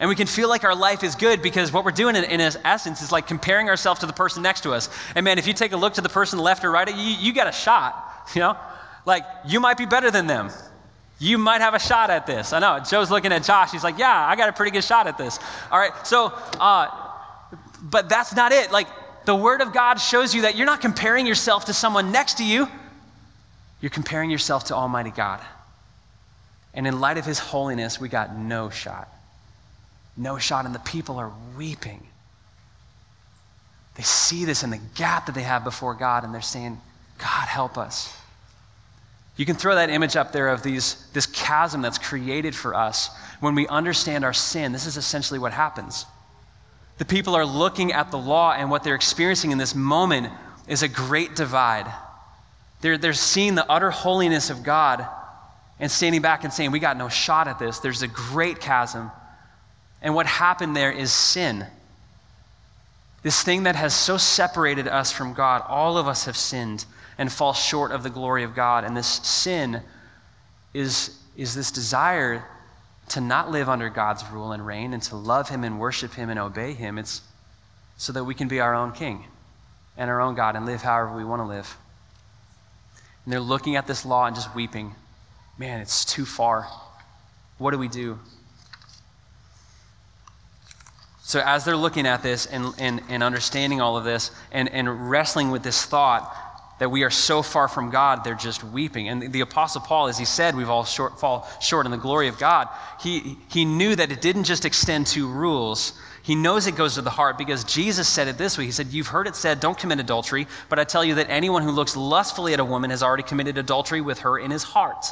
And 0.00 0.08
we 0.08 0.16
can 0.16 0.26
feel 0.26 0.48
like 0.48 0.64
our 0.64 0.74
life 0.74 1.04
is 1.04 1.14
good 1.14 1.42
because 1.42 1.72
what 1.72 1.84
we're 1.84 1.92
doing 1.92 2.16
in, 2.16 2.24
in 2.24 2.40
essence 2.40 3.02
is 3.02 3.12
like 3.12 3.26
comparing 3.26 3.68
ourselves 3.68 4.00
to 4.00 4.06
the 4.06 4.12
person 4.12 4.42
next 4.42 4.62
to 4.62 4.72
us. 4.72 4.88
And 5.14 5.24
man, 5.24 5.38
if 5.38 5.46
you 5.46 5.52
take 5.52 5.72
a 5.72 5.76
look 5.76 5.94
to 5.94 6.00
the 6.00 6.08
person 6.08 6.40
left 6.40 6.64
or 6.64 6.72
right, 6.72 6.88
you, 6.88 6.96
you 6.96 7.32
got 7.32 7.46
a 7.46 7.52
shot, 7.52 8.28
you 8.34 8.40
know? 8.40 8.56
Like, 9.06 9.24
you 9.46 9.60
might 9.60 9.78
be 9.78 9.86
better 9.86 10.10
than 10.10 10.26
them 10.26 10.50
you 11.22 11.38
might 11.38 11.60
have 11.60 11.74
a 11.74 11.78
shot 11.78 12.10
at 12.10 12.26
this. 12.26 12.52
I 12.52 12.58
know. 12.58 12.80
Joe's 12.80 13.08
looking 13.08 13.30
at 13.30 13.44
Josh. 13.44 13.70
He's 13.70 13.84
like, 13.84 13.96
yeah, 13.96 14.26
I 14.26 14.34
got 14.34 14.48
a 14.48 14.52
pretty 14.52 14.72
good 14.72 14.82
shot 14.82 15.06
at 15.06 15.16
this. 15.16 15.38
All 15.70 15.78
right. 15.78 15.92
So, 16.04 16.32
uh, 16.58 16.88
but 17.80 18.08
that's 18.08 18.34
not 18.34 18.50
it. 18.50 18.72
Like, 18.72 18.88
the 19.24 19.36
Word 19.36 19.60
of 19.60 19.72
God 19.72 20.00
shows 20.00 20.34
you 20.34 20.42
that 20.42 20.56
you're 20.56 20.66
not 20.66 20.80
comparing 20.80 21.24
yourself 21.24 21.66
to 21.66 21.72
someone 21.72 22.10
next 22.10 22.38
to 22.38 22.44
you, 22.44 22.66
you're 23.80 23.90
comparing 23.90 24.30
yourself 24.30 24.64
to 24.64 24.74
Almighty 24.74 25.10
God. 25.10 25.40
And 26.74 26.88
in 26.88 26.98
light 26.98 27.18
of 27.18 27.24
His 27.24 27.38
holiness, 27.38 28.00
we 28.00 28.08
got 28.08 28.36
no 28.36 28.68
shot. 28.70 29.08
No 30.16 30.38
shot. 30.38 30.66
And 30.66 30.74
the 30.74 30.80
people 30.80 31.18
are 31.18 31.30
weeping. 31.56 32.04
They 33.94 34.02
see 34.02 34.44
this 34.44 34.64
in 34.64 34.70
the 34.70 34.80
gap 34.96 35.26
that 35.26 35.36
they 35.36 35.42
have 35.42 35.62
before 35.62 35.94
God, 35.94 36.24
and 36.24 36.34
they're 36.34 36.40
saying, 36.40 36.80
God, 37.18 37.46
help 37.46 37.78
us. 37.78 38.12
You 39.36 39.46
can 39.46 39.56
throw 39.56 39.74
that 39.74 39.90
image 39.90 40.16
up 40.16 40.32
there 40.32 40.48
of 40.48 40.62
these, 40.62 41.06
this 41.12 41.26
chasm 41.26 41.80
that's 41.80 41.98
created 41.98 42.54
for 42.54 42.74
us 42.74 43.10
when 43.40 43.54
we 43.54 43.66
understand 43.68 44.24
our 44.24 44.32
sin. 44.32 44.72
This 44.72 44.86
is 44.86 44.96
essentially 44.96 45.38
what 45.38 45.52
happens. 45.52 46.04
The 46.98 47.04
people 47.04 47.34
are 47.34 47.46
looking 47.46 47.92
at 47.92 48.10
the 48.10 48.18
law, 48.18 48.52
and 48.52 48.70
what 48.70 48.84
they're 48.84 48.94
experiencing 48.94 49.50
in 49.50 49.58
this 49.58 49.74
moment 49.74 50.28
is 50.68 50.82
a 50.82 50.88
great 50.88 51.34
divide. 51.34 51.90
They're, 52.82 52.98
they're 52.98 53.14
seeing 53.14 53.54
the 53.54 53.68
utter 53.70 53.90
holiness 53.90 54.50
of 54.50 54.62
God 54.62 55.06
and 55.80 55.90
standing 55.90 56.20
back 56.20 56.44
and 56.44 56.52
saying, 56.52 56.70
We 56.70 56.78
got 56.78 56.96
no 56.96 57.08
shot 57.08 57.48
at 57.48 57.58
this. 57.58 57.78
There's 57.78 58.02
a 58.02 58.08
great 58.08 58.60
chasm. 58.60 59.10
And 60.02 60.14
what 60.14 60.26
happened 60.26 60.76
there 60.76 60.92
is 60.92 61.10
sin. 61.10 61.66
This 63.22 63.42
thing 63.42 63.62
that 63.62 63.76
has 63.76 63.94
so 63.94 64.16
separated 64.16 64.88
us 64.88 65.12
from 65.12 65.32
God, 65.32 65.62
all 65.68 65.96
of 65.96 66.08
us 66.08 66.26
have 66.26 66.36
sinned 66.36 66.84
and 67.18 67.30
fall 67.30 67.52
short 67.52 67.92
of 67.92 68.02
the 68.02 68.10
glory 68.10 68.44
of 68.44 68.54
God. 68.54 68.84
And 68.84 68.96
this 68.96 69.06
sin 69.06 69.82
is, 70.74 71.18
is 71.36 71.54
this 71.54 71.70
desire 71.70 72.44
to 73.10 73.20
not 73.20 73.50
live 73.50 73.68
under 73.68 73.90
God's 73.90 74.24
rule 74.30 74.52
and 74.52 74.66
reign 74.66 74.94
and 74.94 75.02
to 75.04 75.16
love 75.16 75.48
Him 75.48 75.64
and 75.64 75.78
worship 75.78 76.14
Him 76.14 76.30
and 76.30 76.38
obey 76.38 76.72
Him. 76.72 76.98
It's 76.98 77.22
so 77.96 78.12
that 78.12 78.24
we 78.24 78.34
can 78.34 78.48
be 78.48 78.60
our 78.60 78.74
own 78.74 78.92
king 78.92 79.24
and 79.96 80.08
our 80.08 80.20
own 80.20 80.34
God 80.34 80.56
and 80.56 80.66
live 80.66 80.82
however 80.82 81.14
we 81.14 81.24
want 81.24 81.40
to 81.40 81.46
live. 81.46 81.76
And 83.24 83.32
they're 83.32 83.40
looking 83.40 83.76
at 83.76 83.86
this 83.86 84.04
law 84.04 84.26
and 84.26 84.34
just 84.34 84.54
weeping. 84.54 84.94
Man, 85.58 85.80
it's 85.80 86.04
too 86.04 86.24
far. 86.24 86.66
What 87.58 87.70
do 87.70 87.78
we 87.78 87.88
do? 87.88 88.18
So, 91.22 91.40
as 91.40 91.64
they're 91.64 91.76
looking 91.76 92.06
at 92.06 92.22
this 92.22 92.46
and, 92.46 92.74
and, 92.78 93.00
and 93.08 93.22
understanding 93.22 93.80
all 93.80 93.96
of 93.96 94.04
this 94.04 94.32
and, 94.50 94.68
and 94.68 95.08
wrestling 95.08 95.50
with 95.50 95.62
this 95.62 95.84
thought, 95.84 96.36
that 96.78 96.90
we 96.90 97.04
are 97.04 97.10
so 97.10 97.42
far 97.42 97.68
from 97.68 97.90
God, 97.90 98.24
they're 98.24 98.34
just 98.34 98.64
weeping. 98.64 99.08
And 99.08 99.32
the 99.32 99.42
Apostle 99.42 99.80
Paul, 99.80 100.08
as 100.08 100.18
he 100.18 100.24
said, 100.24 100.56
we've 100.56 100.68
all 100.68 100.84
short, 100.84 101.20
fall 101.20 101.48
short 101.60 101.86
in 101.86 101.92
the 101.92 101.98
glory 101.98 102.28
of 102.28 102.38
God. 102.38 102.68
He, 103.00 103.36
he 103.50 103.64
knew 103.64 103.94
that 103.94 104.10
it 104.10 104.20
didn't 104.20 104.44
just 104.44 104.64
extend 104.64 105.06
to 105.08 105.28
rules. 105.28 105.92
He 106.22 106.34
knows 106.34 106.66
it 106.66 106.76
goes 106.76 106.94
to 106.94 107.02
the 107.02 107.10
heart 107.10 107.38
because 107.38 107.64
Jesus 107.64 108.08
said 108.08 108.28
it 108.28 108.38
this 108.38 108.56
way. 108.56 108.64
He 108.64 108.70
said, 108.70 108.88
You've 108.88 109.08
heard 109.08 109.26
it 109.26 109.36
said, 109.36 109.60
don't 109.60 109.78
commit 109.78 110.00
adultery, 110.00 110.46
but 110.68 110.78
I 110.78 110.84
tell 110.84 111.04
you 111.04 111.16
that 111.16 111.30
anyone 111.30 111.62
who 111.62 111.70
looks 111.70 111.96
lustfully 111.96 112.52
at 112.52 112.60
a 112.60 112.64
woman 112.64 112.90
has 112.90 113.02
already 113.02 113.22
committed 113.22 113.58
adultery 113.58 114.00
with 114.00 114.20
her 114.20 114.38
in 114.38 114.50
his 114.50 114.62
heart. 114.62 115.06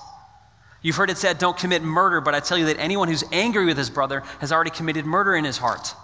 You've 0.82 0.96
heard 0.96 1.10
it 1.10 1.18
said, 1.18 1.38
don't 1.38 1.56
commit 1.56 1.82
murder, 1.82 2.20
but 2.20 2.34
I 2.34 2.40
tell 2.40 2.56
you 2.56 2.66
that 2.66 2.78
anyone 2.78 3.08
who's 3.08 3.24
angry 3.32 3.66
with 3.66 3.76
his 3.76 3.90
brother 3.90 4.20
has 4.40 4.50
already 4.50 4.70
committed 4.70 5.04
murder 5.04 5.34
in 5.36 5.44
his 5.44 5.58
heart. 5.58 5.94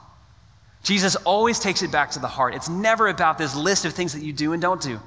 Jesus 0.83 1.17
always 1.17 1.59
takes 1.59 1.83
it 1.83 1.91
back 1.91 2.11
to 2.13 2.19
the 2.19 2.29
heart. 2.29 2.55
It's 2.55 2.69
never 2.69 3.09
about 3.09 3.39
this 3.39 3.57
list 3.57 3.85
of 3.85 3.93
things 3.93 4.13
that 4.13 4.23
you 4.23 4.33
do 4.33 4.53
and 4.53 4.63
don't 4.63 4.81
do. 4.81 5.01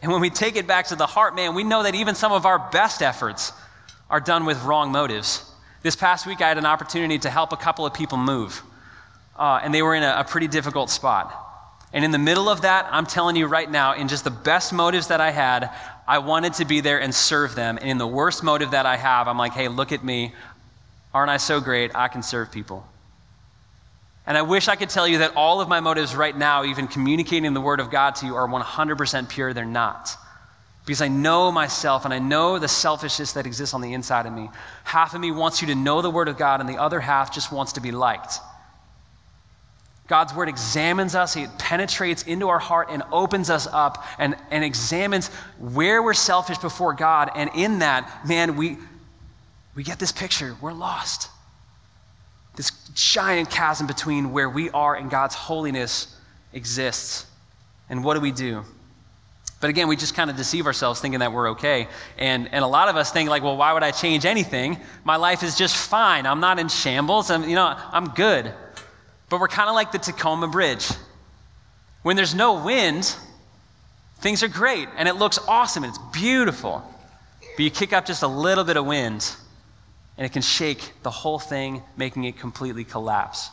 And 0.00 0.12
when 0.12 0.20
we 0.20 0.30
take 0.30 0.56
it 0.56 0.66
back 0.66 0.86
to 0.86 0.96
the 0.96 1.06
heart, 1.06 1.34
man, 1.34 1.54
we 1.54 1.64
know 1.64 1.82
that 1.82 1.94
even 1.94 2.14
some 2.14 2.32
of 2.32 2.46
our 2.46 2.70
best 2.70 3.02
efforts 3.02 3.52
are 4.08 4.20
done 4.20 4.44
with 4.44 4.62
wrong 4.62 4.92
motives. 4.92 5.44
This 5.82 5.96
past 5.96 6.26
week, 6.26 6.40
I 6.40 6.48
had 6.48 6.58
an 6.58 6.66
opportunity 6.66 7.18
to 7.20 7.30
help 7.30 7.52
a 7.52 7.56
couple 7.56 7.84
of 7.84 7.94
people 7.94 8.18
move, 8.18 8.62
uh, 9.36 9.60
and 9.62 9.74
they 9.74 9.82
were 9.82 9.94
in 9.94 10.02
a, 10.02 10.16
a 10.18 10.24
pretty 10.24 10.48
difficult 10.48 10.90
spot. 10.90 11.44
And 11.92 12.04
in 12.04 12.10
the 12.10 12.18
middle 12.18 12.48
of 12.48 12.62
that, 12.62 12.86
I'm 12.90 13.06
telling 13.06 13.36
you 13.36 13.46
right 13.46 13.70
now, 13.70 13.94
in 13.94 14.08
just 14.08 14.24
the 14.24 14.30
best 14.30 14.72
motives 14.72 15.08
that 15.08 15.20
I 15.20 15.30
had, 15.30 15.70
I 16.06 16.18
wanted 16.18 16.54
to 16.54 16.64
be 16.64 16.80
there 16.80 17.00
and 17.00 17.14
serve 17.14 17.54
them. 17.54 17.78
And 17.78 17.88
in 17.88 17.98
the 17.98 18.06
worst 18.06 18.42
motive 18.42 18.72
that 18.72 18.86
I 18.86 18.96
have, 18.96 19.26
I'm 19.28 19.38
like, 19.38 19.52
hey, 19.52 19.68
look 19.68 19.92
at 19.92 20.04
me. 20.04 20.34
Aren't 21.14 21.30
I 21.30 21.38
so 21.38 21.60
great? 21.60 21.94
I 21.94 22.08
can 22.08 22.22
serve 22.22 22.52
people. 22.52 22.86
And 24.28 24.36
I 24.36 24.42
wish 24.42 24.68
I 24.68 24.76
could 24.76 24.90
tell 24.90 25.08
you 25.08 25.18
that 25.18 25.34
all 25.36 25.62
of 25.62 25.70
my 25.70 25.80
motives 25.80 26.14
right 26.14 26.36
now, 26.36 26.62
even 26.64 26.86
communicating 26.86 27.54
the 27.54 27.62
Word 27.62 27.80
of 27.80 27.90
God 27.90 28.14
to 28.16 28.26
you, 28.26 28.36
are 28.36 28.46
100% 28.46 29.28
pure. 29.30 29.54
They're 29.54 29.64
not. 29.64 30.14
Because 30.84 31.00
I 31.00 31.08
know 31.08 31.50
myself 31.50 32.04
and 32.04 32.12
I 32.12 32.18
know 32.18 32.58
the 32.58 32.68
selfishness 32.68 33.32
that 33.32 33.46
exists 33.46 33.72
on 33.74 33.80
the 33.80 33.94
inside 33.94 34.26
of 34.26 34.34
me. 34.34 34.50
Half 34.84 35.14
of 35.14 35.22
me 35.22 35.30
wants 35.30 35.62
you 35.62 35.68
to 35.68 35.74
know 35.74 36.02
the 36.02 36.10
Word 36.10 36.28
of 36.28 36.36
God, 36.36 36.60
and 36.60 36.68
the 36.68 36.76
other 36.76 37.00
half 37.00 37.32
just 37.32 37.50
wants 37.50 37.72
to 37.72 37.80
be 37.80 37.90
liked. 37.90 38.34
God's 40.08 40.34
word 40.34 40.48
examines 40.48 41.14
us, 41.14 41.36
it 41.36 41.48
penetrates 41.58 42.22
into 42.22 42.48
our 42.48 42.58
heart 42.58 42.88
and 42.90 43.02
opens 43.12 43.50
us 43.50 43.66
up 43.66 44.04
and, 44.18 44.36
and 44.50 44.64
examines 44.64 45.28
where 45.58 46.02
we're 46.02 46.14
selfish 46.14 46.58
before 46.58 46.94
God. 46.94 47.30
And 47.34 47.50
in 47.54 47.78
that, 47.80 48.26
man, 48.26 48.56
we, 48.56 48.78
we 49.74 49.84
get 49.84 49.98
this 49.98 50.12
picture. 50.12 50.56
We're 50.62 50.72
lost. 50.72 51.28
This 52.58 52.72
giant 52.92 53.50
chasm 53.50 53.86
between 53.86 54.32
where 54.32 54.50
we 54.50 54.68
are 54.70 54.96
and 54.96 55.08
God's 55.08 55.36
holiness 55.36 56.16
exists. 56.52 57.24
And 57.88 58.02
what 58.02 58.14
do 58.14 58.20
we 58.20 58.32
do? 58.32 58.64
But 59.60 59.70
again, 59.70 59.86
we 59.86 59.94
just 59.94 60.16
kind 60.16 60.28
of 60.28 60.36
deceive 60.36 60.66
ourselves 60.66 61.00
thinking 61.00 61.20
that 61.20 61.32
we're 61.32 61.50
okay. 61.50 61.86
And, 62.18 62.52
and 62.52 62.64
a 62.64 62.66
lot 62.66 62.88
of 62.88 62.96
us 62.96 63.12
think, 63.12 63.30
like, 63.30 63.44
well, 63.44 63.56
why 63.56 63.72
would 63.72 63.84
I 63.84 63.92
change 63.92 64.24
anything? 64.24 64.76
My 65.04 65.14
life 65.14 65.44
is 65.44 65.56
just 65.56 65.76
fine. 65.76 66.26
I'm 66.26 66.40
not 66.40 66.58
in 66.58 66.68
shambles. 66.68 67.30
I'm, 67.30 67.48
you 67.48 67.54
know, 67.54 67.76
I'm 67.92 68.08
good. 68.08 68.52
But 69.28 69.38
we're 69.38 69.46
kind 69.46 69.68
of 69.68 69.76
like 69.76 69.92
the 69.92 69.98
Tacoma 69.98 70.48
Bridge. 70.48 70.88
When 72.02 72.16
there's 72.16 72.34
no 72.34 72.64
wind, 72.64 73.14
things 74.18 74.42
are 74.42 74.48
great 74.48 74.88
and 74.96 75.06
it 75.06 75.14
looks 75.14 75.38
awesome 75.46 75.84
and 75.84 75.94
it's 75.94 76.02
beautiful. 76.12 76.82
But 77.56 77.62
you 77.62 77.70
kick 77.70 77.92
up 77.92 78.04
just 78.04 78.24
a 78.24 78.28
little 78.28 78.64
bit 78.64 78.76
of 78.76 78.84
wind 78.84 79.32
and 80.18 80.26
it 80.26 80.32
can 80.32 80.42
shake 80.42 80.92
the 81.04 81.10
whole 81.10 81.38
thing, 81.38 81.80
making 81.96 82.24
it 82.24 82.36
completely 82.38 82.84
collapse. 82.84 83.50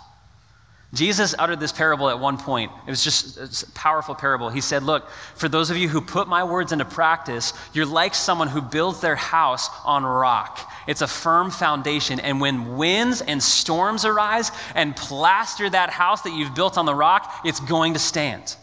Jesus 0.95 1.35
uttered 1.37 1.59
this 1.59 1.71
parable 1.71 2.09
at 2.09 2.19
one 2.19 2.37
point. 2.37 2.71
It 2.87 2.89
was 2.89 3.03
just 3.03 3.63
a 3.63 3.71
powerful 3.73 4.15
parable. 4.15 4.49
He 4.49 4.61
said, 4.61 4.81
Look, 4.81 5.09
for 5.35 5.49
those 5.49 5.69
of 5.69 5.77
you 5.77 5.89
who 5.89 5.99
put 5.99 6.27
my 6.27 6.43
words 6.43 6.71
into 6.71 6.85
practice, 6.85 7.53
you're 7.73 7.85
like 7.85 8.15
someone 8.15 8.47
who 8.47 8.61
builds 8.61 9.01
their 9.01 9.15
house 9.15 9.69
on 9.83 10.05
rock. 10.05 10.71
It's 10.87 11.01
a 11.01 11.07
firm 11.07 11.51
foundation. 11.51 12.19
And 12.19 12.39
when 12.39 12.77
winds 12.77 13.21
and 13.21 13.43
storms 13.43 14.05
arise 14.05 14.51
and 14.73 14.95
plaster 14.95 15.69
that 15.69 15.89
house 15.89 16.21
that 16.21 16.33
you've 16.33 16.55
built 16.55 16.77
on 16.77 16.85
the 16.85 16.95
rock, 16.95 17.41
it's 17.43 17.59
going 17.59 17.93
to 17.93 17.99
stand. 17.99 18.55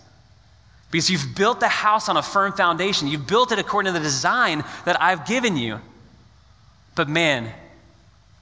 Because 0.91 1.11
you've 1.11 1.35
built 1.37 1.61
the 1.61 1.69
house 1.69 2.09
on 2.09 2.17
a 2.17 2.23
firm 2.23 2.53
foundation. 2.53 3.09
You've 3.09 3.27
built 3.27 3.53
it 3.53 3.59
according 3.59 3.93
to 3.93 3.99
the 3.99 4.05
design 4.05 4.65
that 4.87 5.01
I've 5.01 5.27
given 5.27 5.57
you. 5.57 5.81
But 6.95 7.09
man, 7.09 7.53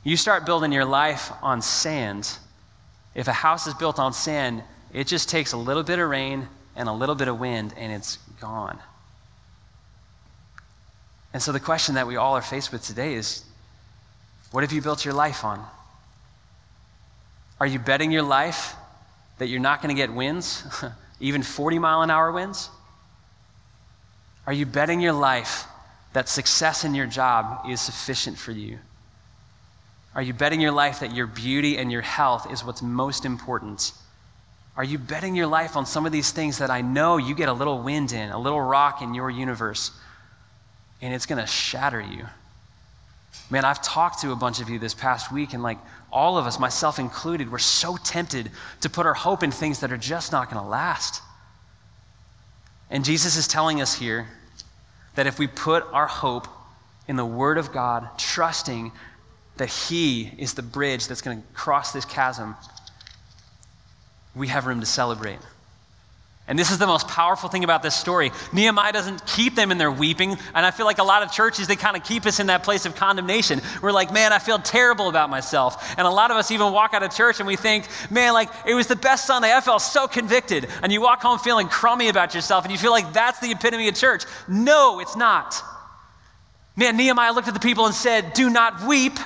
you 0.04 0.16
start 0.16 0.46
building 0.46 0.72
your 0.72 0.84
life 0.84 1.30
on 1.42 1.60
sand 1.62 2.38
if 3.14 3.28
a 3.28 3.32
house 3.32 3.66
is 3.66 3.74
built 3.74 3.98
on 3.98 4.12
sand, 4.12 4.62
it 4.92 5.06
just 5.06 5.28
takes 5.28 5.52
a 5.52 5.56
little 5.56 5.82
bit 5.82 5.98
of 5.98 6.08
rain 6.08 6.48
and 6.76 6.88
a 6.88 6.92
little 6.92 7.14
bit 7.14 7.28
of 7.28 7.40
wind 7.40 7.74
and 7.76 7.92
it's 7.92 8.16
gone. 8.40 8.78
And 11.32 11.42
so 11.42 11.52
the 11.52 11.60
question 11.60 11.94
that 11.94 12.06
we 12.06 12.16
all 12.16 12.34
are 12.34 12.42
faced 12.42 12.72
with 12.72 12.82
today 12.82 13.14
is 13.14 13.44
what 14.52 14.62
have 14.62 14.72
you 14.72 14.82
built 14.82 15.04
your 15.04 15.14
life 15.14 15.44
on? 15.44 15.64
Are 17.60 17.66
you 17.66 17.78
betting 17.78 18.10
your 18.10 18.22
life 18.22 18.74
that 19.38 19.48
you're 19.48 19.60
not 19.60 19.82
going 19.82 19.94
to 19.94 20.00
get 20.00 20.12
winds, 20.12 20.64
even 21.20 21.42
40 21.42 21.78
mile 21.78 22.02
an 22.02 22.10
hour 22.10 22.32
winds? 22.32 22.70
Are 24.46 24.52
you 24.52 24.66
betting 24.66 25.00
your 25.00 25.12
life 25.12 25.66
that 26.12 26.28
success 26.28 26.84
in 26.84 26.94
your 26.94 27.06
job 27.06 27.68
is 27.68 27.80
sufficient 27.80 28.38
for 28.38 28.52
you? 28.52 28.78
Are 30.14 30.22
you 30.22 30.34
betting 30.34 30.60
your 30.60 30.72
life 30.72 31.00
that 31.00 31.14
your 31.14 31.26
beauty 31.26 31.78
and 31.78 31.90
your 31.90 32.02
health 32.02 32.50
is 32.52 32.64
what's 32.64 32.82
most 32.82 33.24
important? 33.24 33.92
Are 34.76 34.84
you 34.84 34.98
betting 34.98 35.36
your 35.36 35.46
life 35.46 35.76
on 35.76 35.86
some 35.86 36.06
of 36.06 36.12
these 36.12 36.32
things 36.32 36.58
that 36.58 36.70
I 36.70 36.80
know 36.80 37.16
you 37.16 37.34
get 37.34 37.48
a 37.48 37.52
little 37.52 37.82
wind 37.82 38.12
in, 38.12 38.30
a 38.30 38.38
little 38.38 38.60
rock 38.60 39.02
in 39.02 39.14
your 39.14 39.30
universe, 39.30 39.92
and 41.00 41.14
it's 41.14 41.26
going 41.26 41.40
to 41.40 41.46
shatter 41.46 42.00
you? 42.00 42.26
Man, 43.50 43.64
I've 43.64 43.82
talked 43.82 44.20
to 44.22 44.32
a 44.32 44.36
bunch 44.36 44.60
of 44.60 44.68
you 44.68 44.78
this 44.78 44.94
past 44.94 45.32
week, 45.32 45.54
and 45.54 45.62
like 45.62 45.78
all 46.12 46.38
of 46.38 46.46
us, 46.46 46.58
myself 46.58 46.98
included, 46.98 47.50
we're 47.50 47.58
so 47.58 47.96
tempted 47.96 48.50
to 48.80 48.90
put 48.90 49.06
our 49.06 49.14
hope 49.14 49.42
in 49.42 49.50
things 49.50 49.80
that 49.80 49.92
are 49.92 49.96
just 49.96 50.32
not 50.32 50.50
going 50.50 50.62
to 50.62 50.68
last. 50.68 51.22
And 52.90 53.04
Jesus 53.04 53.36
is 53.36 53.46
telling 53.46 53.80
us 53.80 53.94
here 53.94 54.26
that 55.14 55.26
if 55.26 55.38
we 55.38 55.46
put 55.46 55.84
our 55.92 56.06
hope 56.06 56.48
in 57.06 57.16
the 57.16 57.26
Word 57.26 57.58
of 57.58 57.72
God, 57.72 58.08
trusting 58.18 58.92
that 59.60 59.68
He 59.68 60.30
is 60.38 60.54
the 60.54 60.62
bridge 60.62 61.06
that's 61.06 61.20
going 61.22 61.40
to 61.40 61.46
cross 61.54 61.92
this 61.92 62.06
chasm, 62.06 62.56
we 64.34 64.48
have 64.48 64.66
room 64.66 64.80
to 64.80 64.86
celebrate. 64.86 65.38
And 66.48 66.58
this 66.58 66.72
is 66.72 66.78
the 66.78 66.86
most 66.86 67.06
powerful 67.06 67.48
thing 67.48 67.62
about 67.62 67.82
this 67.82 67.94
story. 67.94 68.32
Nehemiah 68.52 68.92
doesn't 68.92 69.24
keep 69.26 69.54
them 69.54 69.70
in 69.70 69.78
their 69.78 69.92
weeping. 69.92 70.36
And 70.54 70.66
I 70.66 70.72
feel 70.72 70.86
like 70.86 70.98
a 70.98 71.04
lot 71.04 71.22
of 71.22 71.30
churches, 71.30 71.68
they 71.68 71.76
kind 71.76 71.96
of 71.96 72.02
keep 72.02 72.26
us 72.26 72.40
in 72.40 72.48
that 72.48 72.64
place 72.64 72.86
of 72.86 72.96
condemnation. 72.96 73.60
We're 73.80 73.92
like, 73.92 74.12
man, 74.12 74.32
I 74.32 74.40
feel 74.40 74.58
terrible 74.58 75.08
about 75.08 75.30
myself. 75.30 75.94
And 75.96 76.06
a 76.08 76.10
lot 76.10 76.32
of 76.32 76.36
us 76.38 76.50
even 76.50 76.72
walk 76.72 76.92
out 76.92 77.04
of 77.04 77.14
church 77.14 77.38
and 77.38 77.46
we 77.46 77.54
think, 77.54 77.86
man, 78.10 78.32
like, 78.32 78.48
it 78.66 78.74
was 78.74 78.88
the 78.88 78.96
best 78.96 79.26
Sunday. 79.26 79.54
I 79.54 79.60
felt 79.60 79.82
so 79.82 80.08
convicted. 80.08 80.68
And 80.82 80.90
you 80.90 81.00
walk 81.00 81.20
home 81.20 81.38
feeling 81.38 81.68
crummy 81.68 82.08
about 82.08 82.34
yourself 82.34 82.64
and 82.64 82.72
you 82.72 82.78
feel 82.78 82.90
like 82.90 83.12
that's 83.12 83.38
the 83.38 83.52
epitome 83.52 83.86
of 83.88 83.94
church. 83.94 84.24
No, 84.48 84.98
it's 84.98 85.16
not. 85.16 85.62
Man, 86.74 86.96
Nehemiah 86.96 87.32
looked 87.32 87.46
at 87.46 87.54
the 87.54 87.60
people 87.60 87.86
and 87.86 87.94
said, 87.94 88.32
do 88.32 88.50
not 88.50 88.88
weep. 88.88 89.18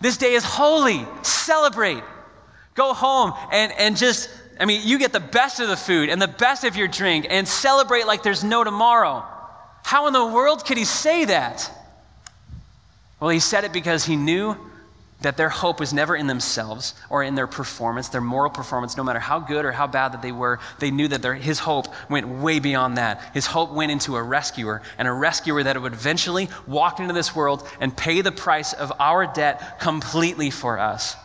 This 0.00 0.16
day 0.16 0.34
is 0.34 0.44
holy. 0.44 1.06
Celebrate. 1.22 2.02
Go 2.74 2.92
home 2.92 3.32
and, 3.50 3.72
and 3.72 3.96
just, 3.96 4.28
I 4.60 4.66
mean, 4.66 4.82
you 4.84 4.98
get 4.98 5.12
the 5.12 5.20
best 5.20 5.60
of 5.60 5.68
the 5.68 5.76
food 5.76 6.08
and 6.08 6.20
the 6.20 6.28
best 6.28 6.64
of 6.64 6.76
your 6.76 6.88
drink 6.88 7.26
and 7.30 7.48
celebrate 7.48 8.06
like 8.06 8.22
there's 8.22 8.44
no 8.44 8.64
tomorrow. 8.64 9.24
How 9.82 10.06
in 10.06 10.12
the 10.12 10.26
world 10.26 10.66
could 10.66 10.76
he 10.76 10.84
say 10.84 11.24
that? 11.24 11.70
Well, 13.20 13.30
he 13.30 13.40
said 13.40 13.64
it 13.64 13.72
because 13.72 14.04
he 14.04 14.16
knew 14.16 14.56
that 15.22 15.36
their 15.36 15.48
hope 15.48 15.80
was 15.80 15.94
never 15.94 16.14
in 16.14 16.26
themselves 16.26 16.94
or 17.08 17.22
in 17.22 17.34
their 17.34 17.46
performance, 17.46 18.08
their 18.08 18.20
moral 18.20 18.50
performance, 18.50 18.96
no 18.96 19.04
matter 19.04 19.18
how 19.18 19.38
good 19.38 19.64
or 19.64 19.72
how 19.72 19.86
bad 19.86 20.12
that 20.12 20.20
they 20.20 20.32
were. 20.32 20.58
They 20.78 20.90
knew 20.90 21.08
that 21.08 21.22
their, 21.22 21.34
his 21.34 21.58
hope 21.58 21.86
went 22.10 22.28
way 22.28 22.58
beyond 22.58 22.98
that. 22.98 23.22
His 23.32 23.46
hope 23.46 23.72
went 23.72 23.90
into 23.90 24.16
a 24.16 24.22
rescuer, 24.22 24.82
and 24.98 25.08
a 25.08 25.12
rescuer 25.12 25.62
that 25.62 25.80
would 25.80 25.94
eventually 25.94 26.48
walk 26.66 27.00
into 27.00 27.14
this 27.14 27.34
world 27.34 27.66
and 27.80 27.96
pay 27.96 28.20
the 28.20 28.32
price 28.32 28.74
of 28.74 28.92
our 28.98 29.26
debt 29.26 29.80
completely 29.80 30.50
for 30.50 30.78
us. 30.78 31.16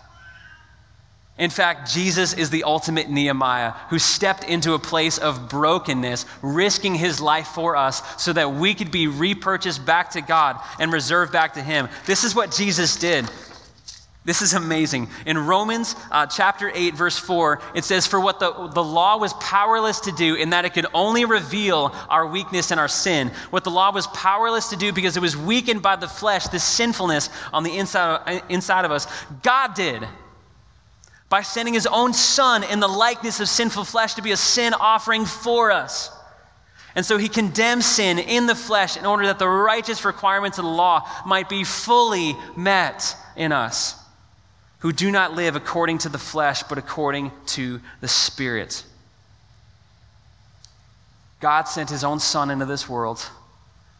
In 1.37 1.49
fact, 1.49 1.91
Jesus 1.91 2.33
is 2.33 2.49
the 2.49 2.63
ultimate 2.63 3.09
Nehemiah 3.09 3.71
who 3.89 3.99
stepped 3.99 4.43
into 4.43 4.73
a 4.73 4.79
place 4.79 5.17
of 5.17 5.49
brokenness, 5.49 6.25
risking 6.41 6.93
his 6.93 7.19
life 7.19 7.47
for 7.47 7.75
us 7.75 8.03
so 8.21 8.31
that 8.33 8.53
we 8.53 8.73
could 8.73 8.91
be 8.91 9.07
repurchased 9.07 9.85
back 9.85 10.11
to 10.11 10.21
God 10.21 10.61
and 10.79 10.93
reserved 10.93 11.33
back 11.33 11.55
to 11.55 11.61
him. 11.61 11.89
This 12.05 12.23
is 12.23 12.35
what 12.35 12.51
Jesus 12.51 12.95
did. 12.95 13.27
This 14.23 14.43
is 14.43 14.53
amazing. 14.53 15.09
In 15.25 15.35
Romans 15.35 15.95
uh, 16.11 16.27
chapter 16.27 16.71
8, 16.71 16.93
verse 16.93 17.17
4, 17.17 17.59
it 17.73 17.83
says, 17.83 18.05
For 18.05 18.19
what 18.19 18.39
the, 18.39 18.67
the 18.67 18.83
law 18.83 19.17
was 19.17 19.33
powerless 19.33 19.99
to 20.01 20.11
do, 20.11 20.35
in 20.35 20.51
that 20.51 20.63
it 20.63 20.75
could 20.75 20.85
only 20.93 21.25
reveal 21.25 21.95
our 22.07 22.27
weakness 22.27 22.69
and 22.69 22.79
our 22.79 22.87
sin. 22.87 23.29
What 23.49 23.63
the 23.63 23.71
law 23.71 23.91
was 23.91 24.05
powerless 24.07 24.69
to 24.69 24.77
do 24.77 24.93
because 24.93 25.17
it 25.17 25.21
was 25.21 25.35
weakened 25.35 25.81
by 25.81 25.95
the 25.95 26.07
flesh, 26.07 26.47
the 26.47 26.59
sinfulness 26.59 27.29
on 27.51 27.63
the 27.63 27.75
inside 27.75 28.15
of, 28.15 28.27
uh, 28.27 28.45
inside 28.47 28.85
of 28.85 28.91
us, 28.91 29.07
God 29.41 29.73
did 29.73 30.07
by 31.27 31.41
sending 31.41 31.73
his 31.73 31.87
own 31.87 32.13
son 32.13 32.63
in 32.63 32.79
the 32.79 32.87
likeness 32.87 33.39
of 33.39 33.49
sinful 33.49 33.85
flesh 33.85 34.15
to 34.15 34.21
be 34.21 34.33
a 34.33 34.37
sin 34.37 34.73
offering 34.73 35.25
for 35.25 35.71
us. 35.71 36.11
And 36.93 37.05
so 37.05 37.17
he 37.17 37.29
condemns 37.29 37.85
sin 37.85 38.19
in 38.19 38.47
the 38.47 38.55
flesh 38.55 38.97
in 38.97 39.05
order 39.05 39.25
that 39.27 39.39
the 39.39 39.47
righteous 39.47 40.03
requirements 40.03 40.57
of 40.57 40.65
the 40.65 40.71
law 40.71 41.07
might 41.25 41.47
be 41.47 41.63
fully 41.63 42.35
met 42.55 43.15
in 43.37 43.53
us 43.53 44.00
who 44.81 44.91
do 44.91 45.11
not 45.11 45.35
live 45.35 45.55
according 45.55 45.99
to 45.99 46.09
the 46.09 46.17
flesh, 46.17 46.63
but 46.63 46.77
according 46.77 47.31
to 47.45 47.79
the 48.01 48.07
Spirit. 48.07 48.83
God 51.39 51.63
sent 51.63 51.89
his 51.89 52.03
own 52.03 52.19
Son 52.19 52.51
into 52.51 52.65
this 52.65 52.89
world 52.89 53.25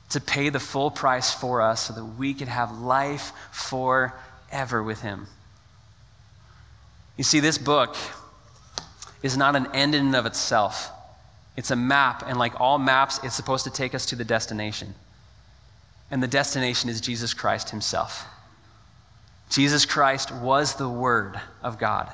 to 0.10 0.20
pay 0.20 0.50
the 0.50 0.60
full 0.60 0.91
price 0.91 1.34
for 1.34 1.62
us 1.62 1.88
so 1.88 1.94
that 1.94 2.04
we 2.04 2.34
could 2.34 2.48
have 2.48 2.80
life 2.80 3.32
forever 3.52 4.84
with 4.84 5.02
him. 5.02 5.28
You 7.15 7.24
see, 7.24 7.39
this 7.39 7.58
book 7.58 7.96
is 9.22 9.38
not 9.38 9.56
an 9.56 9.67
end 9.74 9.94
in 9.94 10.08
and 10.08 10.15
of 10.15 10.26
itself. 10.26 10.89
It's 11.56 11.70
a 11.70 11.76
map, 11.76 12.24
and 12.28 12.39
like 12.39 12.60
all 12.60 12.80
maps, 12.80 13.20
it's 13.24 13.36
supposed 13.36 13.65
to 13.65 13.72
take 13.72 13.94
us 13.94 14.08
to 14.08 14.15
the 14.15 14.24
destination. 14.24 14.96
And 16.10 16.24
the 16.24 16.28
destination 16.28 16.89
is 16.89 17.00
Jesus 17.00 17.34
Christ 17.34 17.70
himself. 17.70 18.26
Jesus 19.52 19.86
Christ 19.86 20.32
was 20.32 20.76
the 20.76 20.88
Word 20.88 21.40
of 21.62 21.78
God. 21.78 22.12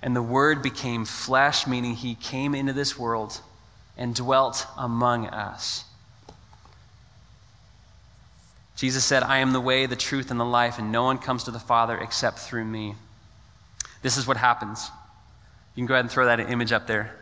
And 0.00 0.14
the 0.14 0.22
Word 0.22 0.62
became 0.62 1.04
flesh, 1.04 1.66
meaning 1.66 1.94
he 1.94 2.14
came 2.14 2.54
into 2.54 2.72
this 2.72 2.96
world 2.96 3.38
and 3.98 4.14
dwelt 4.14 4.64
among 4.78 5.26
us. 5.26 5.84
Jesus 8.76 9.04
said, 9.04 9.24
I 9.24 9.38
am 9.38 9.52
the 9.52 9.60
way, 9.60 9.86
the 9.86 9.96
truth, 9.96 10.30
and 10.30 10.38
the 10.38 10.44
life, 10.44 10.78
and 10.78 10.92
no 10.92 11.02
one 11.02 11.18
comes 11.18 11.44
to 11.44 11.50
the 11.50 11.58
Father 11.58 11.98
except 11.98 12.38
through 12.38 12.64
me. 12.64 12.94
This 14.02 14.16
is 14.16 14.26
what 14.26 14.36
happens 14.36 14.88
You 15.74 15.80
can 15.80 15.86
go 15.86 15.94
ahead 15.94 16.04
and 16.04 16.10
throw 16.10 16.26
that 16.26 16.40
image 16.40 16.72
up 16.72 16.86
there. 16.86 17.16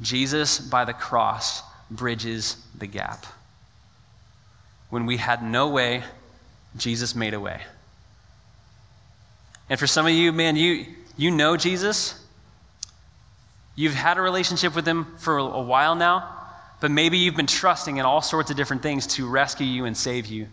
Jesus, 0.00 0.58
by 0.60 0.84
the 0.84 0.92
cross, 0.92 1.62
bridges 1.90 2.56
the 2.78 2.86
gap. 2.86 3.26
When 4.88 5.04
we 5.04 5.16
had 5.16 5.42
no 5.42 5.68
way, 5.68 6.04
Jesus 6.76 7.14
made 7.16 7.34
a 7.34 7.40
way. 7.40 7.60
And 9.72 9.78
for 9.78 9.86
some 9.86 10.04
of 10.04 10.12
you, 10.12 10.34
man, 10.34 10.54
you, 10.54 10.84
you 11.16 11.30
know 11.30 11.56
Jesus. 11.56 12.22
You've 13.74 13.94
had 13.94 14.18
a 14.18 14.20
relationship 14.20 14.76
with 14.76 14.86
him 14.86 15.06
for 15.16 15.38
a 15.38 15.62
while 15.62 15.94
now, 15.94 16.28
but 16.82 16.90
maybe 16.90 17.16
you've 17.16 17.36
been 17.36 17.46
trusting 17.46 17.96
in 17.96 18.04
all 18.04 18.20
sorts 18.20 18.50
of 18.50 18.58
different 18.58 18.82
things 18.82 19.06
to 19.06 19.26
rescue 19.26 19.64
you 19.64 19.86
and 19.86 19.96
save 19.96 20.26
you. 20.26 20.46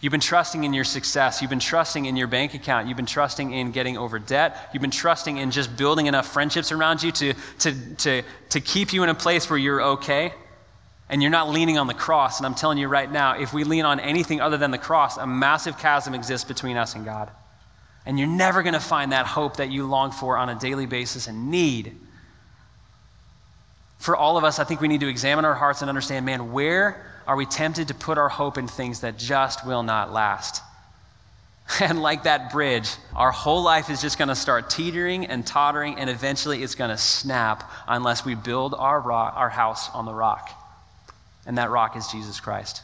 You've 0.00 0.12
been 0.12 0.20
trusting 0.20 0.62
in 0.62 0.72
your 0.72 0.84
success. 0.84 1.42
You've 1.42 1.50
been 1.50 1.58
trusting 1.58 2.04
in 2.04 2.14
your 2.14 2.28
bank 2.28 2.54
account. 2.54 2.86
You've 2.86 2.96
been 2.96 3.04
trusting 3.04 3.52
in 3.52 3.72
getting 3.72 3.98
over 3.98 4.20
debt. 4.20 4.70
You've 4.72 4.80
been 4.80 4.92
trusting 4.92 5.38
in 5.38 5.50
just 5.50 5.76
building 5.76 6.06
enough 6.06 6.28
friendships 6.28 6.70
around 6.70 7.02
you 7.02 7.10
to, 7.10 7.34
to, 7.58 7.94
to, 7.96 8.22
to 8.50 8.60
keep 8.60 8.92
you 8.92 9.02
in 9.02 9.08
a 9.08 9.14
place 9.16 9.50
where 9.50 9.58
you're 9.58 9.82
okay. 9.82 10.32
And 11.08 11.20
you're 11.20 11.32
not 11.32 11.50
leaning 11.50 11.78
on 11.78 11.88
the 11.88 11.94
cross. 11.94 12.38
And 12.38 12.46
I'm 12.46 12.54
telling 12.54 12.78
you 12.78 12.86
right 12.86 13.10
now, 13.10 13.40
if 13.40 13.52
we 13.52 13.64
lean 13.64 13.84
on 13.86 13.98
anything 13.98 14.40
other 14.40 14.56
than 14.56 14.70
the 14.70 14.78
cross, 14.78 15.16
a 15.16 15.26
massive 15.26 15.78
chasm 15.78 16.14
exists 16.14 16.46
between 16.46 16.76
us 16.76 16.94
and 16.94 17.04
God. 17.04 17.28
And 18.06 18.18
you're 18.18 18.28
never 18.28 18.62
going 18.62 18.74
to 18.74 18.80
find 18.80 19.12
that 19.12 19.26
hope 19.26 19.58
that 19.58 19.70
you 19.70 19.86
long 19.86 20.10
for 20.10 20.36
on 20.36 20.48
a 20.48 20.54
daily 20.54 20.86
basis 20.86 21.26
and 21.26 21.50
need. 21.50 21.94
For 23.98 24.16
all 24.16 24.38
of 24.38 24.44
us, 24.44 24.58
I 24.58 24.64
think 24.64 24.80
we 24.80 24.88
need 24.88 25.00
to 25.00 25.08
examine 25.08 25.44
our 25.44 25.54
hearts 25.54 25.82
and 25.82 25.88
understand 25.88 26.24
man, 26.24 26.52
where 26.52 27.04
are 27.26 27.36
we 27.36 27.46
tempted 27.46 27.88
to 27.88 27.94
put 27.94 28.16
our 28.16 28.30
hope 28.30 28.56
in 28.56 28.66
things 28.66 29.00
that 29.00 29.18
just 29.18 29.66
will 29.66 29.82
not 29.82 30.12
last? 30.12 30.62
And 31.80 32.02
like 32.02 32.24
that 32.24 32.50
bridge, 32.50 32.90
our 33.14 33.30
whole 33.30 33.62
life 33.62 33.90
is 33.90 34.02
just 34.02 34.18
going 34.18 34.28
to 34.28 34.34
start 34.34 34.70
teetering 34.70 35.26
and 35.26 35.46
tottering, 35.46 35.94
and 36.00 36.10
eventually 36.10 36.64
it's 36.64 36.74
going 36.74 36.90
to 36.90 36.98
snap 36.98 37.70
unless 37.86 38.24
we 38.24 38.34
build 38.34 38.74
our, 38.74 39.00
rock, 39.00 39.34
our 39.36 39.48
house 39.48 39.88
on 39.90 40.04
the 40.04 40.12
rock. 40.12 40.50
And 41.46 41.58
that 41.58 41.70
rock 41.70 41.96
is 41.96 42.08
Jesus 42.08 42.40
Christ. 42.40 42.82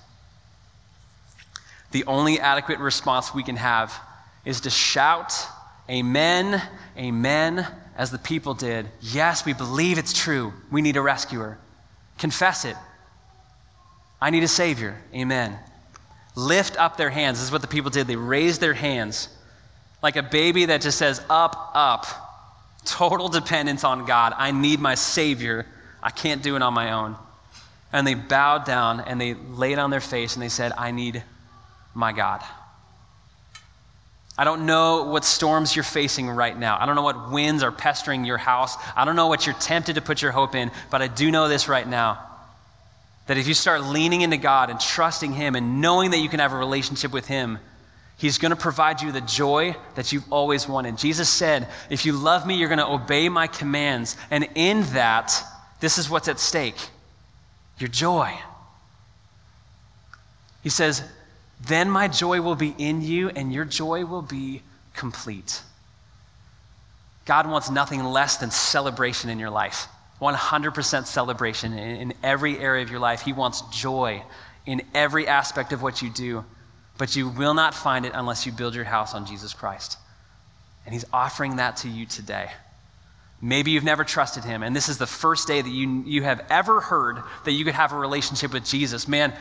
The 1.90 2.04
only 2.04 2.38
adequate 2.38 2.78
response 2.78 3.34
we 3.34 3.42
can 3.42 3.56
have 3.56 3.92
is 4.46 4.62
to 4.62 4.70
shout, 4.70 5.34
Amen, 5.90 6.62
Amen, 6.96 7.66
as 7.96 8.10
the 8.10 8.18
people 8.18 8.54
did. 8.54 8.88
Yes, 9.00 9.44
we 9.44 9.52
believe 9.52 9.98
it's 9.98 10.12
true. 10.12 10.52
We 10.70 10.80
need 10.80 10.96
a 10.96 11.02
rescuer. 11.02 11.58
Confess 12.16 12.64
it. 12.64 12.76
I 14.20 14.30
need 14.30 14.42
a 14.42 14.48
Savior. 14.48 14.96
Amen. 15.14 15.58
Lift 16.34 16.78
up 16.78 16.96
their 16.96 17.10
hands. 17.10 17.38
This 17.38 17.46
is 17.46 17.52
what 17.52 17.60
the 17.60 17.68
people 17.68 17.90
did. 17.90 18.06
They 18.06 18.16
raised 18.16 18.60
their 18.60 18.74
hands 18.74 19.28
like 20.02 20.16
a 20.16 20.22
baby 20.22 20.66
that 20.66 20.80
just 20.80 20.98
says, 20.98 21.20
Up, 21.28 21.70
up. 21.74 22.06
Total 22.84 23.28
dependence 23.28 23.82
on 23.82 24.06
God. 24.06 24.32
I 24.36 24.52
need 24.52 24.80
my 24.80 24.94
Savior. 24.94 25.66
I 26.02 26.10
can't 26.10 26.42
do 26.42 26.54
it 26.54 26.62
on 26.62 26.72
my 26.72 26.92
own. 26.92 27.16
And 27.92 28.06
they 28.06 28.14
bowed 28.14 28.64
down 28.64 29.00
and 29.00 29.20
they 29.20 29.34
laid 29.34 29.78
on 29.78 29.90
their 29.90 30.00
face 30.00 30.34
and 30.34 30.42
they 30.42 30.48
said, 30.48 30.72
I 30.78 30.92
need 30.92 31.22
my 31.94 32.12
God. 32.12 32.42
I 34.38 34.44
don't 34.44 34.66
know 34.66 35.04
what 35.04 35.24
storms 35.24 35.74
you're 35.74 35.82
facing 35.82 36.28
right 36.28 36.56
now. 36.56 36.76
I 36.78 36.84
don't 36.84 36.94
know 36.94 37.02
what 37.02 37.30
winds 37.30 37.62
are 37.62 37.72
pestering 37.72 38.24
your 38.24 38.36
house. 38.36 38.76
I 38.94 39.04
don't 39.04 39.16
know 39.16 39.28
what 39.28 39.46
you're 39.46 39.54
tempted 39.54 39.94
to 39.94 40.02
put 40.02 40.20
your 40.20 40.32
hope 40.32 40.54
in, 40.54 40.70
but 40.90 41.00
I 41.00 41.08
do 41.08 41.30
know 41.30 41.48
this 41.48 41.68
right 41.68 41.86
now 41.86 42.22
that 43.26 43.38
if 43.38 43.48
you 43.48 43.54
start 43.54 43.82
leaning 43.82 44.20
into 44.20 44.36
God 44.36 44.70
and 44.70 44.78
trusting 44.78 45.32
Him 45.32 45.56
and 45.56 45.80
knowing 45.80 46.12
that 46.12 46.18
you 46.18 46.28
can 46.28 46.40
have 46.40 46.52
a 46.52 46.56
relationship 46.56 47.12
with 47.12 47.26
Him, 47.26 47.58
He's 48.18 48.38
going 48.38 48.50
to 48.50 48.56
provide 48.56 49.02
you 49.02 49.12
the 49.12 49.20
joy 49.20 49.76
that 49.94 50.12
you've 50.12 50.30
always 50.32 50.66
wanted. 50.66 50.96
Jesus 50.96 51.28
said, 51.28 51.68
If 51.90 52.06
you 52.06 52.12
love 52.12 52.46
me, 52.46 52.56
you're 52.56 52.68
going 52.68 52.78
to 52.78 52.88
obey 52.88 53.28
my 53.28 53.46
commands. 53.46 54.16
And 54.30 54.48
in 54.54 54.82
that, 54.94 55.34
this 55.80 55.98
is 55.98 56.08
what's 56.08 56.28
at 56.28 56.38
stake 56.38 56.76
your 57.78 57.88
joy. 57.88 58.32
He 60.62 60.70
says, 60.70 61.02
Then 61.60 61.90
my 61.90 62.08
joy 62.08 62.40
will 62.42 62.54
be 62.54 62.74
in 62.78 63.02
you, 63.02 63.28
and 63.30 63.52
your 63.52 63.64
joy 63.64 64.04
will 64.04 64.22
be 64.22 64.62
complete. 64.94 65.62
God 67.24 67.48
wants 67.48 67.70
nothing 67.70 68.04
less 68.04 68.36
than 68.36 68.50
celebration 68.50 69.30
in 69.30 69.38
your 69.38 69.50
life. 69.50 69.88
100% 70.20 71.06
celebration 71.06 71.72
in, 71.72 71.96
in 71.96 72.14
every 72.22 72.58
area 72.58 72.82
of 72.82 72.90
your 72.90 73.00
life. 73.00 73.20
He 73.20 73.32
wants 73.32 73.62
joy 73.72 74.22
in 74.64 74.82
every 74.94 75.26
aspect 75.26 75.72
of 75.72 75.82
what 75.82 76.02
you 76.02 76.10
do, 76.10 76.44
but 76.98 77.14
you 77.14 77.28
will 77.28 77.54
not 77.54 77.74
find 77.74 78.06
it 78.06 78.12
unless 78.14 78.46
you 78.46 78.52
build 78.52 78.74
your 78.74 78.84
house 78.84 79.14
on 79.14 79.26
Jesus 79.26 79.52
Christ. 79.52 79.98
And 80.84 80.92
He's 80.92 81.04
offering 81.12 81.56
that 81.56 81.78
to 81.78 81.88
you 81.88 82.06
today. 82.06 82.50
Maybe 83.42 83.72
you've 83.72 83.84
never 83.84 84.04
trusted 84.04 84.44
Him, 84.44 84.62
and 84.62 84.74
this 84.74 84.88
is 84.88 84.96
the 84.96 85.06
first 85.06 85.46
day 85.46 85.60
that 85.60 85.68
you, 85.68 86.04
you 86.06 86.22
have 86.22 86.44
ever 86.48 86.80
heard 86.80 87.22
that 87.44 87.52
you 87.52 87.64
could 87.64 87.74
have 87.74 87.92
a 87.92 87.98
relationship 87.98 88.52
with 88.52 88.64
Jesus. 88.64 89.06
Man, 89.06 89.34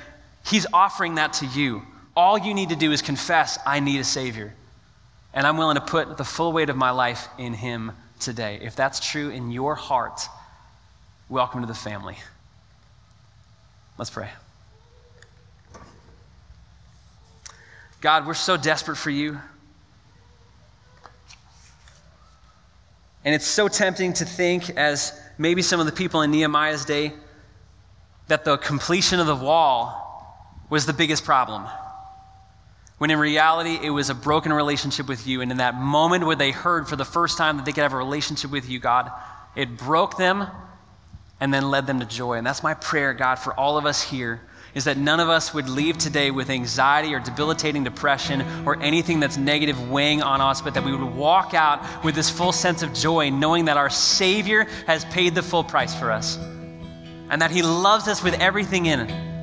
He's 0.45 0.67
offering 0.73 1.15
that 1.15 1.33
to 1.33 1.45
you. 1.45 1.83
All 2.15 2.37
you 2.37 2.53
need 2.53 2.69
to 2.69 2.75
do 2.75 2.91
is 2.91 3.01
confess, 3.01 3.59
I 3.65 3.79
need 3.81 3.99
a 3.99 4.03
Savior. 4.03 4.53
And 5.33 5.45
I'm 5.45 5.57
willing 5.57 5.75
to 5.75 5.81
put 5.81 6.17
the 6.17 6.23
full 6.23 6.53
weight 6.53 6.69
of 6.69 6.77
my 6.77 6.91
life 6.91 7.27
in 7.37 7.53
Him 7.53 7.91
today. 8.19 8.59
If 8.61 8.75
that's 8.75 9.01
true 9.01 9.29
in 9.29 9.51
your 9.51 9.75
heart, 9.75 10.21
welcome 11.27 11.59
to 11.61 11.67
the 11.67 11.73
family. 11.73 12.15
Let's 13.97 14.09
pray. 14.09 14.29
God, 17.99 18.25
we're 18.25 18.33
so 18.33 18.55
desperate 18.55 18.95
for 18.95 19.09
you. 19.09 19.37
And 23.25 23.33
it's 23.33 23.47
so 23.47 23.67
tempting 23.67 24.13
to 24.13 24.25
think, 24.25 24.69
as 24.71 25.19
maybe 25.37 25.61
some 25.61 25.79
of 25.79 25.85
the 25.85 25.91
people 25.91 26.21
in 26.21 26.31
Nehemiah's 26.31 26.85
day, 26.85 27.11
that 28.27 28.45
the 28.45 28.57
completion 28.57 29.19
of 29.19 29.27
the 29.27 29.35
wall 29.35 30.01
was 30.69 30.85
the 30.85 30.93
biggest 30.93 31.25
problem. 31.25 31.65
When 32.97 33.11
in 33.11 33.19
reality, 33.19 33.77
it 33.81 33.89
was 33.89 34.09
a 34.09 34.15
broken 34.15 34.53
relationship 34.53 35.07
with 35.07 35.27
you. 35.27 35.41
And 35.41 35.51
in 35.51 35.57
that 35.57 35.75
moment 35.75 36.25
where 36.25 36.35
they 36.35 36.51
heard 36.51 36.87
for 36.87 36.95
the 36.95 37.05
first 37.05 37.37
time 37.37 37.57
that 37.57 37.65
they 37.65 37.73
could 37.73 37.83
have 37.83 37.93
a 37.93 37.97
relationship 37.97 38.51
with 38.51 38.69
you, 38.69 38.79
God, 38.79 39.11
it 39.55 39.77
broke 39.77 40.17
them 40.17 40.47
and 41.39 41.53
then 41.53 41.69
led 41.69 41.87
them 41.87 41.99
to 41.99 42.05
joy. 42.05 42.33
And 42.33 42.47
that's 42.47 42.63
my 42.63 42.73
prayer, 42.73 43.13
God, 43.13 43.35
for 43.35 43.53
all 43.53 43.77
of 43.77 43.85
us 43.85 44.01
here 44.01 44.41
is 44.73 44.83
that 44.83 44.97
none 44.97 45.21
of 45.21 45.29
us 45.29 45.53
would 45.53 45.69
leave 45.69 45.97
today 45.97 46.31
with 46.31 46.49
anxiety 46.49 47.13
or 47.13 47.19
debilitating 47.19 47.83
depression 47.83 48.43
or 48.65 48.81
anything 48.81 49.21
that's 49.21 49.37
negative 49.37 49.89
weighing 49.89 50.21
on 50.21 50.41
us, 50.41 50.61
but 50.61 50.73
that 50.73 50.83
we 50.83 50.93
would 50.93 51.15
walk 51.15 51.53
out 51.53 52.03
with 52.03 52.13
this 52.13 52.29
full 52.29 52.51
sense 52.51 52.83
of 52.83 52.93
joy, 52.93 53.29
knowing 53.29 53.65
that 53.65 53.77
our 53.77 53.89
Savior 53.89 54.65
has 54.85 55.05
paid 55.05 55.33
the 55.33 55.41
full 55.41 55.63
price 55.63 55.95
for 55.95 56.11
us 56.11 56.37
and 57.29 57.41
that 57.41 57.51
He 57.51 57.61
loves 57.61 58.07
us 58.07 58.21
with 58.21 58.33
everything 58.35 58.85
in 58.85 58.99
it. 59.01 59.34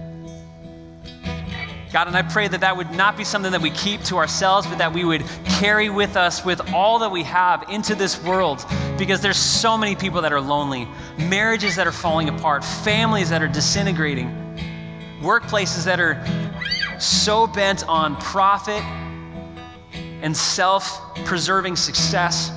God, 1.93 2.09
and 2.09 2.17
I 2.17 2.23
pray 2.23 2.49
that 2.49 2.63
that 2.63 2.75
would 2.75 2.91
not 2.93 3.19
be 3.19 3.25
something 3.25 3.53
that 3.53 3.61
we 3.61 3.71
keep 3.71 4.03
to 4.05 4.17
ourselves, 4.17 4.67
but 4.67 4.79
that 4.79 4.95
we 4.95 5.05
would 5.05 5.23
carry 5.45 5.91
with 5.91 6.17
us 6.17 6.43
with 6.43 6.73
all 6.73 6.99
that 7.01 7.11
we 7.11 7.23
have 7.25 7.67
into 7.69 7.95
this 7.95 8.23
world 8.25 8.65
because 8.97 9.21
there's 9.21 9.37
so 9.37 9.77
many 9.77 9.95
people 9.95 10.23
that 10.23 10.33
are 10.33 10.41
lonely, 10.41 10.89
marriages 11.19 11.77
that 11.77 11.87
are 11.87 11.93
falling 11.93 12.31
apart, 12.31 12.65
families 12.65 13.29
that 13.29 13.43
are 13.43 13.49
disintegrating, 13.49 14.29
workplaces 15.21 15.85
that 15.85 16.01
are 16.01 16.19
so 16.99 17.47
bent 17.47 17.87
on 17.87 18.17
profit 18.17 18.83
and 20.23 20.35
self 20.35 21.15
preserving 21.27 21.77
success 21.77 22.51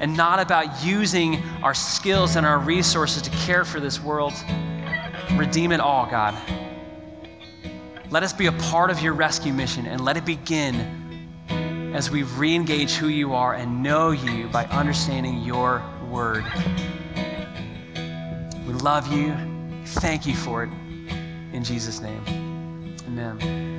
and 0.00 0.16
not 0.16 0.40
about 0.40 0.82
using 0.82 1.42
our 1.62 1.74
skills 1.74 2.36
and 2.36 2.46
our 2.46 2.58
resources 2.58 3.20
to 3.20 3.30
care 3.30 3.66
for 3.66 3.80
this 3.80 4.00
world. 4.00 4.32
Redeem 5.34 5.72
it 5.72 5.80
all, 5.80 6.06
God. 6.06 6.34
Let 8.10 8.22
us 8.22 8.32
be 8.32 8.46
a 8.46 8.52
part 8.52 8.90
of 8.90 9.02
your 9.02 9.12
rescue 9.12 9.52
mission 9.52 9.86
and 9.86 10.02
let 10.02 10.16
it 10.16 10.24
begin 10.24 11.92
as 11.94 12.10
we 12.10 12.22
re 12.22 12.54
engage 12.54 12.92
who 12.92 13.08
you 13.08 13.34
are 13.34 13.52
and 13.52 13.82
know 13.82 14.12
you 14.12 14.48
by 14.48 14.64
understanding 14.66 15.42
your 15.42 15.82
word. 16.10 16.44
We 18.66 18.72
love 18.72 19.12
you. 19.12 19.34
Thank 19.84 20.26
you 20.26 20.34
for 20.34 20.64
it. 20.64 20.70
In 21.52 21.62
Jesus' 21.62 22.00
name, 22.00 22.96
amen. 23.06 23.77